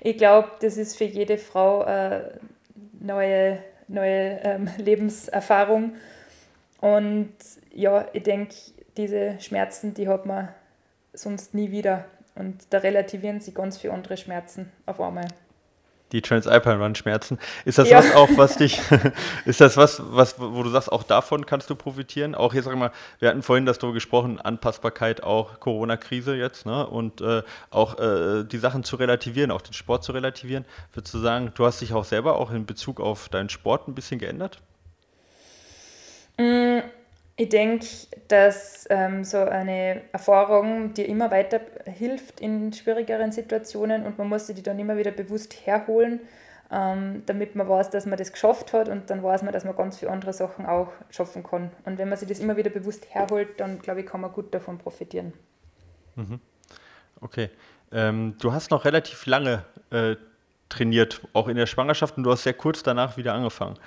Ich 0.00 0.18
glaube, 0.18 0.50
das 0.60 0.76
ist 0.76 0.96
für 0.96 1.04
jede 1.04 1.38
Frau 1.38 1.82
eine 1.82 2.38
neue, 3.00 3.58
neue 3.88 4.40
ähm, 4.42 4.68
Lebenserfahrung. 4.78 5.94
Und 6.80 7.34
ja, 7.72 8.06
ich 8.12 8.22
denke, 8.22 8.54
diese 8.96 9.40
Schmerzen, 9.40 9.94
die 9.94 10.08
hat 10.08 10.26
man 10.26 10.48
sonst 11.18 11.54
nie 11.54 11.70
wieder. 11.70 12.04
Und 12.34 12.66
da 12.70 12.78
relativieren 12.78 13.40
sie 13.40 13.52
ganz 13.52 13.78
viele 13.78 13.94
andere 13.94 14.16
Schmerzen 14.16 14.70
auf 14.84 15.00
einmal. 15.00 15.28
Die 16.12 16.22
Transalpine 16.22 16.78
Run 16.78 16.94
Schmerzen. 16.94 17.38
Ist 17.64 17.78
das 17.78 17.88
ja. 17.88 17.98
was 17.98 18.14
auch, 18.14 18.28
was 18.36 18.56
dich, 18.56 18.80
ist 19.44 19.60
das 19.60 19.76
was, 19.76 20.00
was, 20.04 20.38
wo 20.38 20.62
du 20.62 20.70
sagst, 20.70 20.92
auch 20.92 21.02
davon 21.02 21.46
kannst 21.46 21.68
du 21.68 21.74
profitieren? 21.74 22.36
Auch 22.36 22.54
jetzt 22.54 22.66
sag 22.66 22.74
ich 22.74 22.78
mal, 22.78 22.92
wir 23.18 23.28
hatten 23.28 23.42
vorhin 23.42 23.66
das 23.66 23.78
darüber 23.78 23.94
gesprochen, 23.94 24.40
Anpassbarkeit, 24.40 25.24
auch 25.24 25.58
Corona-Krise 25.58 26.36
jetzt, 26.36 26.64
ne? 26.64 26.86
Und 26.86 27.22
äh, 27.22 27.42
auch 27.70 27.98
äh, 27.98 28.44
die 28.44 28.58
Sachen 28.58 28.84
zu 28.84 28.94
relativieren, 28.96 29.50
auch 29.50 29.62
den 29.62 29.72
Sport 29.72 30.04
zu 30.04 30.12
relativieren. 30.12 30.64
Würdest 30.92 31.12
du 31.12 31.18
sagen, 31.18 31.50
du 31.56 31.66
hast 31.66 31.80
dich 31.80 31.92
auch 31.92 32.04
selber 32.04 32.36
auch 32.36 32.52
in 32.52 32.66
Bezug 32.66 33.00
auf 33.00 33.28
deinen 33.28 33.48
Sport 33.48 33.88
ein 33.88 33.94
bisschen 33.96 34.20
geändert? 34.20 34.60
Mm, 36.38 36.80
ich 37.36 37.50
denke, 37.50 37.86
dass 38.28 38.86
ähm, 38.88 39.22
so 39.22 39.38
eine 39.38 40.02
Erfahrung 40.12 40.94
dir 40.94 41.06
immer 41.06 41.30
weiter 41.30 41.60
hilft 41.84 42.40
in 42.40 42.72
schwierigeren 42.72 43.30
Situationen 43.30 44.06
und 44.06 44.16
man 44.16 44.28
muss 44.28 44.46
die 44.46 44.62
dann 44.62 44.78
immer 44.78 44.96
wieder 44.96 45.10
bewusst 45.10 45.54
herholen, 45.66 46.20
ähm, 46.72 47.22
damit 47.26 47.54
man 47.54 47.68
weiß, 47.68 47.90
dass 47.90 48.06
man 48.06 48.16
das 48.16 48.32
geschafft 48.32 48.72
hat 48.72 48.88
und 48.88 49.10
dann 49.10 49.22
weiß 49.22 49.42
man, 49.42 49.52
dass 49.52 49.64
man 49.64 49.76
ganz 49.76 49.98
viele 49.98 50.10
andere 50.10 50.32
Sachen 50.32 50.64
auch 50.64 50.90
schaffen 51.10 51.42
kann. 51.42 51.70
Und 51.84 51.98
wenn 51.98 52.08
man 52.08 52.16
sich 52.16 52.26
das 52.26 52.38
immer 52.38 52.56
wieder 52.56 52.70
bewusst 52.70 53.06
herholt, 53.10 53.60
dann 53.60 53.80
glaube 53.80 54.00
ich, 54.00 54.06
kann 54.06 54.22
man 54.22 54.32
gut 54.32 54.54
davon 54.54 54.78
profitieren. 54.78 55.34
Mhm. 56.14 56.40
Okay. 57.20 57.50
Ähm, 57.92 58.34
du 58.40 58.52
hast 58.52 58.70
noch 58.70 58.86
relativ 58.86 59.26
lange 59.26 59.64
äh, 59.90 60.16
trainiert, 60.70 61.20
auch 61.34 61.48
in 61.48 61.56
der 61.56 61.66
Schwangerschaft 61.66 62.16
und 62.16 62.24
du 62.24 62.30
hast 62.30 62.44
sehr 62.44 62.54
kurz 62.54 62.82
danach 62.82 63.18
wieder 63.18 63.34
angefangen. 63.34 63.78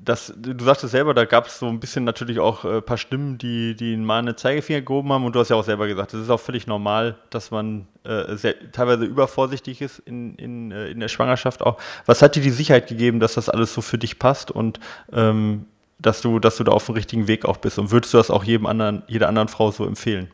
Das, 0.00 0.32
du 0.36 0.64
sagtest 0.64 0.92
selber, 0.92 1.14
da 1.14 1.24
gab 1.24 1.46
es 1.46 1.58
so 1.58 1.66
ein 1.66 1.78
bisschen 1.78 2.04
natürlich 2.04 2.40
auch 2.40 2.64
ein 2.64 2.78
äh, 2.78 2.82
paar 2.82 2.98
Stimmen, 2.98 3.38
die, 3.38 3.76
die 3.76 3.96
mal 3.96 4.18
eine 4.18 4.34
Zeigefinger 4.34 4.80
gehoben 4.80 5.12
haben 5.12 5.24
und 5.24 5.34
du 5.34 5.40
hast 5.40 5.50
ja 5.50 5.56
auch 5.56 5.64
selber 5.64 5.86
gesagt, 5.86 6.12
es 6.12 6.22
ist 6.22 6.30
auch 6.30 6.40
völlig 6.40 6.66
normal, 6.66 7.16
dass 7.30 7.50
man 7.50 7.86
äh, 8.04 8.34
sehr, 8.36 8.72
teilweise 8.72 9.04
übervorsichtig 9.04 9.80
ist 9.80 10.00
in, 10.00 10.34
in, 10.36 10.72
äh, 10.72 10.88
in 10.88 10.98
der 10.98 11.08
Schwangerschaft 11.08 11.62
auch. 11.62 11.78
Was 12.06 12.20
hat 12.20 12.34
dir 12.34 12.42
die 12.42 12.50
Sicherheit 12.50 12.88
gegeben, 12.88 13.20
dass 13.20 13.34
das 13.34 13.48
alles 13.48 13.74
so 13.74 13.80
für 13.80 13.98
dich 13.98 14.18
passt 14.18 14.50
und 14.50 14.80
ähm, 15.12 15.66
dass, 16.00 16.20
du, 16.20 16.40
dass 16.40 16.56
du 16.56 16.64
da 16.64 16.72
auf 16.72 16.86
dem 16.86 16.96
richtigen 16.96 17.28
Weg 17.28 17.44
auch 17.44 17.58
bist? 17.58 17.78
Und 17.78 17.92
würdest 17.92 18.12
du 18.12 18.18
das 18.18 18.30
auch 18.30 18.44
jedem 18.44 18.66
anderen, 18.66 19.04
jeder 19.06 19.28
anderen 19.28 19.48
Frau 19.48 19.70
so 19.70 19.86
empfehlen? 19.86 20.28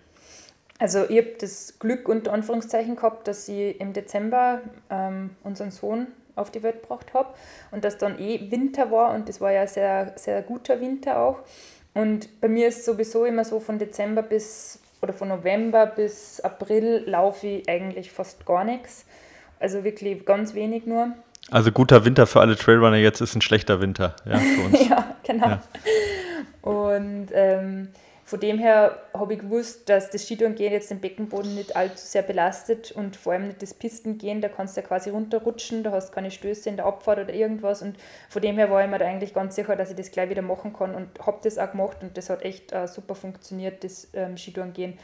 Also 0.78 1.04
ich 1.08 1.18
habe 1.18 1.34
das 1.40 1.78
Glück 1.78 2.08
unter 2.08 2.32
Anführungszeichen 2.32 2.96
gehabt, 2.96 3.26
dass 3.26 3.48
ich 3.48 3.80
im 3.80 3.92
Dezember 3.92 4.60
ähm, 4.90 5.30
unseren 5.42 5.72
Sohn 5.72 6.06
auf 6.38 6.50
die 6.50 6.62
Welt 6.62 6.82
gebracht 6.82 7.12
habe 7.14 7.28
und 7.70 7.84
dass 7.84 7.98
dann 7.98 8.18
eh 8.18 8.50
Winter 8.50 8.90
war 8.90 9.14
und 9.14 9.28
das 9.28 9.40
war 9.40 9.52
ja 9.52 9.66
sehr, 9.66 10.12
sehr 10.16 10.42
guter 10.42 10.80
Winter 10.80 11.20
auch. 11.20 11.38
Und 11.94 12.40
bei 12.40 12.48
mir 12.48 12.68
ist 12.68 12.84
sowieso 12.84 13.24
immer 13.24 13.44
so 13.44 13.60
von 13.60 13.78
Dezember 13.78 14.22
bis 14.22 14.80
oder 15.00 15.12
von 15.12 15.28
November 15.28 15.86
bis 15.86 16.40
April 16.40 17.04
laufe 17.06 17.46
ich 17.46 17.68
eigentlich 17.68 18.10
fast 18.10 18.44
gar 18.46 18.64
nichts. 18.64 19.04
Also 19.60 19.84
wirklich 19.84 20.24
ganz 20.24 20.54
wenig 20.54 20.86
nur. 20.86 21.12
Also 21.50 21.72
guter 21.72 22.04
Winter 22.04 22.26
für 22.26 22.40
alle 22.40 22.56
Trailrunner 22.56 22.96
jetzt 22.96 23.20
ist 23.20 23.34
ein 23.34 23.40
schlechter 23.40 23.80
Winter. 23.80 24.14
Ja, 24.24 24.38
für 24.38 24.60
uns. 24.66 24.88
ja 24.88 25.16
genau. 25.24 25.48
Ja. 25.48 25.62
Und 26.62 27.28
ähm, 27.32 27.88
von 28.28 28.40
dem 28.40 28.58
her 28.58 29.00
habe 29.14 29.32
ich 29.32 29.40
gewusst, 29.40 29.88
dass 29.88 30.10
das 30.10 30.26
Skitourengehen 30.26 30.70
jetzt 30.70 30.90
den 30.90 31.00
Beckenboden 31.00 31.54
nicht 31.54 31.74
allzu 31.74 32.06
sehr 32.06 32.20
belastet 32.20 32.92
und 32.92 33.16
vor 33.16 33.32
allem 33.32 33.46
nicht 33.46 33.62
das 33.62 33.72
Pistengehen, 33.72 34.42
da 34.42 34.50
kannst 34.50 34.76
du 34.76 34.82
ja 34.82 34.86
quasi 34.86 35.08
runterrutschen, 35.08 35.82
da 35.82 35.92
hast 35.92 36.12
keine 36.12 36.30
Stöße 36.30 36.68
in 36.68 36.76
der 36.76 36.84
Abfahrt 36.84 37.20
oder 37.20 37.32
irgendwas 37.32 37.80
und 37.80 37.96
von 38.28 38.42
dem 38.42 38.56
her 38.56 38.70
war 38.70 38.84
ich 38.84 38.90
mir 38.90 38.98
da 38.98 39.06
eigentlich 39.06 39.32
ganz 39.32 39.54
sicher, 39.54 39.76
dass 39.76 39.88
ich 39.88 39.96
das 39.96 40.10
gleich 40.10 40.28
wieder 40.28 40.42
machen 40.42 40.74
kann 40.74 40.94
und 40.94 41.08
habe 41.24 41.38
das 41.42 41.56
auch 41.56 41.70
gemacht 41.70 42.02
und 42.02 42.18
das 42.18 42.28
hat 42.28 42.42
echt 42.42 42.70
äh, 42.70 42.86
super 42.86 43.14
funktioniert, 43.14 43.82
das 43.82 44.08
ähm, 44.12 44.36
Skitourengehen. 44.36 44.98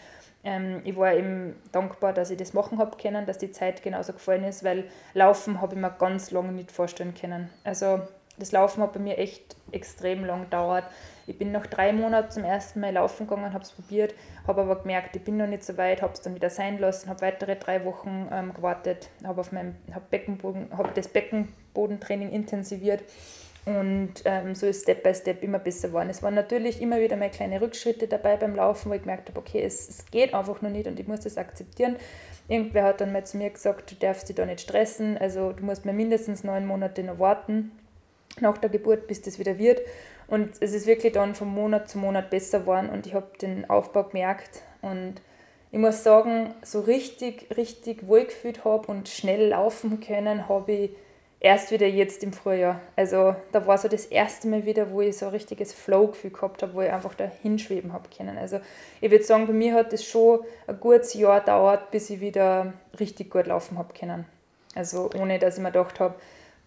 Ähm, 0.45 0.83
ich 0.85 0.95
war 0.95 1.15
eben 1.15 1.57
dankbar, 1.73 2.13
dass 2.13 2.31
ich 2.31 2.37
das 2.37 2.53
machen 2.53 2.77
habe 2.77 2.99
können, 2.99 3.25
dass 3.25 3.39
die 3.39 3.53
Zeit 3.53 3.83
genauso 3.83 4.13
gefallen 4.13 4.45
ist, 4.45 4.65
weil 4.65 4.85
Laufen 5.15 5.63
habe 5.63 5.77
ich 5.77 5.81
mir 5.81 5.91
ganz 5.93 6.31
lange 6.31 6.53
nicht 6.53 6.71
vorstellen 6.71 7.15
können. 7.15 7.49
Also 7.65 8.03
das 8.37 8.53
Laufen 8.53 8.83
hat 8.83 8.93
bei 8.93 9.01
mir 9.01 9.19
echt 9.19 9.57
extrem 9.73 10.25
lang 10.25 10.43
gedauert. 10.43 10.85
Ich 11.27 11.39
bin 11.39 11.53
nach 11.53 11.67
drei 11.67 11.93
Monaten 11.93 12.31
zum 12.31 12.45
ersten 12.45 12.81
Mal 12.81 12.93
laufen 12.93 13.27
gegangen, 13.27 13.53
habe 13.53 13.65
es 13.65 13.73
probiert, 13.73 14.15
habe 14.47 14.63
aber 14.63 14.77
gemerkt, 14.77 15.17
ich 15.17 15.25
bin 15.25 15.37
noch 15.37 15.47
nicht 15.47 15.65
so 15.65 15.77
weit, 15.77 16.03
habe 16.03 16.13
es 16.13 16.21
dann 16.21 16.35
wieder 16.35 16.51
sein 16.51 16.79
lassen, 16.79 17.09
habe 17.09 17.23
weitere 17.23 17.57
drei 17.57 17.85
Wochen 17.85 18.29
ähm, 18.31 18.53
gewartet, 18.53 19.09
habe 19.25 19.41
auf 19.41 19.53
meinem 19.53 19.75
hab 19.93 20.11
Beckenboden, 20.11 20.69
habe 20.77 20.91
das 20.95 21.09
Beckenbodentraining 21.09 22.31
intensiviert 22.31 23.03
und 23.65 24.13
ähm, 24.27 24.55
so 24.55 24.67
ist 24.67 24.83
Step 24.83 25.03
by 25.03 25.15
Step 25.15 25.43
immer 25.43 25.59
besser 25.59 25.89
geworden. 25.89 26.11
Es 26.11 26.23
waren 26.23 26.35
natürlich 26.35 26.83
immer 26.83 27.01
wieder 27.01 27.17
mal 27.17 27.31
kleine 27.31 27.63
Rückschritte 27.63 28.07
dabei 28.07 28.37
beim 28.37 28.55
Laufen, 28.55 28.91
wo 28.91 28.95
ich 28.95 29.01
gemerkt 29.01 29.31
habe, 29.31 29.41
okay, 29.41 29.63
es, 29.63 29.89
es 29.89 30.07
geht 30.11 30.35
einfach 30.35 30.61
noch 30.61 30.71
nicht 30.71 30.87
und 30.87 31.01
ich 31.01 31.07
muss 31.07 31.21
das 31.21 31.39
akzeptieren. 31.39 31.97
Irgendwer 32.47 32.85
hat 32.85 33.01
dann 33.01 33.13
mal 33.13 33.25
zu 33.25 33.39
mir 33.39 33.49
gesagt, 33.49 33.91
du 33.91 33.95
darfst 33.95 34.29
dich 34.29 34.37
da 34.37 34.45
nicht 34.45 34.61
stressen, 34.61 35.17
also 35.17 35.53
du 35.53 35.65
musst 35.65 35.87
mir 35.87 35.95
mindestens 35.95 36.45
neun 36.45 36.67
Monate 36.67 37.03
noch 37.03 37.19
warten 37.19 37.73
nach 38.41 38.59
der 38.59 38.71
Geburt, 38.71 39.07
bis 39.07 39.23
das 39.23 39.39
wieder 39.39 39.59
wird. 39.59 39.81
Und 40.27 40.55
es 40.61 40.73
ist 40.73 40.87
wirklich 40.87 41.13
dann 41.13 41.35
von 41.35 41.49
Monat 41.49 41.89
zu 41.89 41.99
Monat 41.99 42.31
besser 42.31 42.61
geworden 42.61 42.89
und 42.89 43.07
ich 43.07 43.15
habe 43.15 43.27
den 43.41 43.69
Aufbau 43.69 44.05
gemerkt 44.05 44.63
und 44.81 45.21
ich 45.71 45.79
muss 45.79 46.05
sagen, 46.05 46.55
so 46.63 46.81
richtig, 46.81 47.49
richtig 47.57 48.07
wohlgefühlt 48.07 48.65
habe 48.65 48.87
und 48.87 49.09
schnell 49.09 49.49
laufen 49.49 50.01
können, 50.01 50.49
habe 50.49 50.73
ich 50.73 50.91
erst 51.41 51.73
wieder 51.73 51.87
jetzt 51.87 52.23
im 52.23 52.33
Frühjahr. 52.33 52.81
Also 52.97 53.37
da 53.53 53.67
war 53.67 53.77
so 53.77 53.89
das 53.89 54.07
erste 54.07 54.49
Mal 54.49 54.65
wieder, 54.65 54.91
wo 54.93 55.03
ich 55.03 55.19
so 55.19 55.27
ein 55.27 55.33
richtiges 55.33 55.75
Flow-Gefühl 55.75 56.31
gehabt 56.31 56.63
habe, 56.63 56.75
wo 56.75 56.81
ich 56.81 56.91
einfach 56.91 57.15
da 57.15 57.31
hinschweben 57.43 57.93
habe 57.93 58.09
können. 58.17 58.39
Also 58.39 58.61
ich 59.01 59.11
würde 59.11 59.25
sagen, 59.25 59.47
bei 59.47 59.53
mir 59.53 59.75
hat 59.75 59.93
es 59.93 60.05
schon 60.05 60.41
ein 60.67 60.81
gutes 60.81 61.13
Jahr 61.15 61.41
gedauert, 61.41 61.91
bis 61.91 62.09
ich 62.09 62.21
wieder 62.21 62.73
richtig 62.99 63.31
gut 63.31 63.47
laufen 63.47 63.77
habe 63.77 63.93
können. 63.93 64.25
Also 64.75 65.11
ohne, 65.21 65.39
dass 65.39 65.57
ich 65.57 65.63
mir 65.63 65.71
gedacht 65.73 66.01
habe, 66.01 66.15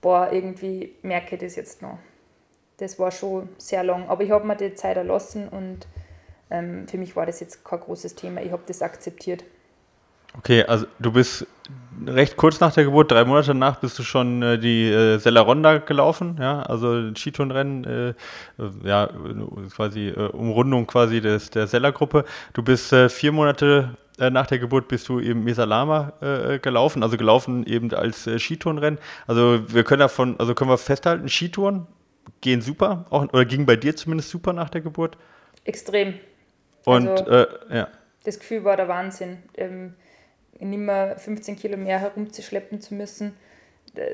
boah, 0.02 0.30
irgendwie 0.32 0.96
merke 1.02 1.36
ich 1.36 1.42
das 1.42 1.56
jetzt 1.56 1.82
noch. 1.82 1.98
Das 2.78 3.00
war 3.00 3.12
schon 3.12 3.50
sehr 3.58 3.84
lang. 3.84 4.08
Aber 4.08 4.24
ich 4.24 4.32
habe 4.32 4.46
mir 4.46 4.56
die 4.56 4.76
Zeit 4.76 4.98
erlassen 4.98 5.50
und 5.50 5.88
ähm, 6.50 6.88
für 6.88 6.98
mich 6.98 7.16
war 7.16 7.26
das 7.26 7.40
jetzt 7.40 7.66
kein 7.66 7.80
großes 7.80 8.16
Thema. 8.16 8.42
Ich 8.42 8.52
habe 8.52 8.64
das 8.68 8.82
akzeptiert. 8.82 9.44
Okay, 10.38 10.64
also 10.64 10.86
du 11.00 11.12
bist 11.12 11.48
recht 12.06 12.38
kurz 12.38 12.60
nach 12.60 12.74
der 12.74 12.84
Geburt, 12.84 13.12
drei 13.12 13.26
Monate 13.26 13.48
danach, 13.48 13.78
bist 13.78 13.98
du 13.98 14.04
schon 14.04 14.44
äh, 14.44 14.60
die 14.60 14.88
äh, 14.88 15.18
Sella 15.18 15.44
gelaufen, 15.80 16.38
ja, 16.40 16.62
also 16.62 17.14
Skitourenrennen, 17.16 17.84
äh, 17.86 18.14
ja, 18.84 19.10
quasi 19.76 20.10
äh, 20.10 20.30
Umrundung 20.30 20.86
quasi 20.86 21.22
des, 21.22 21.50
der 21.50 21.66
Sella-Gruppe. 21.66 22.24
Du 22.54 22.62
bist 22.62 22.94
äh, 22.94 23.10
vier 23.10 23.32
Monate 23.32 23.96
äh, 24.20 24.30
nach 24.30 24.48
der 24.48 24.60
Geburt 24.60 24.88
bist 24.88 25.08
du 25.10 25.20
eben 25.20 25.44
Mesalama 25.44 26.14
äh, 26.22 26.60
gelaufen, 26.60 27.04
also 27.04 27.18
gelaufen 27.18 27.66
eben 27.66 27.94
als 27.94 28.26
äh, 28.28 28.40
Skitourenrennen. 28.40 29.00
Also 29.28 29.62
wir 29.74 29.84
können 29.84 30.00
davon, 30.00 30.40
also 30.40 30.56
können 30.56 30.70
wir 30.70 30.78
festhalten, 30.78 31.30
Skitouren 31.30 31.88
gehen 32.42 32.62
super, 32.62 33.06
auch, 33.10 33.24
oder 33.32 33.46
ging 33.46 33.66
bei 33.66 33.76
dir 33.76 33.96
zumindest 33.96 34.30
super 34.30 34.54
nach 34.54 34.70
der 34.70 34.82
Geburt? 34.82 35.18
Extrem. 35.64 36.16
Und 36.86 37.08
also, 37.10 37.46
ja. 37.70 37.90
Das 38.24 38.40
Gefühl 38.40 38.64
war 38.64 38.76
der 38.76 38.88
Wahnsinn. 38.88 39.38
Ähm, 39.56 39.94
nicht 40.60 40.80
mehr 40.80 41.18
15 41.18 41.56
Kilo 41.56 41.78
mehr 41.78 42.00
herumzuschleppen 42.00 42.82
zu 42.82 42.96
müssen. 42.96 43.34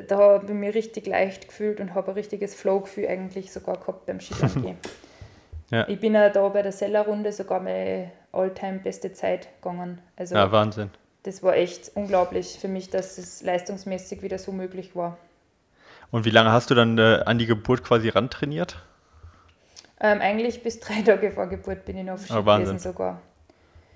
Da 0.07 0.17
habe 0.17 0.45
ich 0.45 0.53
mich 0.53 0.75
richtig 0.75 1.07
leicht 1.07 1.47
gefühlt 1.47 1.79
und 1.79 1.93
habe 1.93 2.11
ein 2.11 2.13
richtiges 2.15 2.55
Flow-Gefühl 2.55 3.07
eigentlich 3.07 3.51
sogar 3.51 3.77
gehabt 3.77 4.05
beim 4.05 4.19
Skilangehen. 4.19 4.77
ja. 5.71 5.87
Ich 5.87 5.99
bin 5.99 6.13
ja 6.13 6.29
da 6.29 6.47
bei 6.49 6.61
der 6.61 6.71
Sellerrunde 6.71 7.31
sogar 7.31 7.59
meine 7.59 8.11
all-time 8.33 8.79
beste 8.79 9.13
Zeit 9.13 9.47
gegangen. 9.61 10.01
Also 10.15 10.35
ja, 10.35 10.51
Wahnsinn. 10.51 10.89
Das 11.23 11.41
war 11.41 11.55
echt 11.55 11.91
unglaublich 11.95 12.57
für 12.59 12.67
mich, 12.67 12.89
dass 12.89 13.17
es 13.17 13.41
leistungsmäßig 13.41 14.21
wieder 14.21 14.37
so 14.37 14.51
möglich 14.51 14.95
war. 14.95 15.17
Und 16.11 16.25
wie 16.25 16.29
lange 16.29 16.51
hast 16.51 16.69
du 16.69 16.75
dann 16.75 16.97
äh, 16.97 17.23
an 17.25 17.37
die 17.37 17.45
Geburt 17.45 17.83
quasi 17.83 18.09
rantrainiert? 18.09 18.77
Ähm, 19.99 20.19
eigentlich 20.19 20.61
bis 20.61 20.79
drei 20.79 21.01
Tage 21.05 21.31
vor 21.31 21.47
Geburt 21.47 21.85
bin 21.85 21.97
ich 21.97 22.03
noch 22.03 22.15
auf 22.15 22.25
Ski 22.25 22.33
gewesen 22.33 22.79
sogar. 22.79 23.21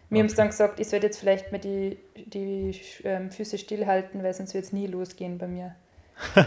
Mir 0.09 0.17
okay. 0.17 0.21
haben 0.21 0.29
sie 0.29 0.35
dann 0.37 0.47
gesagt, 0.47 0.79
ich 0.79 0.87
sollte 0.87 1.07
jetzt 1.07 1.19
vielleicht 1.19 1.51
mal 1.51 1.57
die, 1.59 1.97
die 2.15 2.79
ähm, 3.03 3.29
Füße 3.29 3.57
stillhalten, 3.57 4.23
weil 4.23 4.33
sonst 4.33 4.53
wird 4.53 4.63
es 4.63 4.71
nie 4.71 4.87
losgehen 4.87 5.37
bei 5.37 5.47
mir. 5.47 5.75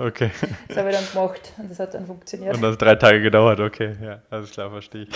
okay. 0.00 0.30
Das 0.68 0.78
habe 0.78 0.90
ich 0.90 0.96
dann 0.96 1.06
gemacht 1.12 1.52
und 1.58 1.70
das 1.70 1.78
hat 1.78 1.94
dann 1.94 2.06
funktioniert. 2.06 2.54
Und 2.54 2.62
das 2.62 2.72
hat 2.72 2.82
drei 2.82 2.94
Tage 2.96 3.20
gedauert, 3.20 3.60
okay, 3.60 3.96
ja, 4.02 4.20
alles 4.30 4.50
klar, 4.50 4.70
verstehe 4.70 5.02
ich. 5.02 5.08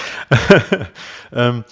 ähm, 1.32 1.64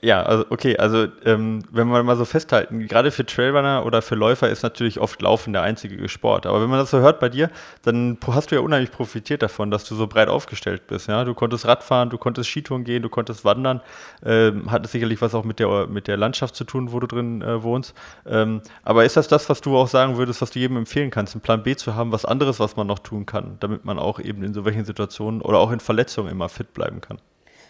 ja, 0.00 0.22
also 0.22 0.46
okay, 0.50 0.76
also 0.76 1.06
ähm, 1.24 1.64
wenn 1.70 1.88
wir 1.88 2.02
mal 2.02 2.16
so 2.16 2.24
festhalten, 2.24 2.86
gerade 2.86 3.10
für 3.10 3.26
Trailrunner 3.26 3.84
oder 3.84 4.02
für 4.02 4.14
Läufer 4.14 4.48
ist 4.48 4.62
natürlich 4.62 5.00
oft 5.00 5.20
Laufen 5.22 5.52
der 5.52 5.62
einzige 5.62 6.08
Sport. 6.08 6.46
Aber 6.46 6.62
wenn 6.62 6.70
man 6.70 6.78
das 6.78 6.90
so 6.90 6.98
hört 6.98 7.20
bei 7.20 7.28
dir, 7.28 7.50
dann 7.82 8.18
hast 8.26 8.50
du 8.50 8.56
ja 8.56 8.60
unheimlich 8.60 8.90
profitiert 8.90 9.42
davon, 9.42 9.70
dass 9.70 9.84
du 9.84 9.94
so 9.94 10.06
breit 10.06 10.28
aufgestellt 10.28 10.86
bist. 10.86 11.08
Ja? 11.08 11.24
Du 11.24 11.34
konntest 11.34 11.66
Radfahren, 11.66 12.10
du 12.10 12.18
konntest 12.18 12.50
Skitouren 12.50 12.84
gehen, 12.84 13.02
du 13.02 13.08
konntest 13.08 13.44
wandern, 13.44 13.80
ähm, 14.24 14.70
hat 14.70 14.86
sicherlich 14.86 15.20
was 15.20 15.34
auch 15.34 15.44
mit 15.44 15.58
der, 15.58 15.86
mit 15.86 16.06
der 16.06 16.16
Landschaft 16.16 16.54
zu 16.54 16.64
tun, 16.64 16.92
wo 16.92 17.00
du 17.00 17.06
drin 17.06 17.42
äh, 17.42 17.62
wohnst. 17.62 17.94
Ähm, 18.26 18.62
aber 18.82 19.04
ist 19.04 19.16
das 19.16 19.28
das, 19.28 19.48
was 19.48 19.60
du 19.60 19.76
auch 19.76 19.88
sagen 19.88 20.16
würdest, 20.16 20.42
was 20.42 20.50
du 20.50 20.58
jedem 20.58 20.76
empfehlen 20.76 21.10
kannst? 21.10 21.40
Plan 21.42 21.62
B 21.62 21.76
zu 21.76 21.94
haben, 21.94 22.12
was 22.12 22.24
anderes, 22.24 22.51
was 22.60 22.76
man 22.76 22.86
noch 22.86 22.98
tun 22.98 23.26
kann, 23.26 23.56
damit 23.60 23.84
man 23.84 23.98
auch 23.98 24.18
eben 24.18 24.42
in 24.42 24.54
so 24.54 24.64
welchen 24.64 24.84
Situationen 24.84 25.42
oder 25.42 25.58
auch 25.58 25.70
in 25.70 25.80
Verletzungen 25.80 26.30
immer 26.30 26.48
fit 26.48 26.72
bleiben 26.72 27.00
kann. 27.00 27.20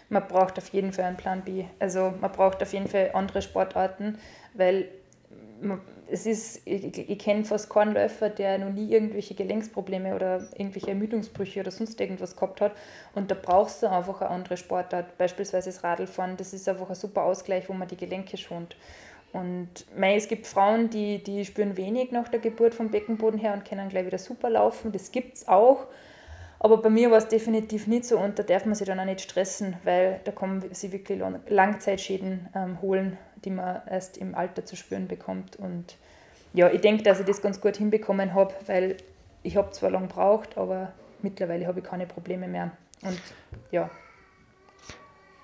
Man 0.09 0.27
braucht 0.27 0.57
auf 0.57 0.69
jeden 0.69 0.93
Fall 0.93 1.05
einen 1.05 1.17
Plan 1.17 1.41
B. 1.43 1.65
Also 1.79 2.13
man 2.19 2.31
braucht 2.31 2.61
auf 2.61 2.73
jeden 2.73 2.87
Fall 2.87 3.11
andere 3.13 3.41
Sportarten, 3.41 4.17
weil 4.53 4.89
es 6.09 6.25
ist, 6.25 6.61
ich, 6.65 7.09
ich 7.09 7.19
kenne 7.19 7.45
fast 7.45 7.69
keinen 7.69 7.93
Läufer, 7.93 8.29
der 8.29 8.57
noch 8.57 8.71
nie 8.71 8.91
irgendwelche 8.91 9.33
Gelenksprobleme 9.33 10.13
oder 10.15 10.47
irgendwelche 10.57 10.89
Ermüdungsbrüche 10.89 11.61
oder 11.61 11.71
sonst 11.71 11.99
irgendwas 11.99 12.35
gehabt 12.35 12.61
hat. 12.61 12.73
Und 13.15 13.31
da 13.31 13.35
brauchst 13.41 13.81
du 13.81 13.89
einfach 13.89 14.21
eine 14.21 14.29
andere 14.29 14.57
Sportart, 14.57 15.17
beispielsweise 15.17 15.69
das 15.69 15.83
Radlfahren. 15.83 16.37
Das 16.37 16.53
ist 16.53 16.67
einfach 16.67 16.89
ein 16.89 16.95
super 16.95 17.23
Ausgleich, 17.23 17.69
wo 17.69 17.73
man 17.73 17.87
die 17.87 17.97
Gelenke 17.97 18.37
schont. 18.37 18.75
Und 19.33 19.85
mei, 19.97 20.15
es 20.15 20.27
gibt 20.27 20.45
Frauen, 20.45 20.91
die, 20.91 21.21
die 21.21 21.43
spüren 21.43 21.75
wenig 21.75 22.11
nach 22.11 22.29
der 22.29 22.39
Geburt 22.39 22.75
vom 22.75 22.89
Beckenboden 22.89 23.39
her 23.39 23.53
und 23.53 23.65
können 23.65 23.89
gleich 23.89 24.05
wieder 24.05 24.19
super 24.19 24.49
laufen. 24.49 24.91
Das 24.91 25.11
gibt 25.11 25.37
es 25.37 25.47
auch. 25.47 25.87
Aber 26.59 26.77
bei 26.77 26.89
mir 26.89 27.11
war 27.11 27.17
es 27.17 27.27
definitiv 27.27 27.87
nicht 27.87 28.05
so 28.05 28.17
und 28.17 28.39
da 28.39 28.43
darf 28.43 28.65
man 28.65 28.75
sich 28.75 28.87
dann 28.87 28.99
auch 28.99 29.05
nicht 29.05 29.19
stressen, 29.19 29.75
weil 29.83 30.21
da 30.23 30.31
kommen 30.31 30.63
sie 30.71 30.93
wirklich 30.93 31.21
Langzeitschäden 31.49 32.47
ähm, 32.55 32.81
holen, 32.81 33.17
die 33.43 33.49
man 33.49 33.81
erst 33.89 34.17
im 34.17 34.33
Alter 34.33 34.63
zu 34.63 34.77
spüren 34.77 35.09
bekommt. 35.09 35.57
Und 35.57 35.97
ja, 36.53 36.69
ich 36.69 36.79
denke, 36.79 37.03
dass 37.03 37.19
ich 37.19 37.25
das 37.25 37.41
ganz 37.41 37.59
gut 37.59 37.75
hinbekommen 37.75 38.33
habe, 38.33 38.53
weil 38.67 38.95
ich 39.41 39.57
habe 39.57 39.71
zwar 39.71 39.89
lange 39.89 40.07
gebraucht, 40.07 40.57
aber 40.57 40.93
mittlerweile 41.21 41.67
habe 41.67 41.79
ich 41.79 41.85
keine 41.85 42.05
Probleme 42.05 42.47
mehr. 42.47 42.71
Und 43.01 43.19
ja. 43.71 43.89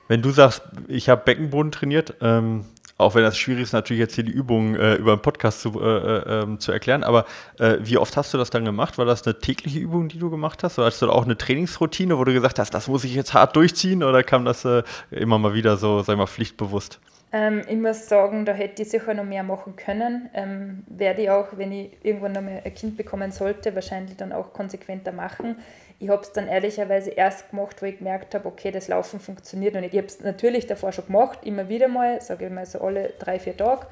Wenn 0.07 0.21
du 0.21 0.29
sagst, 0.29 0.61
ich 0.87 1.09
habe 1.09 1.23
Beckenboden 1.25 1.71
trainiert, 1.71 2.15
ähm, 2.21 2.65
auch 2.99 3.15
wenn 3.15 3.23
das 3.23 3.37
schwierig 3.37 3.63
ist, 3.63 3.73
natürlich 3.73 4.01
jetzt 4.01 4.15
hier 4.15 4.25
die 4.25 4.31
Übungen 4.31 4.75
äh, 4.75 4.95
über 4.95 5.13
einen 5.13 5.21
Podcast 5.21 5.61
zu, 5.61 5.79
äh, 5.81 5.85
äh, 5.85 6.41
ähm, 6.41 6.59
zu 6.59 6.73
erklären. 6.73 7.03
Aber 7.03 7.25
äh, 7.57 7.77
wie 7.79 7.97
oft 7.97 8.17
hast 8.17 8.33
du 8.33 8.37
das 8.37 8.49
dann 8.49 8.65
gemacht? 8.65 8.97
War 8.97 9.05
das 9.05 9.25
eine 9.25 9.39
tägliche 9.39 9.79
Übung, 9.79 10.09
die 10.09 10.19
du 10.19 10.29
gemacht 10.29 10.63
hast? 10.63 10.77
Oder 10.77 10.87
hast 10.87 11.01
du 11.01 11.09
auch 11.09 11.23
eine 11.23 11.37
Trainingsroutine, 11.37 12.17
wo 12.17 12.25
du 12.25 12.33
gesagt 12.33 12.59
hast, 12.59 12.73
das 12.73 12.89
muss 12.89 13.05
ich 13.05 13.15
jetzt 13.15 13.33
hart 13.33 13.55
durchziehen? 13.55 14.03
Oder 14.03 14.21
kam 14.21 14.43
das 14.43 14.65
äh, 14.65 14.83
immer 15.11 15.39
mal 15.39 15.53
wieder 15.53 15.77
so, 15.77 16.01
sag 16.01 16.13
ich 16.13 16.17
mal, 16.17 16.27
pflichtbewusst? 16.27 16.99
Ähm, 17.31 17.61
ich 17.67 17.77
muss 17.77 18.07
sagen, 18.07 18.45
da 18.45 18.53
hätte 18.53 18.81
ich 18.81 18.89
sicher 18.89 19.13
noch 19.13 19.23
mehr 19.23 19.43
machen 19.43 19.75
können. 19.75 20.29
Ähm, 20.33 20.83
werde 20.87 21.21
ich 21.21 21.29
auch, 21.29 21.47
wenn 21.57 21.71
ich 21.71 21.91
irgendwann 22.03 22.31
noch 22.31 22.41
mal 22.41 22.61
ein 22.63 22.73
Kind 22.73 22.97
bekommen 22.97 23.31
sollte, 23.31 23.75
wahrscheinlich 23.75 24.17
dann 24.17 24.31
auch 24.31 24.53
konsequenter 24.53 25.11
machen. 25.11 25.57
Ich 25.99 26.09
habe 26.09 26.21
es 26.23 26.31
dann 26.31 26.47
ehrlicherweise 26.47 27.11
erst 27.11 27.51
gemacht, 27.51 27.81
wo 27.81 27.85
ich 27.85 27.97
gemerkt 27.97 28.33
habe, 28.33 28.47
okay, 28.47 28.71
das 28.71 28.87
Laufen 28.87 29.19
funktioniert 29.19 29.75
und 29.75 29.83
Ich 29.83 29.95
habe 29.95 30.07
es 30.07 30.21
natürlich 30.21 30.65
davor 30.65 30.91
schon 30.91 31.05
gemacht, 31.05 31.39
immer 31.43 31.69
wieder 31.69 31.87
mal, 31.87 32.21
sage 32.21 32.45
ich 32.47 32.51
mal 32.51 32.65
so 32.65 32.81
alle 32.81 33.13
drei, 33.19 33.37
vier 33.39 33.55
Tage, 33.55 33.85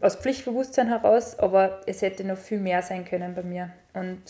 aus 0.00 0.16
Pflichtbewusstsein 0.16 0.88
heraus, 0.88 1.38
aber 1.38 1.80
es 1.86 2.02
hätte 2.02 2.24
noch 2.24 2.38
viel 2.38 2.60
mehr 2.60 2.82
sein 2.82 3.04
können 3.04 3.34
bei 3.34 3.42
mir. 3.42 3.70
Und 3.94 4.20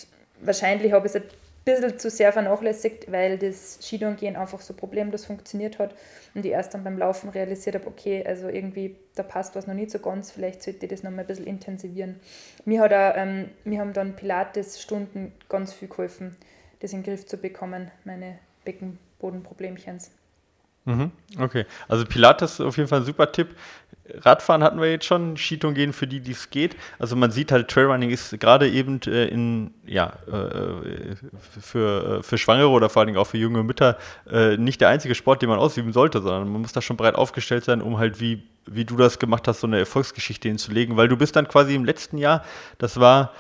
wahrscheinlich 0.41 0.93
habe 0.93 1.07
ich 1.07 1.15
es 1.15 1.23
bisschen 1.65 1.99
zu 1.99 2.11
sehr 2.11 2.33
vernachlässigt, 2.33 3.11
weil 3.11 3.39
das 3.39 3.79
Skidongehen 3.81 4.37
einfach 4.37 4.61
so 4.61 4.75
problemlos 4.75 5.25
funktioniert 5.25 5.79
hat 5.79 5.95
und 6.35 6.45
ich 6.45 6.53
erst 6.53 6.75
dann 6.75 6.85
beim 6.85 6.99
Laufen 6.99 7.31
realisiert 7.31 7.77
habe, 7.77 7.87
okay, 7.87 8.25
also 8.27 8.49
irgendwie, 8.49 8.97
da 9.15 9.23
passt 9.23 9.55
was 9.55 9.67
noch 9.67 9.75
nicht 9.75 9.91
so 9.91 9.99
ganz, 9.99 10.31
vielleicht 10.31 10.63
sollte 10.63 10.87
ich 10.87 10.91
das 10.91 11.03
noch 11.03 11.11
mal 11.11 11.21
ein 11.21 11.27
bisschen 11.27 11.47
intensivieren. 11.47 12.21
Mir, 12.65 12.81
hat 12.83 12.93
auch, 12.93 13.13
ähm, 13.17 13.51
mir 13.65 13.81
haben 13.81 13.93
dann 13.93 14.17
Pilates-Stunden 14.17 15.33
ganz 15.49 15.73
viel 15.73 15.89
geholfen 15.89 16.37
das 16.85 16.93
in 16.93 17.03
den 17.03 17.11
Griff 17.11 17.27
zu 17.27 17.39
bekommen, 17.39 17.91
meine 18.05 18.39
Beckenbodenproblemchens. 18.67 20.11
Mhm, 20.87 21.13
okay, 21.41 21.65
also 21.89 22.05
Pilates 22.05 22.55
ist 22.55 22.61
auf 22.61 22.77
jeden 22.77 22.89
Fall 22.89 23.01
ein 23.01 23.07
super 23.07 23.33
Tipp. 23.33 23.57
Radfahren 24.21 24.63
hatten 24.63 24.81
wir 24.83 24.91
jetzt 24.91 25.07
schon, 25.07 25.39
Skitouren 25.39 25.75
gehen 25.75 25.95
für 25.95 26.07
die, 26.07 26.21
die 26.21 26.33
es 26.33 26.51
geht. 26.51 26.77
Also 26.99 27.17
man 27.17 27.31
sieht 27.31 27.51
halt, 27.51 27.69
Trailrunning 27.69 28.11
ist 28.11 28.39
gerade 28.39 28.69
eben 28.69 29.01
äh, 29.07 29.29
in, 29.29 29.73
ja, 29.87 30.13
äh, 30.31 31.17
für, 31.59 32.19
äh, 32.19 32.23
für 32.23 32.37
Schwangere 32.37 32.69
oder 32.69 32.91
vor 32.91 33.01
allen 33.01 33.07
Dingen 33.07 33.19
auch 33.19 33.27
für 33.27 33.39
junge 33.39 33.63
Mütter 33.63 33.97
nicht 34.59 34.81
der 34.81 34.89
einzige 34.89 35.15
Sport, 35.15 35.43
den 35.43 35.49
man 35.49 35.59
ausüben 35.59 35.93
sollte, 35.93 36.21
sondern 36.21 36.51
man 36.51 36.61
muss 36.61 36.73
da 36.73 36.83
schon 36.83 36.97
breit 36.97 37.15
aufgestellt 37.15 37.65
sein, 37.65 37.81
um 37.81 37.99
halt 37.99 38.21
wie, 38.21 38.43
wie 38.67 38.85
du 38.85 38.97
das 38.97 39.19
gemacht 39.19 39.49
hast, 39.49 39.61
so 39.61 39.67
eine 39.67 39.79
Erfolgsgeschichte 39.79 40.49
hinzulegen, 40.49 40.97
weil 40.97 41.09
du 41.09 41.17
bist 41.17 41.37
dann 41.37 41.49
quasi 41.49 41.75
im 41.75 41.85
letzten 41.85 42.19
Jahr, 42.19 42.45
das 42.79 42.99
war 43.01 43.33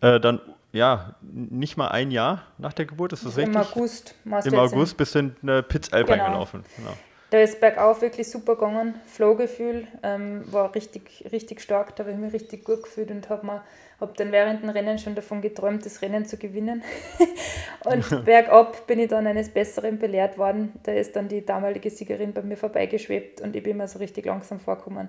dann 0.00 0.40
ja, 0.76 1.14
nicht 1.22 1.76
mal 1.76 1.88
ein 1.88 2.10
Jahr 2.10 2.42
nach 2.58 2.72
der 2.72 2.84
Geburt, 2.84 3.12
ist 3.12 3.24
das 3.24 3.36
Im 3.36 3.56
richtig? 3.56 3.76
August. 3.76 4.14
Im 4.24 4.58
August 4.58 4.96
bist 4.96 5.14
du 5.14 5.18
in 5.20 5.36
eine 5.42 5.62
Pitzalp 5.62 6.06
genau. 6.06 6.24
eingelaufen. 6.24 6.64
Genau. 6.76 6.92
Da 7.30 7.40
ist 7.40 7.60
bergauf 7.60 8.02
wirklich 8.02 8.30
super 8.30 8.54
gegangen. 8.54 8.94
Flowgefühl 9.06 9.88
ähm, 10.04 10.44
war 10.52 10.74
richtig, 10.76 11.24
richtig 11.32 11.60
stark. 11.60 11.96
Da 11.96 12.04
habe 12.04 12.12
ich 12.12 12.18
mich 12.18 12.32
richtig 12.32 12.64
gut 12.64 12.84
gefühlt 12.84 13.10
und 13.10 13.28
habe 13.28 13.62
hab 14.00 14.16
dann 14.16 14.30
während 14.30 14.62
dem 14.62 14.70
Rennen 14.70 14.96
schon 14.98 15.16
davon 15.16 15.40
geträumt, 15.40 15.84
das 15.84 16.02
Rennen 16.02 16.24
zu 16.26 16.36
gewinnen. 16.36 16.84
und 17.84 18.24
bergab 18.24 18.86
bin 18.86 19.00
ich 19.00 19.08
dann 19.08 19.26
eines 19.26 19.48
Besseren 19.48 19.98
belehrt 19.98 20.38
worden. 20.38 20.74
Da 20.84 20.92
ist 20.92 21.16
dann 21.16 21.26
die 21.26 21.44
damalige 21.44 21.90
Siegerin 21.90 22.32
bei 22.32 22.42
mir 22.42 22.56
vorbeigeschwebt 22.56 23.40
und 23.40 23.56
ich 23.56 23.62
bin 23.62 23.76
mir 23.76 23.88
so 23.88 23.98
richtig 23.98 24.26
langsam 24.26 24.60
vorgekommen. 24.60 25.08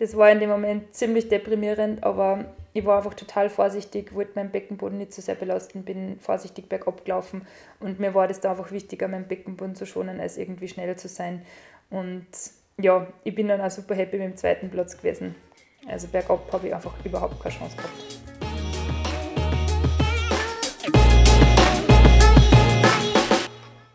Das 0.00 0.16
war 0.16 0.30
in 0.30 0.38
dem 0.38 0.48
Moment 0.48 0.94
ziemlich 0.94 1.28
deprimierend, 1.28 2.04
aber 2.04 2.44
ich 2.72 2.86
war 2.86 2.98
einfach 2.98 3.14
total 3.14 3.50
vorsichtig, 3.50 4.14
wollte 4.14 4.30
meinen 4.36 4.52
Beckenboden 4.52 4.96
nicht 4.96 5.12
zu 5.12 5.20
so 5.20 5.26
sehr 5.26 5.34
belasten, 5.34 5.82
bin 5.82 6.20
vorsichtig 6.20 6.68
bergab 6.68 7.04
gelaufen 7.04 7.44
und 7.80 7.98
mir 7.98 8.14
war 8.14 8.28
das 8.28 8.38
da 8.38 8.52
einfach 8.52 8.70
wichtiger, 8.70 9.08
meinen 9.08 9.26
Beckenboden 9.26 9.74
zu 9.74 9.86
schonen, 9.86 10.20
als 10.20 10.38
irgendwie 10.38 10.68
schnell 10.68 10.94
zu 10.94 11.08
sein. 11.08 11.42
Und 11.90 12.28
ja, 12.80 13.08
ich 13.24 13.34
bin 13.34 13.48
dann 13.48 13.60
auch 13.60 13.72
super 13.72 13.96
happy 13.96 14.18
mit 14.18 14.26
dem 14.26 14.36
zweiten 14.36 14.70
Platz 14.70 14.96
gewesen. 14.96 15.34
Also 15.88 16.06
bergab 16.06 16.52
habe 16.52 16.68
ich 16.68 16.74
einfach 16.76 16.94
überhaupt 17.04 17.42
keine 17.42 17.56
Chance 17.56 17.76
gehabt. 17.76 18.20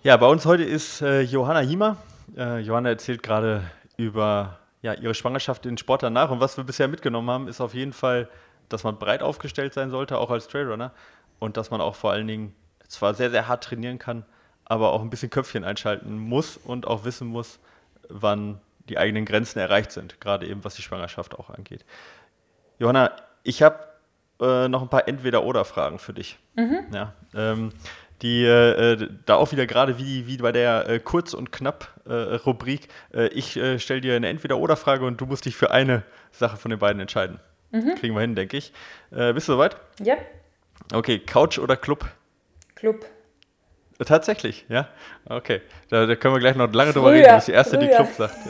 Ja, 0.02 0.18
bei 0.18 0.28
uns 0.28 0.46
heute 0.46 0.64
ist 0.64 1.02
äh, 1.02 1.22
Johanna 1.22 1.62
Hiemer. 1.62 1.96
Äh, 2.36 2.60
Johanna 2.60 2.90
erzählt 2.90 3.24
gerade 3.24 3.64
über 3.96 4.60
ja, 4.84 4.94
ihre 4.94 5.16
Schwangerschaft 5.16 5.66
in 5.66 5.78
Sport 5.78 6.04
danach. 6.04 6.30
Und 6.30 6.40
was 6.40 6.58
wir 6.58 6.64
bisher 6.64 6.88
mitgenommen 6.88 7.30
haben, 7.30 7.48
ist 7.48 7.62
auf 7.62 7.74
jeden 7.74 7.94
Fall, 7.94 8.30
dass 8.70 8.84
man 8.84 9.00
breit 9.00 9.24
aufgestellt 9.24 9.74
sein 9.74 9.90
sollte, 9.90 10.18
auch 10.18 10.30
als 10.30 10.48
Trailrunner. 10.48 10.92
Und 11.40 11.58
dass 11.58 11.72
man 11.72 11.82
auch 11.82 11.96
vor 11.96 12.12
allen 12.12 12.28
Dingen 12.28 12.54
zwar 12.88 13.14
sehr, 13.16 13.32
sehr 13.32 13.48
hart 13.48 13.64
trainieren 13.64 13.98
kann, 13.98 14.26
aber 14.66 14.92
auch 14.92 15.02
ein 15.02 15.10
bisschen 15.10 15.30
Köpfchen 15.30 15.64
einschalten 15.64 16.18
muss 16.18 16.58
und 16.58 16.86
auch 16.86 17.06
wissen 17.06 17.28
muss, 17.28 17.60
wann 18.10 18.60
die 18.90 18.98
eigenen 18.98 19.26
Grenzen 19.26 19.60
erreicht 19.60 19.92
sind, 19.94 20.20
gerade 20.20 20.48
eben 20.48 20.64
was 20.64 20.76
die 20.76 20.82
Schwangerschaft 20.82 21.36
auch 21.40 21.50
angeht. 21.50 21.86
Johanna, 22.78 23.12
ich 23.44 23.64
habe 23.64 23.80
äh, 24.42 24.68
noch 24.68 24.82
ein 24.82 24.90
paar 24.90 25.08
Entweder-Oder-Fragen 25.08 26.00
für 26.00 26.14
dich. 26.14 26.38
Mhm. 26.56 26.86
Ja, 26.92 27.14
ähm, 27.34 27.72
die 28.24 28.44
äh, 28.44 28.94
äh 28.94 29.08
da 29.26 29.36
auch 29.36 29.52
wieder 29.52 29.68
gerade 29.68 30.00
wie, 30.00 30.26
wie 30.26 30.38
bei 30.38 30.52
der 30.52 30.90
äh, 30.90 31.00
Kurz- 31.00 31.34
und 31.34 31.52
Knapp-Rubrik. 31.52 32.88
Äh, 33.14 33.28
ich 33.28 33.58
äh, 33.58 33.78
stelle 33.78 34.02
dir 34.02 34.16
eine 34.16 34.30
Entweder-Oder-Frage 34.30 35.06
und 35.06 35.22
du 35.22 35.26
musst 35.26 35.46
dich 35.46 35.56
für 35.56 35.72
eine 35.72 36.04
Sache 36.32 36.58
von 36.58 36.72
den 36.72 36.80
beiden 36.80 37.00
entscheiden. 37.00 37.40
Mhm. 37.72 37.96
Kriegen 37.96 38.16
wir 38.16 38.22
hin, 38.22 38.36
denke 38.36 38.58
ich. 38.58 38.72
bist 39.10 39.48
du 39.48 39.54
soweit? 39.54 39.78
Ja. 40.00 40.16
Okay, 40.94 41.20
Couch 41.20 41.60
oder 41.60 41.76
Club? 41.76 42.06
Club. 42.76 43.06
Tatsächlich, 44.06 44.66
ja. 44.70 44.88
Okay. 45.26 45.62
Da, 45.90 46.06
da, 46.06 46.16
können 46.16 46.36
wir 46.36 46.40
gleich 46.40 46.56
noch 46.56 46.72
lange 46.74 46.94
drüber 46.94 47.12
reden, 47.12 47.32
was 47.32 47.46
die 47.46 47.52
erste 47.52 47.78
früher. 47.78 47.88
die 47.88 47.96
Club 47.96 48.10
sagt. 48.16 48.36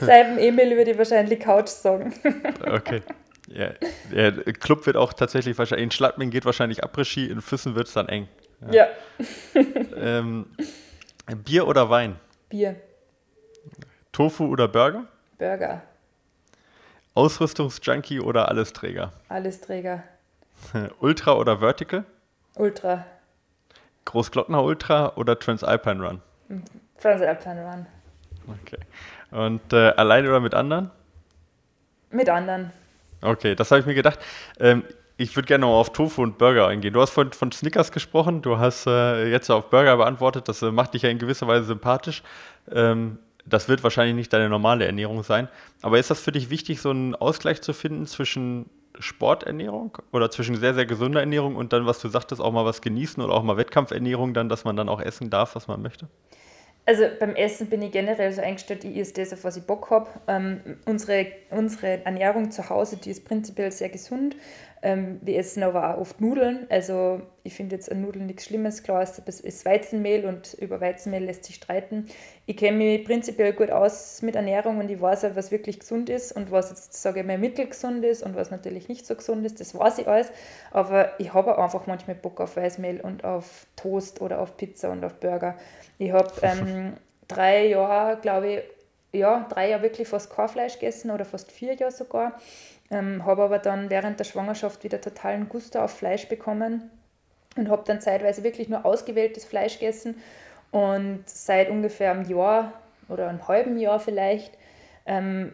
Seit 0.00 0.38
Emil 0.38 0.76
würde 0.76 0.92
ich 0.92 0.98
wahrscheinlich 0.98 1.40
Couch 1.40 1.68
sagen. 1.68 2.14
okay. 2.66 3.02
Ja, 3.48 3.70
ja, 4.12 4.30
Club 4.30 4.86
wird 4.86 4.96
auch 4.96 5.12
tatsächlich 5.12 5.56
wahrscheinlich, 5.56 5.84
in 5.84 5.90
Schladming 5.90 6.30
geht 6.30 6.44
wahrscheinlich 6.44 6.84
Après-Ski, 6.84 7.26
in 7.26 7.40
Füssen 7.40 7.74
wird 7.74 7.88
es 7.88 7.94
dann 7.94 8.08
eng. 8.08 8.28
Ja. 8.70 8.86
ja. 9.54 9.62
ähm, 9.96 10.46
Bier 11.44 11.66
oder 11.66 11.88
Wein? 11.88 12.16
Bier. 12.48 12.76
Tofu 14.12 14.46
oder 14.46 14.68
Burger? 14.68 15.06
Burger. 15.38 15.82
Ausrüstungsjunkie 17.14 18.20
oder 18.20 18.48
Allesträger? 18.48 19.12
Allesträger. 19.28 20.04
Ultra 21.00 21.34
oder 21.34 21.58
Vertical? 21.58 22.04
Ultra. 22.54 23.04
Großglockner 24.04 24.62
Ultra 24.62 25.12
oder 25.16 25.38
Transalpine 25.38 26.02
Run? 26.04 26.22
Transalpine 27.00 27.64
Run. 27.64 27.86
Okay. 28.62 28.78
Und 29.30 29.72
äh, 29.72 29.90
alleine 29.90 30.28
oder 30.28 30.40
mit 30.40 30.54
anderen? 30.54 30.90
Mit 32.10 32.28
anderen. 32.28 32.72
Okay, 33.20 33.54
das 33.54 33.70
habe 33.70 33.80
ich 33.80 33.86
mir 33.86 33.94
gedacht. 33.94 34.18
Ähm, 34.60 34.84
ich 35.16 35.34
würde 35.34 35.46
gerne 35.48 35.66
noch 35.66 35.74
auf 35.74 35.92
Tofu 35.92 36.22
und 36.22 36.38
Burger 36.38 36.68
eingehen. 36.68 36.92
Du 36.92 37.00
hast 37.00 37.10
von, 37.10 37.32
von 37.32 37.50
Snickers 37.50 37.90
gesprochen, 37.90 38.40
du 38.40 38.58
hast 38.58 38.86
äh, 38.86 39.28
jetzt 39.28 39.50
auf 39.50 39.68
Burger 39.68 39.96
beantwortet. 39.96 40.48
Das 40.48 40.62
äh, 40.62 40.70
macht 40.70 40.94
dich 40.94 41.02
ja 41.02 41.10
in 41.10 41.18
gewisser 41.18 41.48
Weise 41.48 41.64
sympathisch. 41.64 42.22
Ähm, 42.70 43.18
das 43.44 43.68
wird 43.68 43.82
wahrscheinlich 43.82 44.14
nicht 44.14 44.32
deine 44.32 44.48
normale 44.48 44.84
Ernährung 44.84 45.24
sein. 45.24 45.48
Aber 45.82 45.98
ist 45.98 46.10
das 46.10 46.20
für 46.20 46.32
dich 46.32 46.50
wichtig, 46.50 46.80
so 46.80 46.90
einen 46.90 47.14
Ausgleich 47.16 47.62
zu 47.62 47.72
finden 47.72 48.06
zwischen 48.06 48.66
Sporternährung 49.00 49.98
oder 50.12 50.30
zwischen 50.30 50.56
sehr, 50.56 50.74
sehr 50.74 50.86
gesunder 50.86 51.20
Ernährung 51.20 51.56
und 51.56 51.72
dann, 51.72 51.86
was 51.86 52.00
du 52.00 52.08
sagtest, 52.08 52.40
auch 52.40 52.52
mal 52.52 52.64
was 52.64 52.80
genießen 52.80 53.22
oder 53.22 53.32
auch 53.34 53.42
mal 53.42 53.56
Wettkampfernährung, 53.56 54.34
dann, 54.34 54.48
dass 54.48 54.64
man 54.64 54.76
dann 54.76 54.88
auch 54.88 55.00
essen 55.00 55.30
darf, 55.30 55.54
was 55.54 55.66
man 55.68 55.82
möchte? 55.82 56.08
Also 56.88 57.04
beim 57.20 57.36
Essen 57.36 57.66
bin 57.66 57.82
ich 57.82 57.92
generell 57.92 58.32
so 58.32 58.40
eingestellt, 58.40 58.82
ich 58.82 58.96
esse 58.96 59.12
das, 59.12 59.34
auf 59.34 59.44
was 59.44 59.58
ich 59.58 59.64
Bock 59.64 59.90
habe. 59.90 60.08
Ähm, 60.26 60.78
unsere, 60.86 61.26
unsere 61.50 62.02
Ernährung 62.06 62.50
zu 62.50 62.70
Hause, 62.70 62.96
die 62.96 63.10
ist 63.10 63.26
prinzipiell 63.26 63.70
sehr 63.70 63.90
gesund. 63.90 64.36
Ähm, 64.80 65.18
wir 65.22 65.38
essen 65.38 65.62
aber 65.62 65.94
auch 65.94 66.00
oft 66.00 66.20
Nudeln. 66.20 66.66
Also 66.70 67.20
ich 67.42 67.54
finde 67.54 67.74
jetzt 67.74 67.90
an 67.90 68.00
Nudeln 68.00 68.26
nichts 68.26 68.44
Schlimmes. 68.44 68.82
Klar, 68.82 69.02
es 69.02 69.18
ist 69.18 69.64
Weizenmehl 69.64 70.24
und 70.24 70.54
über 70.54 70.80
Weizenmehl 70.80 71.24
lässt 71.24 71.44
sich 71.44 71.56
streiten. 71.56 72.06
Ich 72.46 72.56
kenne 72.56 72.76
mich 72.76 73.04
prinzipiell 73.04 73.52
gut 73.52 73.70
aus 73.70 74.22
mit 74.22 74.36
Ernährung 74.36 74.78
und 74.78 74.88
ich 74.88 75.00
weiß 75.00 75.24
auch, 75.24 75.34
was 75.36 75.50
wirklich 75.50 75.80
gesund 75.80 76.08
ist 76.10 76.32
und 76.32 76.52
was 76.52 76.70
jetzt, 76.70 76.94
sage 76.94 77.20
ich 77.20 77.26
mal, 77.26 77.38
mittelgesund 77.38 78.04
ist 78.04 78.22
und 78.22 78.36
was 78.36 78.50
natürlich 78.50 78.88
nicht 78.88 79.06
so 79.06 79.16
gesund 79.16 79.44
ist. 79.44 79.60
Das 79.60 79.76
weiß 79.76 79.98
ich 79.98 80.06
alles. 80.06 80.30
Aber 80.70 81.12
ich 81.18 81.34
habe 81.34 81.58
einfach 81.58 81.86
manchmal 81.86 82.16
Bock 82.16 82.40
auf 82.40 82.56
Weißmehl 82.56 83.00
und 83.00 83.24
auf 83.24 83.66
Toast 83.74 84.20
oder 84.20 84.40
auf 84.40 84.56
Pizza 84.56 84.90
und 84.90 85.04
auf 85.04 85.14
Burger. 85.14 85.56
Ich 85.98 86.12
habe 86.12 86.32
ähm, 86.42 86.94
drei 87.26 87.66
Jahre, 87.66 88.20
glaube 88.20 88.52
ich, 88.52 88.60
ja, 89.12 89.46
drei 89.48 89.70
Jahre 89.70 89.82
wirklich 89.82 90.06
fast 90.06 90.30
kein 90.30 90.48
Fleisch 90.48 90.74
gegessen 90.74 91.10
oder 91.10 91.24
fast 91.24 91.50
vier 91.50 91.74
Jahre 91.74 91.92
sogar. 91.92 92.38
Ähm, 92.90 93.24
habe 93.26 93.42
aber 93.42 93.58
dann 93.58 93.90
während 93.90 94.18
der 94.18 94.24
Schwangerschaft 94.24 94.82
wieder 94.82 95.00
totalen 95.00 95.48
Guster 95.48 95.84
auf 95.84 95.90
Fleisch 95.90 96.28
bekommen 96.28 96.90
und 97.56 97.68
habe 97.68 97.82
dann 97.86 98.00
zeitweise 98.00 98.42
wirklich 98.44 98.68
nur 98.68 98.86
ausgewähltes 98.86 99.44
Fleisch 99.44 99.78
gegessen. 99.78 100.16
Und 100.70 101.22
seit 101.26 101.70
ungefähr 101.70 102.12
einem 102.12 102.28
Jahr 102.28 102.72
oder 103.08 103.28
einem 103.28 103.46
halben 103.46 103.78
Jahr 103.78 104.00
vielleicht 104.00 104.56
ähm, 105.06 105.52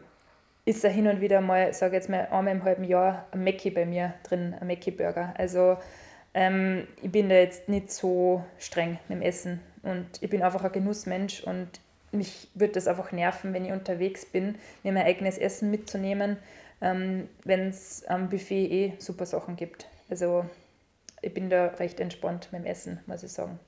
ist 0.64 0.82
da 0.84 0.88
hin 0.88 1.08
und 1.08 1.20
wieder 1.20 1.40
mal, 1.40 1.72
sage 1.72 1.96
jetzt 1.96 2.08
mal 2.08 2.28
einmal 2.30 2.54
im 2.54 2.64
halben 2.64 2.84
Jahr, 2.84 3.26
ein 3.32 3.44
Mäcki 3.44 3.70
bei 3.70 3.86
mir 3.86 4.14
drin, 4.24 4.54
ein 4.58 4.66
Mäcki-Burger. 4.66 5.34
Also 5.36 5.76
ähm, 6.34 6.86
ich 7.02 7.10
bin 7.10 7.28
da 7.28 7.36
jetzt 7.36 7.68
nicht 7.68 7.92
so 7.92 8.44
streng 8.58 8.98
mit 9.08 9.18
dem 9.18 9.22
Essen 9.22 9.60
und 9.82 10.06
ich 10.20 10.30
bin 10.30 10.42
einfach 10.42 10.64
ein 10.64 10.72
Genussmensch 10.72 11.42
und 11.44 11.68
mich 12.12 12.48
würde 12.54 12.74
das 12.74 12.88
einfach 12.88 13.12
nerven, 13.12 13.52
wenn 13.52 13.64
ich 13.64 13.72
unterwegs 13.72 14.24
bin, 14.24 14.56
mir 14.82 14.92
mein 14.92 15.04
eigenes 15.04 15.36
Essen 15.36 15.70
mitzunehmen 15.70 16.38
ähm, 16.80 17.28
wenn 17.44 17.68
es 17.68 18.04
am 18.06 18.28
Buffet 18.28 18.70
eh 18.70 18.92
super 18.98 19.26
Sachen 19.26 19.56
gibt. 19.56 19.86
Also 20.10 20.44
ich 21.22 21.32
bin 21.32 21.50
da 21.50 21.66
recht 21.66 22.00
entspannt 22.00 22.48
mit 22.52 22.62
dem 22.62 22.66
Essen, 22.66 23.00
muss 23.06 23.22
ich 23.22 23.32
sagen. 23.32 23.58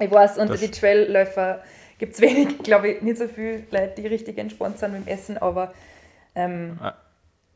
Ich 0.00 0.10
weiß, 0.10 0.38
unter 0.38 0.54
das 0.54 0.60
die 0.60 0.70
Trailläufer 0.70 1.62
gibt 1.98 2.14
es 2.14 2.20
wenig, 2.20 2.58
glaube 2.58 2.88
ich, 2.88 3.02
nicht 3.02 3.18
so 3.18 3.28
viele 3.28 3.62
Leute, 3.70 4.02
die 4.02 4.06
richtig 4.06 4.38
entspannt 4.38 4.78
sind 4.78 4.92
mit 4.92 5.06
dem 5.06 5.08
Essen, 5.08 5.38
aber 5.38 5.72
ähm, 6.34 6.78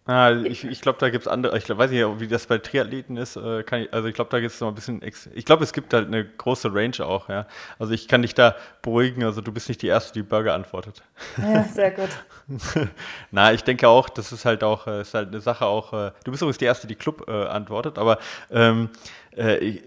ah, 0.08 0.32
ich 0.32 0.64
ich 0.64 0.80
glaube, 0.80 0.98
da 0.98 1.10
gibt 1.10 1.26
es 1.26 1.28
andere, 1.28 1.56
ich 1.56 1.64
glaub, 1.64 1.78
weiß 1.78 1.90
nicht, 1.90 2.04
wie 2.18 2.26
das 2.26 2.46
bei 2.46 2.58
Triathleten 2.58 3.16
ist. 3.16 3.36
Äh, 3.36 3.60
ich, 3.60 3.92
also 3.92 4.08
ich 4.08 4.14
glaube, 4.14 4.30
da 4.30 4.40
gibt 4.40 4.52
es 4.52 4.60
noch 4.60 4.68
ein 4.68 4.74
bisschen, 4.74 5.00
ich 5.02 5.44
glaube, 5.44 5.62
es 5.62 5.72
gibt 5.72 5.94
halt 5.94 6.08
eine 6.08 6.24
große 6.24 6.74
Range 6.74 7.06
auch, 7.06 7.28
ja. 7.28 7.46
Also 7.78 7.92
ich 7.92 8.08
kann 8.08 8.22
dich 8.22 8.34
da 8.34 8.56
beruhigen, 8.82 9.22
also 9.22 9.40
du 9.40 9.52
bist 9.52 9.68
nicht 9.68 9.82
die 9.82 9.86
Erste, 9.86 10.12
die 10.14 10.22
Burger 10.22 10.54
antwortet. 10.54 11.02
Ja, 11.36 11.62
sehr 11.64 11.92
gut. 11.92 12.08
Na, 13.30 13.52
ich 13.52 13.62
denke 13.62 13.88
auch, 13.88 14.08
das 14.08 14.32
ist 14.32 14.44
halt 14.44 14.64
auch, 14.64 14.86
äh, 14.86 15.02
ist 15.02 15.14
halt 15.14 15.28
eine 15.28 15.40
Sache 15.40 15.66
auch, 15.66 15.92
äh, 15.92 16.12
du 16.24 16.30
bist 16.30 16.42
übrigens 16.42 16.58
die 16.58 16.64
Erste, 16.64 16.86
die 16.86 16.96
Club 16.96 17.26
äh, 17.28 17.44
antwortet, 17.46 17.98
aber 17.98 18.18
ähm, 18.50 18.88
äh, 19.36 19.78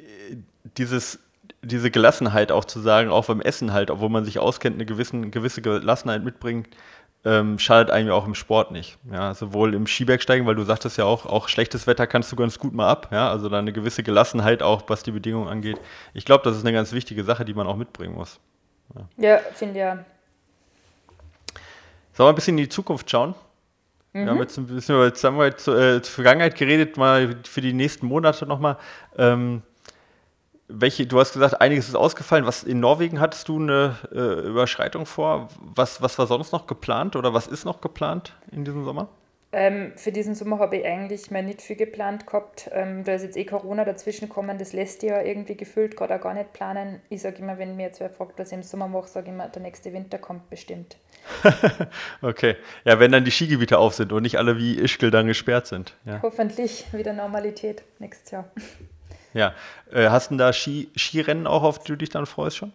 dieses, 0.78 1.20
diese 1.64 1.92
Gelassenheit 1.92 2.52
auch 2.52 2.66
zu 2.66 2.80
sagen, 2.80 3.10
auch 3.10 3.26
beim 3.26 3.42
Essen 3.42 3.74
halt, 3.74 3.92
obwohl 3.92 4.10
man 4.10 4.26
sich 4.26 4.40
auskennt, 4.40 4.76
eine 4.76 4.86
gewissen, 4.86 5.32
gewisse 5.32 5.62
Gelassenheit 5.62 6.24
mitbringt, 6.24 6.68
ähm, 7.24 7.60
schadet 7.60 7.92
eigentlich 7.92 8.12
auch 8.12 8.26
im 8.26 8.34
Sport 8.36 8.72
nicht. 8.72 8.98
Ja, 9.12 9.34
sowohl 9.34 9.76
im 9.76 9.86
Skibergsteigen, 9.86 10.48
weil 10.48 10.56
du 10.56 10.64
sagtest 10.64 10.98
ja 10.98 11.06
auch, 11.06 11.26
auch 11.26 11.48
schlechtes 11.48 11.86
Wetter 11.86 12.08
kannst 12.08 12.32
du 12.32 12.36
ganz 12.36 12.58
gut 12.58 12.74
mal 12.74 12.90
ab. 12.90 13.10
Ja, 13.12 13.30
also 13.30 13.48
da 13.48 13.60
eine 13.60 13.74
gewisse 13.74 14.04
Gelassenheit 14.04 14.64
auch, 14.64 14.84
was 14.88 15.04
die 15.04 15.12
Bedingungen 15.12 15.48
angeht. 15.48 15.80
Ich 16.14 16.26
glaube, 16.26 16.44
das 16.44 16.58
ist 16.58 16.64
eine 16.64 16.74
ganz 16.74 16.94
wichtige 16.94 17.24
Sache, 17.24 17.46
die 17.46 17.54
man 17.54 17.68
auch 17.68 17.76
mitbringen 17.76 18.16
muss. 18.16 18.40
Ja, 18.96 19.30
ja 19.30 19.38
finde 19.54 19.80
ja. 19.80 20.06
Sollen 22.14 22.28
wir 22.28 22.30
ein 22.30 22.36
bisschen 22.36 22.58
in 22.58 22.64
die 22.64 22.70
Zukunft 22.70 23.10
schauen? 23.10 23.36
Mhm. 24.14 24.26
Wir 24.26 24.32
haben 24.32 24.40
jetzt 24.40 24.58
ein 24.58 24.66
bisschen 24.66 24.98
wir 24.98 25.06
jetzt, 25.46 25.68
äh, 25.68 26.02
zur 26.02 26.14
Vergangenheit 26.14 26.56
geredet, 26.56 26.98
mal 26.98 27.38
für 27.44 27.62
die 27.62 27.74
nächsten 27.74 28.08
Monate 28.08 28.46
nochmal. 28.46 28.78
Ähm, 29.18 29.62
welche, 30.72 31.06
du 31.06 31.20
hast 31.20 31.34
gesagt, 31.34 31.62
einiges 31.62 31.88
ist 31.88 31.96
ausgefallen. 31.96 32.46
Was 32.46 32.64
in 32.64 32.80
Norwegen 32.80 33.20
hattest 33.20 33.48
du 33.48 33.60
eine 33.60 33.98
äh, 34.12 34.48
Überschreitung 34.48 35.06
vor? 35.06 35.50
Was, 35.60 36.02
was 36.02 36.18
war 36.18 36.28
sonst 36.28 36.52
noch 36.52 36.68
geplant 36.68 37.16
oder 37.16 37.34
was 37.34 37.48
ist 37.48 37.66
noch 37.66 37.82
geplant 37.82 38.34
in 38.52 38.66
diesem 38.66 38.84
Sommer? 38.84 39.10
Ähm, 39.54 39.92
für 39.98 40.14
diesen 40.14 40.34
Sommer 40.34 40.60
habe 40.60 40.78
ich 40.78 40.86
eigentlich 40.86 41.30
mal 41.30 41.44
nicht 41.44 41.62
viel 41.62 41.76
geplant 41.76 42.26
gehabt. 42.26 42.70
Ähm, 42.72 43.04
da 43.04 43.14
ist 43.14 43.24
jetzt 43.24 43.36
eh 43.36 43.44
Corona 43.44 43.84
dazwischen 43.84 44.30
gekommen, 44.30 44.58
das 44.58 44.72
lässt 44.72 45.04
ja 45.04 45.22
irgendwie 45.22 45.56
gefühlt 45.56 45.98
gerade 45.98 46.16
auch 46.16 46.22
gar 46.22 46.34
nicht 46.34 46.54
planen. 46.54 47.02
Ich 47.10 47.22
sage 47.22 47.40
immer, 47.40 47.58
wenn 47.58 47.76
mir 47.76 47.88
jetzt 47.88 48.00
wer 48.00 48.10
fragt, 48.10 48.40
was 48.40 48.48
ich 48.48 48.54
im 48.54 48.64
Sommer 48.64 48.88
mache, 48.88 49.10
sage 49.10 49.28
ich 49.28 49.34
immer, 49.34 49.50
der 49.50 49.62
nächste 49.62 49.92
Winter 49.92 50.20
kommt 50.20 50.50
bestimmt. 50.50 50.96
okay. 52.22 52.56
Ja, 52.86 53.00
wenn 53.00 53.12
dann 53.12 53.26
die 53.26 53.32
Skigebiete 53.32 53.78
auf 53.78 53.94
sind 53.94 54.14
und 54.14 54.24
nicht 54.24 54.38
alle 54.38 54.58
wie 54.58 54.80
Ischgl 54.80 55.12
dann 55.12 55.28
gesperrt 55.28 55.68
sind. 55.68 55.96
Ja. 56.06 56.22
Hoffentlich 56.22 56.86
wieder 56.94 57.12
Normalität 57.12 57.84
nächstes 58.00 58.32
Jahr. 58.32 58.50
Ja. 59.34 59.54
Äh, 59.92 60.10
hast 60.10 60.32
du 60.32 60.38
da 60.38 60.54
Ski, 60.54 60.90
Skirennen 60.96 61.48
auch, 61.48 61.64
auf 61.64 61.80
die 61.80 61.92
du 61.92 61.98
dich 61.98 62.10
dann 62.10 62.26
freust 62.26 62.58
schon? 62.58 62.74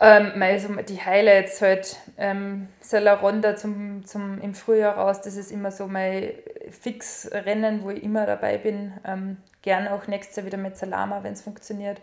Ähm, 0.00 0.42
also 0.42 0.68
die 0.82 1.00
Highlights 1.00 1.62
halt, 1.62 1.96
ähm, 2.18 2.68
Ronda 2.92 3.56
zum, 3.56 4.04
zum, 4.04 4.40
im 4.40 4.54
Frühjahr 4.54 4.96
raus, 4.96 5.22
das 5.22 5.36
ist 5.36 5.50
immer 5.50 5.70
so 5.70 5.86
mein 5.86 6.30
Fixrennen, 6.70 7.82
wo 7.82 7.90
ich 7.90 8.02
immer 8.02 8.26
dabei 8.26 8.58
bin. 8.58 8.92
Ähm, 9.04 9.38
gerne 9.62 9.92
auch 9.92 10.06
nächstes 10.06 10.36
Jahr 10.36 10.46
wieder 10.46 10.58
mit 10.58 10.76
Salama, 10.76 11.22
wenn 11.22 11.32
es 11.32 11.42
funktioniert. 11.42 12.00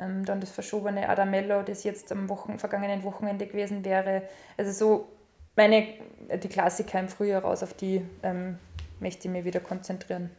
ähm, 0.00 0.24
dann 0.24 0.40
das 0.40 0.50
verschobene 0.50 1.08
Adamello, 1.08 1.62
das 1.62 1.84
jetzt 1.84 2.12
am 2.12 2.28
Wochen, 2.28 2.58
vergangenen 2.58 3.02
Wochenende 3.04 3.46
gewesen 3.46 3.84
wäre. 3.84 4.22
Also 4.56 4.72
so 4.72 5.08
meine, 5.56 5.86
die 6.42 6.48
Klassiker 6.48 7.00
im 7.00 7.08
Frühjahr 7.08 7.42
raus, 7.42 7.62
auf 7.62 7.74
die 7.74 8.04
ähm, 8.22 8.58
möchte 9.00 9.28
ich 9.28 9.32
mich 9.32 9.44
wieder 9.44 9.60
konzentrieren. 9.60 10.30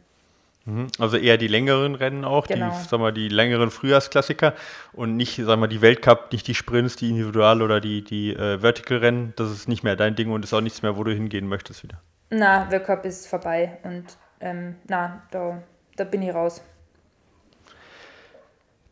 Mhm. 0.68 0.88
Also 0.98 1.16
eher 1.16 1.38
die 1.38 1.48
längeren 1.48 1.94
Rennen 1.94 2.24
auch, 2.24 2.46
Genau. 2.46 2.68
die, 2.70 2.88
sag 2.88 3.00
mal, 3.00 3.12
die 3.12 3.28
längeren 3.28 3.70
Frühjahrsklassiker 3.70 4.54
und 4.92 5.16
nicht, 5.16 5.40
sag 5.42 5.58
mal, 5.58 5.66
die 5.66 5.80
Weltcup, 5.80 6.30
nicht 6.32 6.46
die 6.46 6.54
Sprints, 6.54 6.96
die 6.96 7.08
Individual- 7.08 7.62
oder 7.62 7.80
die, 7.80 8.04
die 8.04 8.34
äh, 8.34 8.58
Vertical-Rennen. 8.60 9.32
Das 9.36 9.50
ist 9.50 9.66
nicht 9.68 9.82
mehr 9.82 9.96
dein 9.96 10.14
Ding 10.14 10.30
und 10.30 10.44
ist 10.44 10.52
auch 10.52 10.60
nichts 10.60 10.82
mehr, 10.82 10.96
wo 10.96 11.04
du 11.04 11.12
hingehen 11.12 11.46
möchtest 11.48 11.82
wieder. 11.82 12.00
Na, 12.30 12.70
World 12.70 12.84
Cup 12.84 13.04
ist 13.06 13.26
vorbei 13.26 13.78
und 13.84 14.04
ähm, 14.40 14.74
na, 14.86 15.22
da, 15.30 15.62
da 15.96 16.04
bin 16.04 16.22
ich 16.22 16.34
raus. 16.34 16.62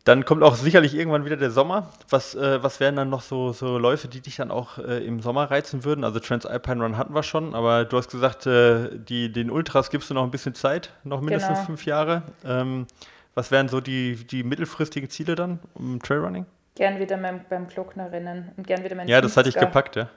Dann 0.07 0.25
kommt 0.25 0.43
auch 0.45 0.55
sicherlich 0.55 0.95
irgendwann 0.95 1.25
wieder 1.25 1.37
der 1.37 1.51
Sommer. 1.51 1.91
Was, 2.09 2.35
äh, 2.37 2.63
was 2.63 2.79
wären 2.81 2.95
dann 2.95 3.11
noch 3.11 3.23
so, 3.23 3.53
so 3.53 3.77
Läufe, 3.77 4.07
die 4.07 4.21
dich 4.21 4.37
dann 4.37 4.53
auch 4.53 4.79
äh, 4.79 5.05
im 5.05 5.19
Sommer 5.21 5.51
reizen 5.51 5.85
würden? 5.85 6.05
Also 6.05 6.21
Transalpine 6.21 6.83
Run 6.83 6.97
hatten 6.97 7.13
wir 7.13 7.25
schon, 7.25 7.57
aber 7.57 7.85
du 7.85 7.97
hast 7.99 8.09
gesagt, 8.11 8.47
äh, 8.47 8.89
die, 8.97 9.33
den 9.33 9.51
Ultras 9.51 9.91
gibst 9.91 10.09
du 10.09 10.15
noch 10.15 10.23
ein 10.23 10.31
bisschen 10.31 10.55
Zeit, 10.55 10.91
noch 11.03 11.21
mindestens 11.21 11.57
Genau. 11.59 11.67
fünf 11.67 11.85
Jahre. 11.87 12.23
Ähm, 12.45 12.87
was 13.35 13.51
wären 13.51 13.69
so 13.69 13.81
die, 13.81 14.15
die 14.15 14.45
mittelfristigen 14.45 15.11
Ziele 15.11 15.35
dann 15.35 15.59
im 15.77 16.01
Trailrunning? 16.01 16.47
Gern 16.77 17.01
wieder 17.01 17.17
beim, 17.17 17.41
beim 17.51 17.67
Glockner 17.67 18.13
rennen 18.13 18.53
und 18.57 18.67
gern 18.67 18.85
wieder 18.85 18.95
mein 18.95 19.09
Ja, 19.09 19.21
das 19.21 19.37
hatte 19.37 19.49
ich 19.49 19.57
50er. 19.57 19.61
gepackt, 19.61 19.97
ja. 19.97 20.09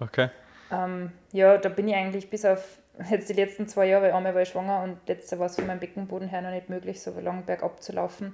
Okay. 0.00 0.30
Ähm, 0.72 1.12
ja, 1.32 1.58
da 1.58 1.68
bin 1.68 1.86
ich 1.86 1.94
eigentlich 1.94 2.30
bis 2.30 2.46
auf 2.46 2.64
jetzt 3.10 3.28
die 3.28 3.34
letzten 3.34 3.68
zwei 3.68 3.86
Jahre, 3.88 4.04
weil 4.06 4.12
einmal 4.12 4.34
war 4.34 4.40
ich 4.42 4.48
schwanger 4.48 4.82
und 4.84 4.96
letzte 5.06 5.38
war 5.38 5.46
es 5.46 5.56
von 5.56 5.66
meinem 5.66 5.80
Beckenboden 5.80 6.28
her 6.28 6.40
noch 6.40 6.50
nicht 6.50 6.70
möglich, 6.70 7.02
so 7.02 7.12
lang 7.20 7.44
bergab 7.44 7.82
zu 7.82 7.92
laufen. 7.92 8.32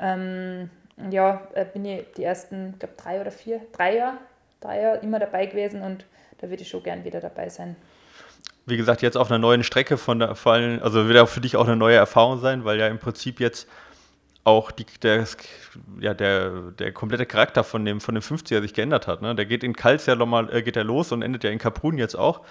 Ähm, 0.00 0.70
ja, 1.10 1.46
äh, 1.54 1.64
bin 1.64 1.84
ich 1.84 2.04
die 2.16 2.24
ersten, 2.24 2.74
glaube 2.78 2.94
drei 2.96 3.20
oder 3.20 3.30
vier, 3.30 3.60
drei 3.72 3.96
Jahre, 3.96 4.18
drei 4.60 4.80
Jahre 4.80 4.98
immer 4.98 5.18
dabei 5.18 5.46
gewesen 5.46 5.82
und 5.82 6.04
da 6.38 6.48
würde 6.48 6.62
ich 6.62 6.68
schon 6.68 6.82
gern 6.82 7.04
wieder 7.04 7.20
dabei 7.20 7.48
sein. 7.48 7.76
Wie 8.66 8.76
gesagt, 8.76 9.02
jetzt 9.02 9.16
auf 9.16 9.30
einer 9.30 9.38
neuen 9.38 9.64
Strecke 9.64 9.96
von 9.96 10.18
der, 10.18 10.34
vor 10.34 10.52
allem, 10.52 10.82
also 10.82 11.08
wird 11.08 11.18
auch 11.18 11.28
für 11.28 11.40
dich 11.40 11.56
auch 11.56 11.66
eine 11.66 11.76
neue 11.76 11.96
Erfahrung 11.96 12.38
sein, 12.40 12.64
weil 12.64 12.78
ja 12.78 12.86
im 12.86 12.98
Prinzip 12.98 13.40
jetzt 13.40 13.66
auch 14.50 14.70
die, 14.70 14.84
der, 15.02 15.24
ja, 16.00 16.14
der, 16.14 16.72
der 16.72 16.92
komplette 16.92 17.24
Charakter 17.26 17.64
von 17.64 17.84
dem, 17.84 18.00
von 18.00 18.14
dem 18.14 18.22
50er 18.22 18.60
sich 18.60 18.74
geändert 18.74 19.06
hat. 19.06 19.22
Ne? 19.22 19.34
Der 19.34 19.46
geht 19.46 19.64
in 19.64 19.74
Kals 19.74 20.06
ja 20.06 20.14
nochmal, 20.14 20.54
äh, 20.54 20.62
geht 20.62 20.76
er 20.76 20.84
los 20.84 21.12
und 21.12 21.22
endet 21.22 21.44
ja 21.44 21.50
in 21.50 21.58
Kaprun 21.58 21.96
jetzt 21.96 22.16
auch. 22.16 22.42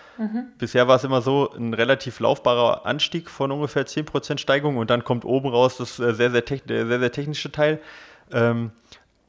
Bisher 0.58 0.88
war 0.88 0.96
es 0.96 1.04
immer 1.04 1.22
so 1.22 1.52
ein 1.56 1.74
relativ 1.74 2.20
laufbarer 2.20 2.86
Anstieg 2.86 3.30
von 3.30 3.52
ungefähr 3.52 3.86
10% 3.86 4.40
Steigung 4.40 4.78
und 4.78 4.90
dann 4.90 5.04
kommt 5.04 5.26
oben 5.26 5.50
raus 5.50 5.78
das 5.78 6.00
äh, 6.00 6.14
sehr, 6.14 6.32
sehr, 6.32 6.42
der 6.42 6.88
sehr, 6.88 7.00
sehr 7.00 7.12
technische 7.12 7.52
Teil. 7.52 7.80
Ähm, 8.32 8.72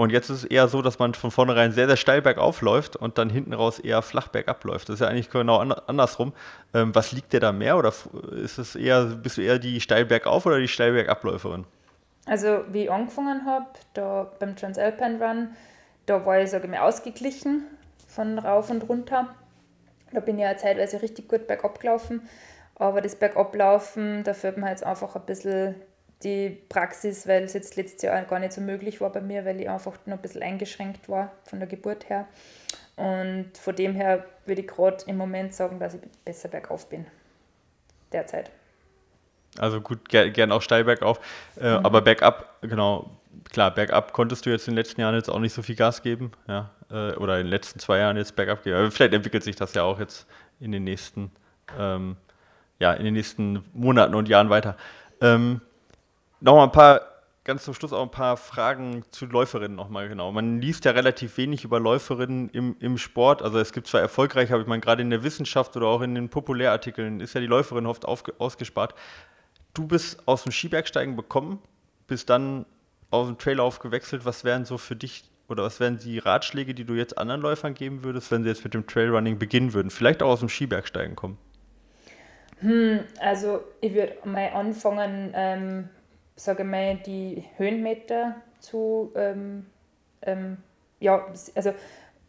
und 0.00 0.12
jetzt 0.12 0.30
ist 0.30 0.38
es 0.38 0.44
eher 0.44 0.66
so, 0.66 0.80
dass 0.80 0.98
man 0.98 1.12
von 1.12 1.30
vornherein 1.30 1.72
sehr, 1.72 1.86
sehr 1.86 1.98
steil 1.98 2.22
bergauf 2.22 2.62
läuft 2.62 2.96
und 2.96 3.18
dann 3.18 3.28
hinten 3.28 3.52
raus 3.52 3.78
eher 3.78 4.00
flach 4.00 4.28
bergab 4.28 4.64
läuft. 4.64 4.88
Das 4.88 4.94
ist 4.94 5.00
ja 5.00 5.08
eigentlich 5.08 5.28
genau 5.28 5.58
an, 5.58 5.72
andersrum. 5.72 6.32
Ähm, 6.72 6.94
was 6.94 7.12
liegt 7.12 7.34
dir 7.34 7.40
da 7.40 7.52
mehr 7.52 7.76
oder 7.76 7.92
ist 8.32 8.56
es 8.56 8.76
eher, 8.76 9.04
bist 9.04 9.36
du 9.36 9.42
eher 9.42 9.58
die 9.58 9.78
steil 9.82 10.06
bergauf 10.06 10.46
oder 10.46 10.58
die 10.58 10.68
steil 10.68 10.92
bergabläuferin? 10.92 11.66
Also 12.30 12.64
wie 12.68 12.84
ich 12.84 12.90
angefangen 12.92 13.44
habe, 13.44 13.66
da 13.92 14.30
beim 14.38 14.54
Transalpine 14.54 15.20
Run, 15.20 15.56
da 16.06 16.24
war 16.24 16.38
ich, 16.40 16.50
sage 16.50 16.66
ich 16.66 16.70
mal, 16.70 16.78
ausgeglichen 16.78 17.64
von 18.06 18.38
rauf 18.38 18.70
und 18.70 18.88
runter. 18.88 19.34
Da 20.12 20.20
bin 20.20 20.38
ich 20.38 20.44
ja 20.44 20.56
zeitweise 20.56 21.02
richtig 21.02 21.26
gut 21.26 21.48
bergab 21.48 21.80
gelaufen. 21.80 22.28
Aber 22.76 23.00
das 23.00 23.16
Bergablaufen, 23.16 24.22
da 24.22 24.32
fehlt 24.32 24.58
mir 24.58 24.70
jetzt 24.70 24.84
einfach 24.84 25.16
ein 25.16 25.26
bisschen 25.26 25.74
die 26.22 26.50
Praxis, 26.68 27.26
weil 27.26 27.42
es 27.42 27.52
jetzt 27.52 27.74
letztes 27.74 28.02
Jahr 28.02 28.22
gar 28.22 28.38
nicht 28.38 28.52
so 28.52 28.60
möglich 28.60 29.00
war 29.00 29.10
bei 29.10 29.20
mir, 29.20 29.44
weil 29.44 29.60
ich 29.60 29.68
einfach 29.68 29.98
noch 30.06 30.18
ein 30.18 30.22
bisschen 30.22 30.44
eingeschränkt 30.44 31.08
war 31.08 31.32
von 31.42 31.58
der 31.58 31.66
Geburt 31.66 32.08
her. 32.08 32.28
Und 32.94 33.50
von 33.58 33.74
dem 33.74 33.96
her 33.96 34.24
würde 34.46 34.60
ich 34.60 34.68
gerade 34.68 35.02
im 35.08 35.16
Moment 35.16 35.52
sagen, 35.52 35.80
dass 35.80 35.94
ich 35.94 36.00
besser 36.24 36.48
bergauf 36.48 36.88
bin. 36.88 37.08
Derzeit. 38.12 38.52
Also 39.58 39.80
gut, 39.80 40.08
ger 40.08 40.30
gern 40.30 40.52
auch 40.52 40.62
steil 40.62 40.84
bergauf. 40.84 41.20
Äh, 41.56 41.68
Aber 41.68 42.02
bergab, 42.02 42.60
genau, 42.62 43.10
klar, 43.50 43.72
bergab 43.72 44.12
konntest 44.12 44.46
du 44.46 44.50
jetzt 44.50 44.68
in 44.68 44.72
den 44.72 44.78
letzten 44.78 45.00
Jahren 45.00 45.14
jetzt 45.14 45.28
auch 45.28 45.40
nicht 45.40 45.52
so 45.52 45.62
viel 45.62 45.76
Gas 45.76 46.02
geben. 46.02 46.30
Ja, 46.48 46.70
äh, 46.90 47.14
oder 47.14 47.38
in 47.38 47.46
den 47.46 47.50
letzten 47.50 47.78
zwei 47.78 47.98
Jahren 47.98 48.16
jetzt 48.16 48.36
bergab 48.36 48.62
geben. 48.62 48.76
Aber 48.76 48.90
vielleicht 48.90 49.14
entwickelt 49.14 49.42
sich 49.42 49.56
das 49.56 49.74
ja 49.74 49.82
auch 49.82 49.98
jetzt 49.98 50.26
in 50.60 50.72
den 50.72 50.84
nächsten, 50.84 51.32
ähm, 51.78 52.16
ja, 52.78 52.92
in 52.92 53.04
den 53.04 53.14
nächsten 53.14 53.64
Monaten 53.72 54.14
und 54.14 54.28
Jahren 54.28 54.50
weiter. 54.50 54.76
Ähm, 55.20 55.60
Nochmal 56.42 56.64
ein 56.64 56.72
paar, 56.72 57.02
ganz 57.44 57.64
zum 57.64 57.74
Schluss 57.74 57.92
auch 57.92 58.02
ein 58.02 58.10
paar 58.10 58.38
Fragen 58.38 59.04
zu 59.10 59.26
Läuferinnen 59.26 59.76
nochmal 59.76 60.08
genau. 60.08 60.32
Man 60.32 60.60
liest 60.62 60.86
ja 60.86 60.92
relativ 60.92 61.36
wenig 61.36 61.64
über 61.64 61.78
Läuferinnen 61.78 62.48
im, 62.50 62.76
im 62.80 62.96
Sport. 62.96 63.42
Also 63.42 63.58
es 63.58 63.72
gibt 63.72 63.88
zwar 63.88 64.00
erfolgreich, 64.00 64.50
aber 64.50 64.62
ich 64.62 64.66
meine, 64.66 64.80
gerade 64.80 65.02
in 65.02 65.10
der 65.10 65.22
Wissenschaft 65.22 65.76
oder 65.76 65.86
auch 65.88 66.00
in 66.00 66.14
den 66.14 66.30
Populärartikeln 66.30 67.20
ist 67.20 67.34
ja 67.34 67.42
die 67.42 67.46
Läuferin 67.46 67.84
oft 67.84 68.06
ausgespart. 68.06 68.94
Du 69.74 69.86
bist 69.86 70.26
aus 70.26 70.42
dem 70.44 70.52
Skibergsteigen 70.52 71.16
bekommen, 71.16 71.60
bist 72.06 72.30
dann 72.30 72.66
auf 73.10 73.26
den 73.26 73.38
Traillauf 73.38 73.78
gewechselt. 73.78 74.24
Was 74.24 74.44
wären 74.44 74.64
so 74.64 74.78
für 74.78 74.96
dich 74.96 75.24
oder 75.48 75.64
was 75.64 75.80
wären 75.80 75.98
die 75.98 76.18
Ratschläge, 76.18 76.74
die 76.74 76.84
du 76.84 76.94
jetzt 76.94 77.18
anderen 77.18 77.40
Läufern 77.40 77.74
geben 77.74 78.04
würdest, 78.04 78.30
wenn 78.30 78.42
sie 78.42 78.48
jetzt 78.48 78.64
mit 78.64 78.74
dem 78.74 78.86
Trailrunning 78.86 79.38
beginnen 79.38 79.72
würden? 79.72 79.90
Vielleicht 79.90 80.22
auch 80.22 80.30
aus 80.30 80.40
dem 80.40 80.48
Skibergsteigen 80.48 81.16
kommen. 81.16 81.38
Also 83.20 83.62
ich 83.80 83.94
würde 83.94 84.16
mal 84.24 84.50
anfangen, 84.50 85.32
ähm, 85.34 85.88
sage 86.36 86.64
mal, 86.64 86.96
die 86.96 87.44
Höhenmeter 87.56 88.36
zu, 88.58 89.12
ähm, 89.14 89.66
ähm, 90.22 90.58
ja, 90.98 91.26
also 91.54 91.72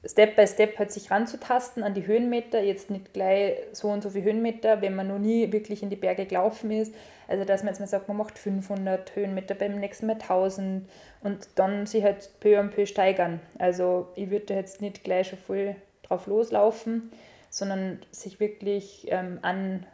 Step 0.03 0.35
by 0.35 0.47
Step 0.47 0.79
halt 0.79 0.91
sich 0.91 1.11
ranzutasten 1.11 1.83
an 1.83 1.93
die 1.93 2.07
Höhenmeter, 2.07 2.59
jetzt 2.61 2.89
nicht 2.89 3.13
gleich 3.13 3.57
so 3.71 3.89
und 3.89 4.01
so 4.01 4.09
viele 4.09 4.25
Höhenmeter, 4.25 4.81
wenn 4.81 4.95
man 4.95 5.07
noch 5.07 5.19
nie 5.19 5.51
wirklich 5.51 5.83
in 5.83 5.91
die 5.91 5.95
Berge 5.95 6.25
gelaufen 6.25 6.71
ist. 6.71 6.93
Also 7.27 7.45
dass 7.45 7.61
man 7.61 7.73
jetzt 7.73 7.79
mal 7.79 7.87
sagt, 7.87 8.07
man 8.07 8.17
macht 8.17 8.39
500 8.39 9.15
Höhenmeter, 9.15 9.53
beim 9.53 9.79
nächsten 9.79 10.07
Mal 10.07 10.13
1000 10.13 10.89
und 11.21 11.49
dann 11.55 11.85
sich 11.85 12.03
halt 12.03 12.31
peu 12.39 12.59
à 12.59 12.67
peu 12.67 12.87
steigern. 12.87 13.39
Also 13.59 14.07
ich 14.15 14.31
würde 14.31 14.55
jetzt 14.55 14.81
nicht 14.81 15.03
gleich 15.03 15.29
schon 15.29 15.39
voll 15.39 15.75
drauf 16.01 16.25
loslaufen, 16.25 17.11
sondern 17.51 17.99
sich 18.09 18.39
wirklich 18.39 19.07
ähm, 19.11 19.37
an, 19.43 19.85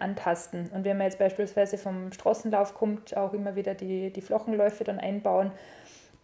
antasten. 0.00 0.68
Und 0.74 0.84
wenn 0.84 0.98
man 0.98 1.06
jetzt 1.06 1.18
beispielsweise 1.18 1.78
vom 1.78 2.12
Straßenlauf 2.12 2.74
kommt, 2.74 3.16
auch 3.16 3.32
immer 3.32 3.56
wieder 3.56 3.74
die, 3.74 4.12
die 4.12 4.20
flachen 4.20 4.54
Läufe 4.54 4.84
dann 4.84 4.98
einbauen. 4.98 5.50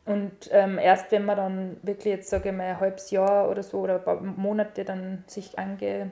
Und 0.04 0.48
ähm, 0.50 0.78
erst 0.78 1.12
wenn 1.12 1.24
man 1.24 1.36
dann 1.36 1.76
wirklich 1.82 2.14
jetzt, 2.14 2.28
sage 2.30 2.48
ich 2.48 2.54
mal, 2.54 2.64
ein 2.64 2.80
halbes 2.80 3.10
Jahr 3.12 3.48
oder 3.48 3.62
so 3.62 3.78
oder 3.80 3.96
ein 3.96 4.04
paar 4.04 4.20
Monate 4.20 4.84
dann 4.84 5.22
sich 5.28 5.58
ange, 5.58 6.10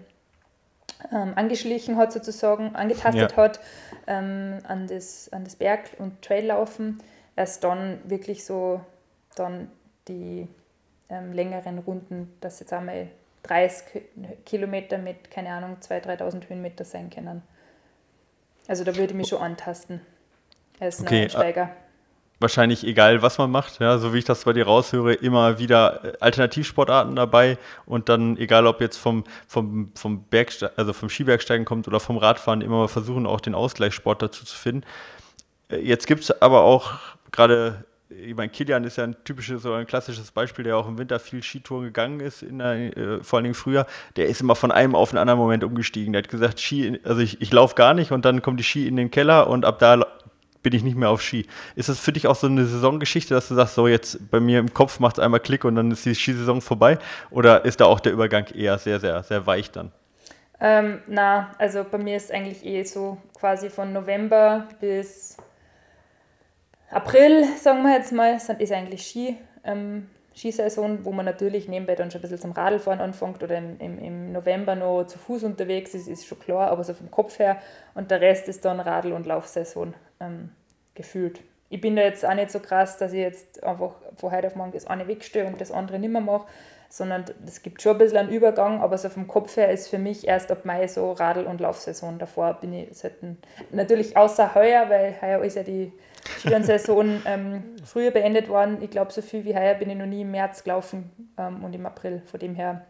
ähm, 1.13 1.33
angeschlichen 1.35 1.97
hat, 1.97 2.13
sozusagen, 2.13 2.75
angetastet 2.77 3.33
Ja. 3.33 3.37
hat 3.37 3.61
ähm, 4.07 4.59
an, 4.69 4.87
das, 4.87 5.33
an 5.33 5.43
das 5.45 5.57
Berg- 5.57 5.97
und 5.99 6.23
Traillaufen, 6.23 7.03
erst 7.35 7.65
dann 7.65 7.99
wirklich 8.05 8.45
so 8.45 8.81
dann 9.35 9.71
die 10.07 10.47
ähm, 11.09 11.33
längeren 11.33 11.79
Runden, 11.81 12.33
dass 12.41 12.61
jetzt 12.61 12.73
einmal 12.73 13.09
30 13.43 13.87
Ki- 13.87 14.03
Kilometer 14.45 14.99
mit, 14.99 15.31
keine 15.33 15.51
Ahnung, 15.51 15.79
2.000, 15.81 16.21
3.000 16.21 16.49
Höhenmeter 16.49 16.85
sein 16.85 17.11
können. 17.11 17.43
Also 18.69 18.85
da 18.85 18.95
würde 18.95 19.13
ich 19.13 19.15
mich 19.15 19.29
schon 19.29 19.43
antasten 19.43 20.01
als 20.79 21.01
Okay, 21.01 21.17
Neueinsteiger. 21.17 21.71
Wahrscheinlich 22.41 22.87
egal, 22.87 23.23
was 23.23 23.39
man 23.39 23.51
macht, 23.51 23.81
ja, 23.81 23.99
so 23.99 24.13
wie 24.13 24.19
ich 24.19 24.25
das 24.25 24.45
bei 24.45 24.53
dir 24.53 24.65
raushöre, 24.65 25.13
immer 25.13 25.59
wieder 25.59 26.05
äh, 26.05 26.13
Alternativsportarten 26.21 27.15
dabei 27.15 27.59
und 27.87 28.09
dann, 28.09 28.37
egal 28.39 28.67
ob 28.67 28.81
jetzt 28.81 28.97
vom, 28.97 29.25
vom, 29.47 29.93
vom 29.95 30.25
Bergste 30.25 30.73
also 30.77 30.93
vom 30.93 31.11
Skibergsteigen 31.11 31.67
kommt 31.67 31.87
oder 31.87 32.01
vom 32.01 32.17
Radfahren, 32.17 32.63
immer 32.63 32.79
mal 32.79 32.89
versuchen, 32.89 33.27
auch 33.27 33.41
den 33.41 33.55
Ausgleichssport 33.55 34.23
dazu 34.23 34.45
zu 34.45 34.57
finden. 34.57 34.85
Äh, 35.69 35.79
Jetzt 35.81 36.07
gibt 36.07 36.23
es 36.23 36.43
aber 36.43 36.63
auch 36.63 36.93
gerade, 37.31 37.85
ich 38.09 38.35
meine, 38.35 38.49
Kilian 38.49 38.85
ist 38.85 38.97
ja 38.97 39.05
ein 39.05 39.17
typisches, 39.25 39.63
so 39.63 39.75
ein 39.75 39.87
klassisches 39.87 40.31
Beispiel, 40.31 40.65
der 40.65 40.77
auch 40.77 40.89
im 40.89 40.99
Winter 40.99 41.21
viel 41.21 41.43
Skitouren 41.43 41.85
gegangen 41.85 42.21
ist, 42.21 42.43
in 42.43 42.59
der, 42.59 42.97
äh, 42.97 43.23
vor 43.23 43.37
allen 43.37 43.45
Dingen 43.45 43.55
früher. 43.55 43.87
Der 44.17 44.27
ist 44.27 44.41
immer 44.41 44.57
von 44.57 44.73
einem 44.73 44.95
auf 44.95 45.11
den 45.11 45.19
anderen 45.19 45.39
Moment 45.39 45.63
umgestiegen. 45.63 46.15
Der 46.15 46.23
hat 46.23 46.31
gesagt, 46.31 46.59
Ski, 46.59 46.99
also 47.05 47.21
ich, 47.21 47.41
ich 47.43 47.53
laufe 47.53 47.75
gar 47.75 47.93
nicht 47.93 48.13
und 48.13 48.25
dann 48.25 48.41
kommen 48.41 48.57
die 48.57 48.65
Ski 48.65 48.89
in 48.89 48.97
den 48.97 49.11
Keller 49.11 49.47
und 49.49 49.65
ab 49.65 49.79
da 49.79 50.05
bin 50.63 50.75
ich 50.75 50.83
nicht 50.83 50.97
mehr 50.97 51.11
auf 51.11 51.23
Ski. 51.23 51.47
Ist 51.75 51.89
das 51.89 51.99
für 51.99 52.13
dich 52.13 52.27
auch 52.27 52.37
so 52.37 52.47
eine 52.47 52.67
Saisongeschichte, 52.67 53.35
dass 53.35 53.49
du 53.49 53.55
sagst, 53.55 53.75
so 53.75 53.89
jetzt 53.89 54.31
bei 54.31 54.41
mir 54.41 54.59
im 54.59 54.73
Kopf 54.75 55.01
macht 55.01 55.19
es 55.19 55.25
einmal 55.25 55.41
Klick 55.41 55.65
und 55.65 55.75
dann 55.75 55.91
ist 55.91 56.05
die 56.05 56.15
Skisaison 56.15 56.61
vorbei? 56.61 56.99
Oder 57.31 57.65
ist 57.65 57.81
da 57.81 57.87
auch 57.87 58.01
der 58.01 58.13
Übergang 58.13 58.47
eher 58.55 58.79
sehr, 58.79 59.01
sehr, 59.01 59.23
sehr 59.23 59.47
weich 59.47 59.71
dann? 59.71 59.93
Ähm, 60.61 61.01
na, 61.07 61.53
also 61.59 61.85
bei 61.91 61.97
mir 61.97 62.17
ist 62.17 62.31
eigentlich 62.31 62.65
eh 62.65 62.83
so 62.85 63.17
quasi 63.39 63.71
von 63.71 63.93
November 63.93 64.69
bis 64.81 65.39
April, 66.91 67.45
sagen 67.59 67.83
wir 67.83 67.95
jetzt 67.95 68.13
mal, 68.13 68.35
ist 68.35 68.73
eigentlich 68.73 69.07
Ski, 69.07 69.39
ähm, 69.65 70.09
Skisaison, 70.35 71.05
wo 71.05 71.13
man 71.13 71.27
natürlich 71.27 71.69
nebenbei 71.69 71.97
dann 71.97 72.11
schon 72.11 72.21
ein 72.21 72.23
bisschen 72.23 72.39
zum 72.39 72.53
Radlfahren 72.53 73.01
anfängt 73.01 73.43
oder 73.43 73.59
im, 73.59 73.79
im, 73.81 73.99
im 73.99 74.33
November 74.33 74.77
noch 74.77 75.05
zu 75.05 75.19
Fuß 75.19 75.45
unterwegs 75.45 75.95
ist, 75.95 76.09
ist 76.09 76.27
schon 76.27 76.39
klar, 76.39 76.71
aber 76.71 76.85
so 76.85 76.95
vom 76.95 77.11
Kopf 77.11 77.39
her. 77.39 77.57
Und 77.95 78.11
der 78.11 78.21
Rest 78.21 78.49
ist 78.49 78.65
dann 78.65 78.81
Radl- 78.81 79.13
und 79.13 79.27
Laufsaison 79.27 79.95
ähm, 80.21 80.51
gefühlt. 80.95 81.41
ich 81.69 81.81
bin 81.81 81.97
da 81.97 82.03
jetzt 82.03 82.25
auch 82.25 82.35
nicht 82.35 82.51
so 82.51 82.61
krass, 82.61 82.99
dass 82.99 83.13
ich 83.13 83.21
jetzt 83.21 83.63
einfach 83.63 83.93
von 84.17 84.33
heute 84.33 84.49
auf 84.49 84.57
morgen 84.57 84.73
das 84.73 84.87
eine 84.87 85.07
wegstehe 85.07 85.47
und 85.47 85.61
das 85.61 85.71
andere 85.71 85.99
nicht 85.99 86.11
mehr 86.11 86.21
mache, 86.21 86.47
sondern 86.89 87.25
es 87.47 87.63
gibt 87.63 87.81
schon 87.81 87.93
ein 87.93 87.99
bisschen 87.99 88.19
einen 88.19 88.31
Übergang, 88.31 88.81
aber 88.83 88.99
so 88.99 89.09
vom 89.09 89.29
Kopf 89.29 89.57
her 89.57 89.71
ist 89.71 89.89
für 89.89 89.99
mich 89.99 90.27
erst 90.27 90.51
ab 90.51 90.65
Mai 90.65 90.89
so 90.89 91.13
Radl- 91.13 91.47
und 91.47 91.61
Laufsaison. 91.61 92.19
Davor 92.19 92.55
bin 92.55 92.73
ich 92.73 92.97
selten, 92.97 93.39
natürlich 93.71 94.17
außer 94.17 94.55
heuer, 94.57 94.91
weil 94.91 95.15
heuer 95.23 95.45
ist 95.45 95.57
ja 95.57 95.63
die 95.63 95.93
Skirennsaison 96.39 97.23
ähm, 97.25 97.63
früher 97.85 98.11
beendet 98.11 98.49
worden. 98.49 98.83
Ich 98.83 98.91
glaube, 98.91 99.13
so 99.13 99.23
viel 99.23 99.45
wie 99.45 99.55
heuer 99.55 99.75
bin 99.75 99.91
ich 99.91 99.97
noch 99.97 100.07
nie 100.07 100.23
im 100.23 100.31
März 100.31 100.65
gelaufen 100.65 101.11
ähm, 101.39 101.65
und 101.65 101.75
im 101.75 101.87
April. 101.87 102.23
Von 102.31 102.41
dem 102.41 102.55
her, 102.55 102.87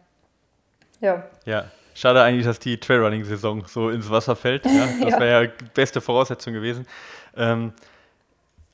ja. 0.99 1.23
Ja, 1.45 1.65
schade 1.95 2.21
eigentlich, 2.21 2.45
dass 2.45 2.59
die 2.59 2.79
Trailrunning-Saison 2.79 3.65
so 3.67 3.89
ins 3.89 4.09
Wasser 4.09 4.35
fällt. 4.35 4.65
Ja? 4.65 4.71
Das 5.01 5.11
ja. 5.11 5.19
wäre 5.19 5.45
ja 5.45 5.51
beste 5.73 6.01
Voraussetzung 6.01 6.53
gewesen. 6.53 6.85
Ähm, 7.35 7.73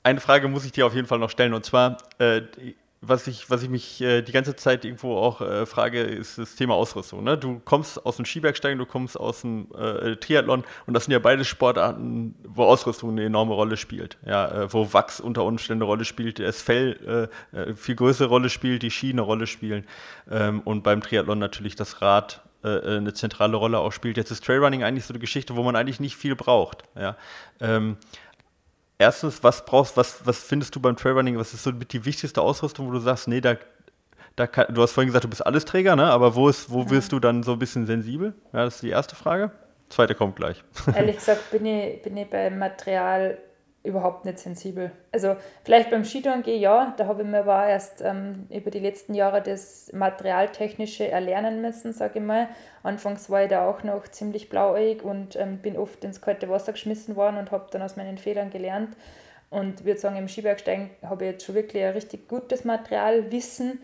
eine 0.03 0.19
Frage 0.19 0.47
muss 0.47 0.65
ich 0.65 0.71
dir 0.71 0.85
auf 0.85 0.95
jeden 0.95 1.07
Fall 1.07 1.19
noch 1.19 1.29
stellen 1.29 1.53
und 1.53 1.65
zwar, 1.65 1.97
äh, 2.19 2.41
was 3.01 3.27
ich, 3.27 3.49
was 3.49 3.61
ich 3.63 3.69
mich 3.69 4.01
äh, 4.01 4.21
die 4.21 4.31
ganze 4.31 4.55
Zeit 4.55 4.83
irgendwo 4.83 5.17
auch 5.17 5.41
äh, 5.41 5.65
frage, 5.65 6.01
ist 6.01 6.37
das 6.37 6.55
Thema 6.55 6.73
Ausrüstung. 6.73 7.23
Ne? 7.23 7.37
Du 7.37 7.59
kommst 7.63 8.03
aus 8.05 8.15
dem 8.15 8.25
Skibergsteigen, 8.25 8.79
du 8.79 8.85
kommst 8.85 9.19
aus 9.19 9.41
dem 9.41 9.67
äh, 9.77 10.15
Triathlon 10.15 10.63
und 10.87 10.93
das 10.93 11.05
sind 11.05 11.13
ja 11.13 11.19
beide 11.19 11.45
Sportarten, 11.45 12.35
wo 12.43 12.63
Ausrüstung 12.63 13.11
eine 13.11 13.25
enorme 13.25 13.53
Rolle 13.53 13.77
spielt. 13.77 14.17
Ja, 14.25 14.63
äh, 14.63 14.73
wo 14.73 14.93
Wachs 14.93 15.19
unter 15.19 15.43
Umständen 15.43 15.83
eine 15.83 15.89
Rolle 15.89 16.05
spielt, 16.05 16.39
das 16.39 16.61
Fell 16.61 17.29
äh, 17.53 17.57
äh, 17.57 17.73
viel 17.73 17.95
größere 17.95 18.29
Rolle 18.29 18.49
spielt, 18.49 18.81
die 18.81 18.91
Ski 18.91 19.11
eine 19.11 19.21
Rolle 19.21 19.45
spielen 19.45 19.85
ähm, 20.29 20.61
und 20.61 20.83
beim 20.83 21.01
Triathlon 21.01 21.39
natürlich 21.39 21.75
das 21.75 22.01
Rad 22.01 22.41
eine 22.63 23.13
zentrale 23.13 23.55
Rolle 23.55 23.77
auch 23.77 23.93
spielt. 23.93 24.17
Jetzt 24.17 24.31
ist 24.31 24.43
Trailrunning 24.43 24.83
eigentlich 24.83 25.05
so 25.05 25.13
eine 25.13 25.19
Geschichte, 25.19 25.55
wo 25.55 25.63
man 25.63 25.75
eigentlich 25.77 26.01
nicht 26.01 26.17
viel 26.17 26.35
braucht. 26.35 26.83
Ja? 26.99 27.15
Ähm, 27.61 27.97
erstens, 28.97 29.43
was 29.43 29.65
brauchst, 29.65 29.97
was, 29.97 30.25
was 30.25 30.43
findest 30.43 30.75
du 30.75 30.79
beim 30.79 30.95
Trailrunning, 30.95 31.37
was 31.37 31.53
ist 31.53 31.63
so 31.63 31.71
die 31.71 32.05
wichtigste 32.05 32.41
Ausrüstung, 32.41 32.87
wo 32.87 32.91
du 32.91 32.99
sagst, 32.99 33.27
nee, 33.27 33.41
da, 33.41 33.55
da 34.35 34.47
kann, 34.47 34.73
du 34.73 34.81
hast 34.81 34.91
vorhin 34.91 35.07
gesagt, 35.07 35.25
du 35.25 35.29
bist 35.29 35.45
Allesträger, 35.45 35.95
ne? 35.95 36.05
aber 36.05 36.35
wo, 36.35 36.49
ist, 36.49 36.71
wo 36.71 36.89
wirst 36.89 37.11
du 37.11 37.19
dann 37.19 37.43
so 37.43 37.53
ein 37.53 37.59
bisschen 37.59 37.85
sensibel? 37.85 38.33
Ja, 38.53 38.65
das 38.65 38.75
ist 38.75 38.83
die 38.83 38.89
erste 38.89 39.15
Frage. 39.15 39.51
Zweite 39.89 40.15
kommt 40.15 40.35
gleich. 40.35 40.63
Ehrlich 40.93 41.15
gesagt 41.19 41.49
bin 41.51 41.65
ich, 41.65 42.01
bin 42.01 42.17
ich 42.17 42.29
beim 42.29 42.59
Material 42.59 43.37
überhaupt 43.87 44.25
nicht 44.25 44.39
sensibel. 44.39 44.91
Also 45.11 45.35
vielleicht 45.63 45.89
beim 45.89 46.03
Skitouren 46.03 46.43
gehe 46.43 46.57
ja, 46.57 46.93
da 46.97 47.07
habe 47.07 47.23
ich 47.23 47.27
mir 47.27 47.39
aber 47.39 47.67
erst 47.67 48.01
ähm, 48.01 48.47
über 48.49 48.69
die 48.69 48.79
letzten 48.79 49.13
Jahre 49.13 49.41
das 49.41 49.91
Materialtechnische 49.93 51.09
erlernen 51.09 51.61
müssen, 51.61 51.93
sage 51.93 52.19
ich 52.19 52.25
mal. 52.25 52.49
Anfangs 52.83 53.29
war 53.29 53.43
ich 53.43 53.49
da 53.49 53.67
auch 53.67 53.83
noch 53.83 54.07
ziemlich 54.07 54.49
blauäugig 54.49 55.03
und 55.03 55.35
ähm, 55.35 55.59
bin 55.59 55.77
oft 55.77 56.03
ins 56.03 56.21
kalte 56.21 56.49
Wasser 56.49 56.73
geschmissen 56.73 57.15
worden 57.15 57.37
und 57.37 57.51
habe 57.51 57.67
dann 57.71 57.81
aus 57.81 57.95
meinen 57.95 58.17
Fehlern 58.17 58.49
gelernt. 58.49 58.95
Und 59.49 59.85
würde 59.85 59.99
sagen, 59.99 60.17
im 60.17 60.27
Skibergsteigen 60.27 60.89
habe 61.03 61.25
ich 61.25 61.31
jetzt 61.31 61.45
schon 61.45 61.55
wirklich 61.55 61.81
ein 61.83 61.93
richtig 61.93 62.27
gutes 62.27 62.65
Materialwissen. 62.65 63.79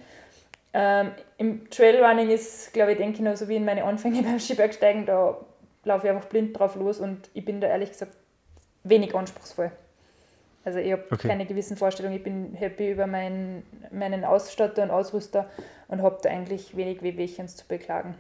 Ähm, 0.74 1.12
Im 1.38 1.70
Trailrunning 1.70 2.30
ist, 2.30 2.74
glaube 2.74 2.92
ich, 2.92 2.98
denke 2.98 3.20
ich 3.20 3.22
noch 3.22 3.38
so 3.38 3.48
wie 3.48 3.56
in 3.56 3.66
meine 3.66 3.86
Anfänge 3.86 4.22
beim 4.24 4.40
Skibergsteigen, 4.40 5.06
da 5.06 5.38
laufe 5.86 6.08
ich 6.08 6.14
einfach 6.14 6.28
blind 6.28 6.58
drauf 6.58 6.76
los 6.76 7.00
und 7.00 7.30
ich 7.34 7.46
bin 7.46 7.62
da 7.62 7.68
ehrlich 7.68 7.92
gesagt 7.92 8.14
wenig 8.84 9.16
anspruchsvoll. 9.16 9.72
Also 10.66 10.80
ich 10.80 10.92
habe 10.92 11.04
okay. 11.12 11.28
keine 11.28 11.46
gewissen 11.46 11.78
Vorstellungen. 11.78 12.16
Ich 12.16 12.24
bin 12.24 12.54
happy 12.54 12.92
über 12.92 13.08
mein, 13.08 13.64
meinen 13.92 14.24
Ausstatter 14.24 14.84
und 14.84 14.92
Ausrüster 14.92 15.50
und 15.88 16.02
habe 16.02 16.20
da 16.22 16.30
eigentlich 16.30 16.76
wenig 16.78 17.02
Wehwehchens 17.02 17.56
zu 17.58 17.68
beklagen. 17.68 18.16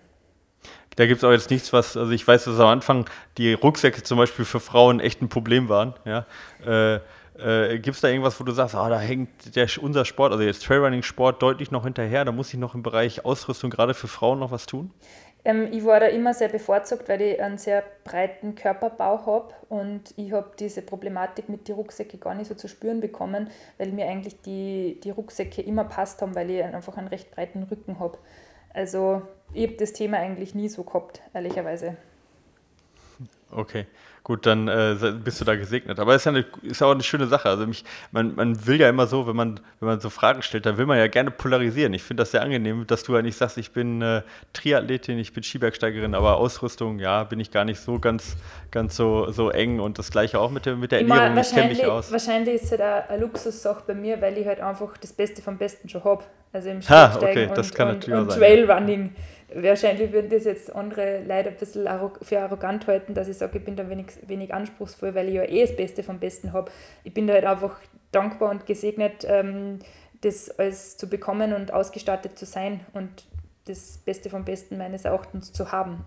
Da 0.95 1.07
gibt 1.07 1.19
es 1.19 1.23
auch 1.23 1.31
jetzt 1.31 1.49
nichts, 1.49 1.73
was, 1.73 1.97
also 1.97 2.11
ich 2.11 2.27
weiß, 2.27 2.45
dass 2.45 2.59
am 2.59 2.67
Anfang 2.67 3.09
die 3.37 3.53
Rucksäcke 3.53 4.03
zum 4.03 4.17
Beispiel 4.17 4.45
für 4.45 4.59
Frauen 4.59 4.99
echt 4.99 5.21
ein 5.21 5.29
Problem 5.29 5.67
waren. 5.67 5.93
Ja? 6.05 6.25
Äh, 6.65 6.99
äh, 7.37 7.79
Gibt 7.79 7.95
es 7.95 8.01
da 8.01 8.09
irgendwas, 8.09 8.39
wo 8.39 8.43
du 8.43 8.51
sagst, 8.51 8.75
ah, 8.75 8.89
da 8.89 8.99
hängt 8.99 9.55
der, 9.55 9.67
unser 9.81 10.05
Sport, 10.05 10.31
also 10.31 10.43
jetzt 10.43 10.63
Trailrunning-Sport, 10.65 11.41
deutlich 11.41 11.71
noch 11.71 11.83
hinterher, 11.83 12.25
da 12.25 12.31
muss 12.31 12.53
ich 12.53 12.59
noch 12.59 12.75
im 12.75 12.83
Bereich 12.83 13.25
Ausrüstung 13.25 13.71
gerade 13.71 13.93
für 13.93 14.07
Frauen 14.07 14.39
noch 14.39 14.51
was 14.51 14.67
tun? 14.67 14.91
Ähm, 15.45 15.67
ich 15.71 15.83
war 15.85 15.99
da 15.99 16.07
immer 16.07 16.33
sehr 16.33 16.49
bevorzugt, 16.49 17.09
weil 17.09 17.21
ich 17.21 17.41
einen 17.41 17.57
sehr 17.57 17.83
breiten 18.03 18.55
Körperbau 18.55 19.25
habe 19.25 19.53
und 19.69 20.13
ich 20.15 20.31
habe 20.31 20.51
diese 20.57 20.81
Problematik 20.81 21.49
mit 21.49 21.67
den 21.67 21.75
Rucksäcken 21.75 22.19
gar 22.19 22.33
nicht 22.33 22.47
so 22.47 22.55
zu 22.55 22.67
spüren 22.67 23.01
bekommen, 23.01 23.49
weil 23.77 23.91
mir 23.91 24.07
eigentlich 24.07 24.41
die, 24.41 24.99
die 25.03 25.11
Rucksäcke 25.11 25.61
immer 25.61 25.83
passt 25.83 26.21
haben, 26.21 26.35
weil 26.35 26.49
ich 26.49 26.63
einfach 26.63 26.97
einen 26.97 27.07
recht 27.07 27.31
breiten 27.31 27.63
Rücken 27.63 27.99
habe. 27.99 28.17
Also 28.73 29.21
ich 29.53 29.67
habe 29.67 29.77
das 29.77 29.93
Thema 29.93 30.17
eigentlich 30.17 30.55
nie 30.55 30.69
so 30.69 30.83
gehabt, 30.83 31.21
ehrlicherweise. 31.33 31.97
Okay. 33.51 33.85
Gut, 34.23 34.45
dann 34.45 34.69
äh, 34.69 34.95
bist 35.21 35.41
du 35.41 35.45
da 35.45 35.57
gesegnet. 35.57 35.99
Aber 35.99 36.15
es 36.15 36.21
ist 36.21 36.25
ja, 36.25 36.31
eine, 36.31 36.45
ist 36.61 36.81
auch 36.81 36.91
eine 36.91 37.03
schöne 37.03 37.27
Sache. 37.27 37.49
Also 37.49 37.67
mich, 37.67 37.83
man, 38.11 38.33
man 38.35 38.65
will 38.65 38.79
ja 38.79 38.87
immer 38.87 39.05
so, 39.05 39.27
wenn 39.27 39.35
man, 39.35 39.59
wenn 39.81 39.89
man 39.89 39.99
so 39.99 40.09
Fragen 40.09 40.41
stellt, 40.41 40.65
dann 40.65 40.77
will 40.77 40.85
man 40.85 40.97
ja 40.97 41.07
gerne 41.07 41.29
polarisieren. 41.29 41.93
Ich 41.93 42.03
finde 42.03 42.21
das 42.21 42.31
sehr 42.31 42.41
angenehm, 42.41 42.87
dass 42.87 43.03
du 43.03 43.15
ja 43.15 43.21
nicht 43.21 43.37
sagst, 43.37 43.57
ich 43.57 43.71
bin 43.73 44.01
äh, 44.01 44.21
Triathletin, 44.53 45.19
ich 45.19 45.33
bin 45.33 45.43
Skibergsteigerin, 45.43 46.15
aber 46.15 46.37
Ausrüstung, 46.37 46.99
ja, 46.99 47.25
bin 47.25 47.41
ich 47.41 47.51
gar 47.51 47.65
nicht 47.65 47.81
so 47.81 47.99
ganz, 47.99 48.37
ganz 48.71 48.95
so, 48.95 49.29
so 49.29 49.49
eng. 49.49 49.81
Und 49.81 49.99
das 49.99 50.09
gleiche 50.09 50.39
auch 50.39 50.51
mit 50.51 50.65
der, 50.65 50.77
mit 50.77 50.93
der 50.93 51.01
Ernährung, 51.01 51.37
ich 51.37 51.51
kenne 51.51 51.67
mich 51.67 51.85
aus. 51.85 52.09
Wahrscheinlich 52.09 52.55
ist 52.55 52.71
es 52.71 52.79
halt 52.79 53.09
eine 53.09 53.21
Luxussache 53.21 53.83
bei 53.85 53.93
mir, 53.93 54.21
weil 54.21 54.37
ich 54.37 54.47
halt 54.47 54.61
einfach 54.61 54.95
das 54.95 55.11
Beste 55.11 55.41
vom 55.41 55.57
Besten 55.57 55.89
schon 55.89 56.01
habe. 56.05 56.23
Also 56.53 56.69
im 56.69 56.81
Skibergsteigen 56.81 57.51
okay, 57.51 57.91
und, 57.91 58.07
und, 58.07 58.13
und 58.13 58.29
Trailrunning. 58.29 59.05
Ja 59.07 59.32
wahrscheinlich 59.55 60.11
würden 60.11 60.29
das 60.29 60.45
jetzt 60.45 60.73
andere 60.73 61.23
leider 61.23 61.49
ein 61.49 61.57
bisschen 61.57 61.87
für 62.21 62.39
arrogant 62.39 62.87
halten, 62.87 63.13
dass 63.13 63.27
ich 63.27 63.37
sage, 63.37 63.57
ich 63.57 63.65
bin 63.65 63.75
da 63.75 63.89
wenig, 63.89 64.07
wenig 64.27 64.53
anspruchsvoll, 64.53 65.15
weil 65.15 65.29
ich 65.29 65.35
ja 65.35 65.43
eh 65.43 65.65
das 65.65 65.75
Beste 65.75 66.03
vom 66.03 66.19
Besten 66.19 66.53
habe. 66.53 66.71
Ich 67.03 67.13
bin 67.13 67.27
da 67.27 67.33
halt 67.33 67.45
einfach 67.45 67.75
dankbar 68.11 68.51
und 68.51 68.65
gesegnet, 68.65 69.25
ähm, 69.27 69.79
das 70.21 70.49
alles 70.57 70.97
zu 70.97 71.07
bekommen 71.07 71.53
und 71.53 71.73
ausgestattet 71.73 72.37
zu 72.37 72.45
sein 72.45 72.81
und 72.93 73.25
das 73.65 73.97
Beste 73.97 74.29
vom 74.29 74.45
Besten 74.45 74.77
meines 74.77 75.05
Erachtens 75.05 75.53
zu 75.53 75.71
haben. 75.71 76.05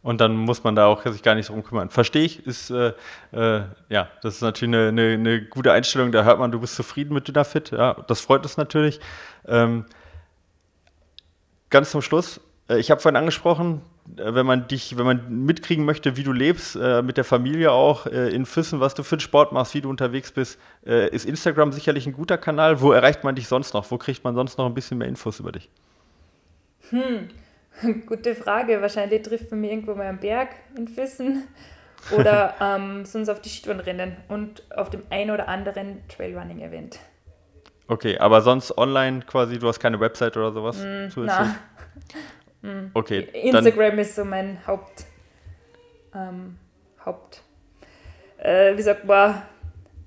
Und 0.00 0.20
dann 0.20 0.36
muss 0.36 0.62
man 0.62 0.76
da 0.76 0.86
auch 0.86 1.04
sich 1.04 1.22
gar 1.22 1.34
nicht 1.34 1.48
drum 1.48 1.64
kümmern. 1.64 1.90
Verstehe 1.90 2.22
ich, 2.22 2.46
ist, 2.46 2.70
äh, 2.70 2.92
äh, 3.32 3.62
ja, 3.88 4.08
das 4.22 4.36
ist 4.36 4.42
natürlich 4.42 4.74
eine, 4.74 4.88
eine, 4.88 5.14
eine, 5.14 5.44
gute 5.44 5.72
Einstellung. 5.72 6.12
Da 6.12 6.22
hört 6.24 6.38
man, 6.38 6.52
du 6.52 6.60
bist 6.60 6.76
zufrieden 6.76 7.14
mit 7.14 7.26
Dynafit. 7.26 7.72
Ja, 7.72 7.94
das 8.06 8.20
freut 8.20 8.42
uns 8.44 8.56
natürlich. 8.56 9.00
Ähm, 9.46 9.86
ganz 11.70 11.90
zum 11.90 12.02
Schluss, 12.02 12.40
äh, 12.68 12.78
ich 12.78 12.90
habe 12.90 13.00
vorhin 13.00 13.16
angesprochen, 13.16 13.82
äh, 14.16 14.34
wenn 14.34 14.46
man 14.46 14.68
dich, 14.68 14.96
wenn 14.96 15.06
man 15.06 15.44
mitkriegen 15.44 15.84
möchte, 15.84 16.16
wie 16.16 16.22
du 16.22 16.32
lebst, 16.32 16.76
äh, 16.76 17.02
mit 17.02 17.16
der 17.16 17.24
Familie 17.24 17.72
auch, 17.72 18.06
in 18.06 18.46
Füssen, 18.46 18.80
was 18.80 18.94
du 18.94 19.02
für 19.02 19.16
einen 19.16 19.20
Sport 19.20 19.52
machst, 19.52 19.74
wie 19.74 19.80
du 19.80 19.90
unterwegs 19.90 20.32
bist, 20.32 20.58
ist 20.82 21.26
Instagram 21.26 21.72
sicherlich 21.72 22.06
ein 22.06 22.12
guter 22.12 22.38
Kanal. 22.38 22.80
Wo 22.80 22.92
erreicht 22.92 23.24
man 23.24 23.34
dich 23.34 23.48
sonst 23.48 23.74
noch? 23.74 23.90
Wo 23.90 23.98
kriegt 23.98 24.24
man 24.24 24.34
sonst 24.34 24.58
noch 24.58 24.66
ein 24.66 24.74
bisschen 24.74 24.98
mehr 24.98 25.08
Infos 25.08 25.40
über 25.40 25.52
dich? 25.52 25.68
Hm, 26.90 27.28
gute 28.06 28.34
Frage. 28.34 28.80
Wahrscheinlich 28.80 29.22
trifft 29.22 29.50
man 29.50 29.60
mich 29.60 29.70
irgendwo 29.70 29.94
mal 29.94 30.06
am 30.06 30.18
Berg 30.18 30.48
in 30.76 30.88
Füssen 30.88 31.44
oder 32.16 32.54
ähm, 32.60 33.04
sonst 33.04 33.28
auf 33.28 33.40
die 33.40 33.48
Skitourenrennen 33.48 34.16
und 34.28 34.62
auf 34.74 34.90
dem 34.90 35.02
ein 35.10 35.30
oder 35.30 35.48
anderen 35.48 35.98
Trailrunning-Event. 36.08 36.98
Okay, 37.88 38.18
aber 38.18 38.42
sonst 38.42 38.76
online 38.76 39.22
quasi, 39.22 39.58
du 39.58 39.66
hast 39.66 39.80
keine 39.80 39.98
Website 39.98 40.36
oder 40.36 40.52
sowas? 40.52 40.78
Mm, 40.78 41.08
na. 41.24 41.54
Mm. 42.60 42.90
Okay. 42.92 43.20
Instagram 43.34 44.00
ist 44.00 44.16
so 44.16 44.24
mein 44.24 44.58
Haupt. 44.66 45.04
Ähm, 46.12 46.58
Haupt. 47.06 47.40
Äh, 48.36 48.76
wie 48.76 48.82
sagt 48.82 49.04
man? 49.04 49.42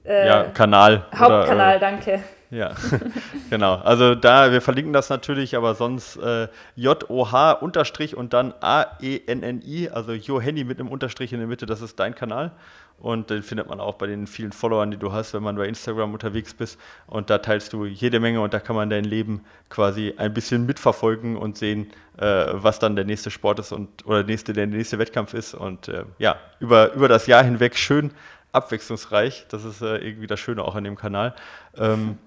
Äh, 0.03 0.27
ja, 0.27 0.43
Kanal. 0.53 1.05
Hauptkanal, 1.15 1.55
oder, 1.55 1.75
äh, 1.75 1.79
danke. 1.79 2.23
Ja, 2.52 2.76
genau. 3.49 3.76
Also 3.76 4.14
da, 4.14 4.52
wir 4.52 4.60
verlinken 4.60 4.91
das 4.91 5.10
natürlich, 5.10 5.56
aber 5.56 5.74
sonst 5.74 6.18
äh, 6.18 6.49
J-O-H 6.76 7.54
Unterstrich 7.54 8.16
und 8.16 8.34
dann 8.34 8.54
A-E-N-N-I, 8.60 9.89
also 9.89 10.12
Johanny 10.12 10.66
mit 10.66 10.78
einem 10.80 10.89
Unterstrich 10.89 11.32
in 11.32 11.39
der 11.39 11.47
Mitte, 11.47 11.66
das 11.66 11.82
ist 11.82 11.97
dein 11.99 12.14
Kanal. 12.14 12.52
Und 12.99 13.32
den 13.32 13.41
findet 13.41 13.68
man 13.68 13.80
auch 13.80 13.95
bei 13.95 14.06
den 14.06 14.28
vielen 14.28 14.52
Followern, 14.52 14.91
die 14.91 14.97
du 14.97 15.12
hast, 15.12 15.34
wenn 15.34 15.41
man 15.41 15.56
bei 15.56 15.68
Instagram 15.68 16.14
unterwegs 16.14 16.54
bist. 16.54 16.80
Und 17.08 17.32
da 17.32 17.39
teilst 17.39 17.74
du 17.74 17.86
jede 17.86 18.20
Menge 18.20 18.41
und 18.41 18.54
da 18.54 18.60
kann 18.60 18.76
man 18.76 18.91
dein 18.91 19.06
Leben 19.06 19.43
quasi 19.70 20.14
ein 20.18 20.34
bisschen 20.34 20.68
mitverfolgen 20.68 21.36
und 21.36 21.58
sehen, 21.58 21.89
äh, 22.18 22.47
was 22.52 22.78
dann 22.78 22.95
der 22.95 23.06
nächste 23.06 23.32
Sport 23.32 23.60
ist 23.60 23.72
und 23.72 24.06
oder 24.06 24.24
nächste, 24.24 24.54
der 24.54 24.68
nächste 24.68 24.99
Wettkampf 24.99 25.34
ist. 25.34 25.56
Und 25.56 25.88
äh, 25.88 26.04
ja, 26.20 26.36
über, 26.60 26.93
über 26.93 27.08
das 27.08 27.26
Jahr 27.26 27.43
hinweg 27.43 27.76
schön 27.76 28.12
abwechslungsreich. 28.52 29.45
Das 29.49 29.64
ist 29.64 29.82
äh, 29.82 29.97
irgendwie 29.97 30.28
das 30.28 30.39
Schöne 30.39 30.64
auch 30.64 30.76
an 30.76 30.84
dem 30.84 30.97
Kanal. 30.97 31.34
Ähm, 31.78 32.20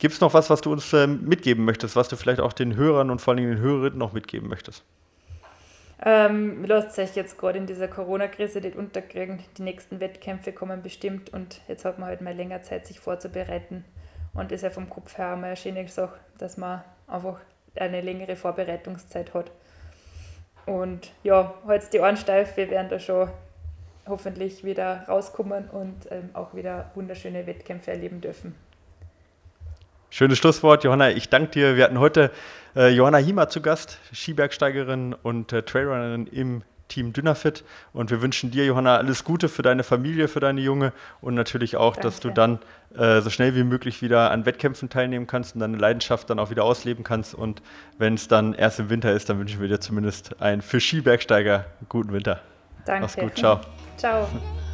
Gibt 0.00 0.14
es 0.14 0.20
noch 0.22 0.32
was, 0.32 0.48
was 0.48 0.62
du 0.62 0.72
uns 0.72 0.90
äh, 0.94 1.06
mitgeben 1.06 1.66
möchtest, 1.66 1.94
was 1.94 2.08
du 2.08 2.16
vielleicht 2.16 2.40
auch 2.40 2.54
den 2.54 2.74
Hörern 2.74 3.10
und 3.10 3.20
vor 3.20 3.34
allem 3.34 3.46
den 3.46 3.58
Hörerinnen 3.58 3.98
noch 3.98 4.14
mitgeben 4.14 4.48
möchtest? 4.48 4.82
Ähm, 6.02 6.64
lasst 6.64 6.98
euch 6.98 7.14
jetzt 7.14 7.36
gerade 7.36 7.58
in 7.58 7.66
dieser 7.66 7.86
Corona-Krise 7.86 8.62
nicht 8.62 8.76
unterkriegen. 8.76 9.40
Die 9.58 9.62
nächsten 9.62 10.00
Wettkämpfe 10.00 10.52
kommen 10.52 10.82
bestimmt 10.82 11.34
und 11.34 11.60
jetzt 11.68 11.84
hat 11.84 11.98
man 11.98 12.08
halt 12.08 12.22
mal 12.22 12.34
länger 12.34 12.62
Zeit, 12.62 12.86
sich 12.86 12.98
vorzubereiten. 12.98 13.84
Und 14.32 14.50
ist 14.52 14.62
ja 14.62 14.70
vom 14.70 14.88
Kopf 14.88 15.18
her 15.18 15.36
mal 15.36 15.48
eine 15.48 15.56
schöne 15.56 15.86
Sache, 15.86 16.18
dass 16.38 16.56
man 16.56 16.82
einfach 17.06 17.38
eine 17.74 18.00
längere 18.00 18.36
Vorbereitungszeit 18.36 19.34
hat. 19.34 19.50
Und 20.64 21.12
ja, 21.24 21.52
halt 21.66 21.92
die 21.92 22.00
Ohren 22.00 22.16
steif, 22.16 22.56
wir 22.56 22.70
werden 22.70 22.88
da 22.88 22.98
schon 22.98 23.28
hoffentlich 24.06 24.64
wieder 24.64 25.04
rauskommen 25.08 25.68
und 25.68 26.10
ähm, 26.10 26.30
auch 26.32 26.54
wieder 26.54 26.90
wunderschöne 26.94 27.46
Wettkämpfe 27.46 27.90
erleben 27.90 28.22
dürfen. 28.22 28.54
Schönes 30.10 30.38
Schlusswort, 30.38 30.82
Johanna. 30.82 31.10
Ich 31.10 31.28
danke 31.28 31.52
dir. 31.52 31.76
Wir 31.76 31.84
hatten 31.84 32.00
heute 32.00 32.32
äh, 32.74 32.88
Johanna 32.88 33.18
Hiemer 33.18 33.48
zu 33.48 33.62
Gast, 33.62 33.98
Skibergsteigerin 34.12 35.14
und 35.14 35.52
äh, 35.52 35.62
Trailrunnerin 35.62 36.26
im 36.26 36.62
Team 36.88 37.12
Dynafit. 37.12 37.64
Und 37.92 38.10
wir 38.10 38.20
wünschen 38.20 38.50
dir, 38.50 38.66
Johanna, 38.66 38.96
alles 38.96 39.22
Gute 39.22 39.48
für 39.48 39.62
deine 39.62 39.84
Familie, 39.84 40.26
für 40.26 40.40
deine 40.40 40.60
Junge 40.60 40.92
und 41.20 41.34
natürlich 41.34 41.76
auch, 41.76 41.94
Danke. 41.94 42.08
dass 42.08 42.18
du 42.18 42.30
dann 42.30 42.58
äh, 42.96 43.20
so 43.20 43.30
schnell 43.30 43.54
wie 43.54 43.62
möglich 43.62 44.02
wieder 44.02 44.32
an 44.32 44.44
Wettkämpfen 44.46 44.90
teilnehmen 44.90 45.28
kannst 45.28 45.54
und 45.54 45.60
deine 45.60 45.76
Leidenschaft 45.76 46.28
dann 46.28 46.40
auch 46.40 46.50
wieder 46.50 46.64
ausleben 46.64 47.04
kannst. 47.04 47.32
Und 47.34 47.62
wenn 47.96 48.14
es 48.14 48.26
dann 48.26 48.52
erst 48.52 48.80
im 48.80 48.90
Winter 48.90 49.12
ist, 49.12 49.28
dann 49.30 49.38
wünschen 49.38 49.60
wir 49.60 49.68
dir 49.68 49.80
zumindest 49.80 50.40
einen 50.42 50.60
für 50.60 50.80
Skibergsteiger 50.80 51.66
guten 51.88 52.12
Winter. 52.12 52.40
Danke. 52.84 53.02
Mach's 53.02 53.16
gut, 53.16 53.38
ciao. 53.38 53.60
Ciao. 53.96 54.28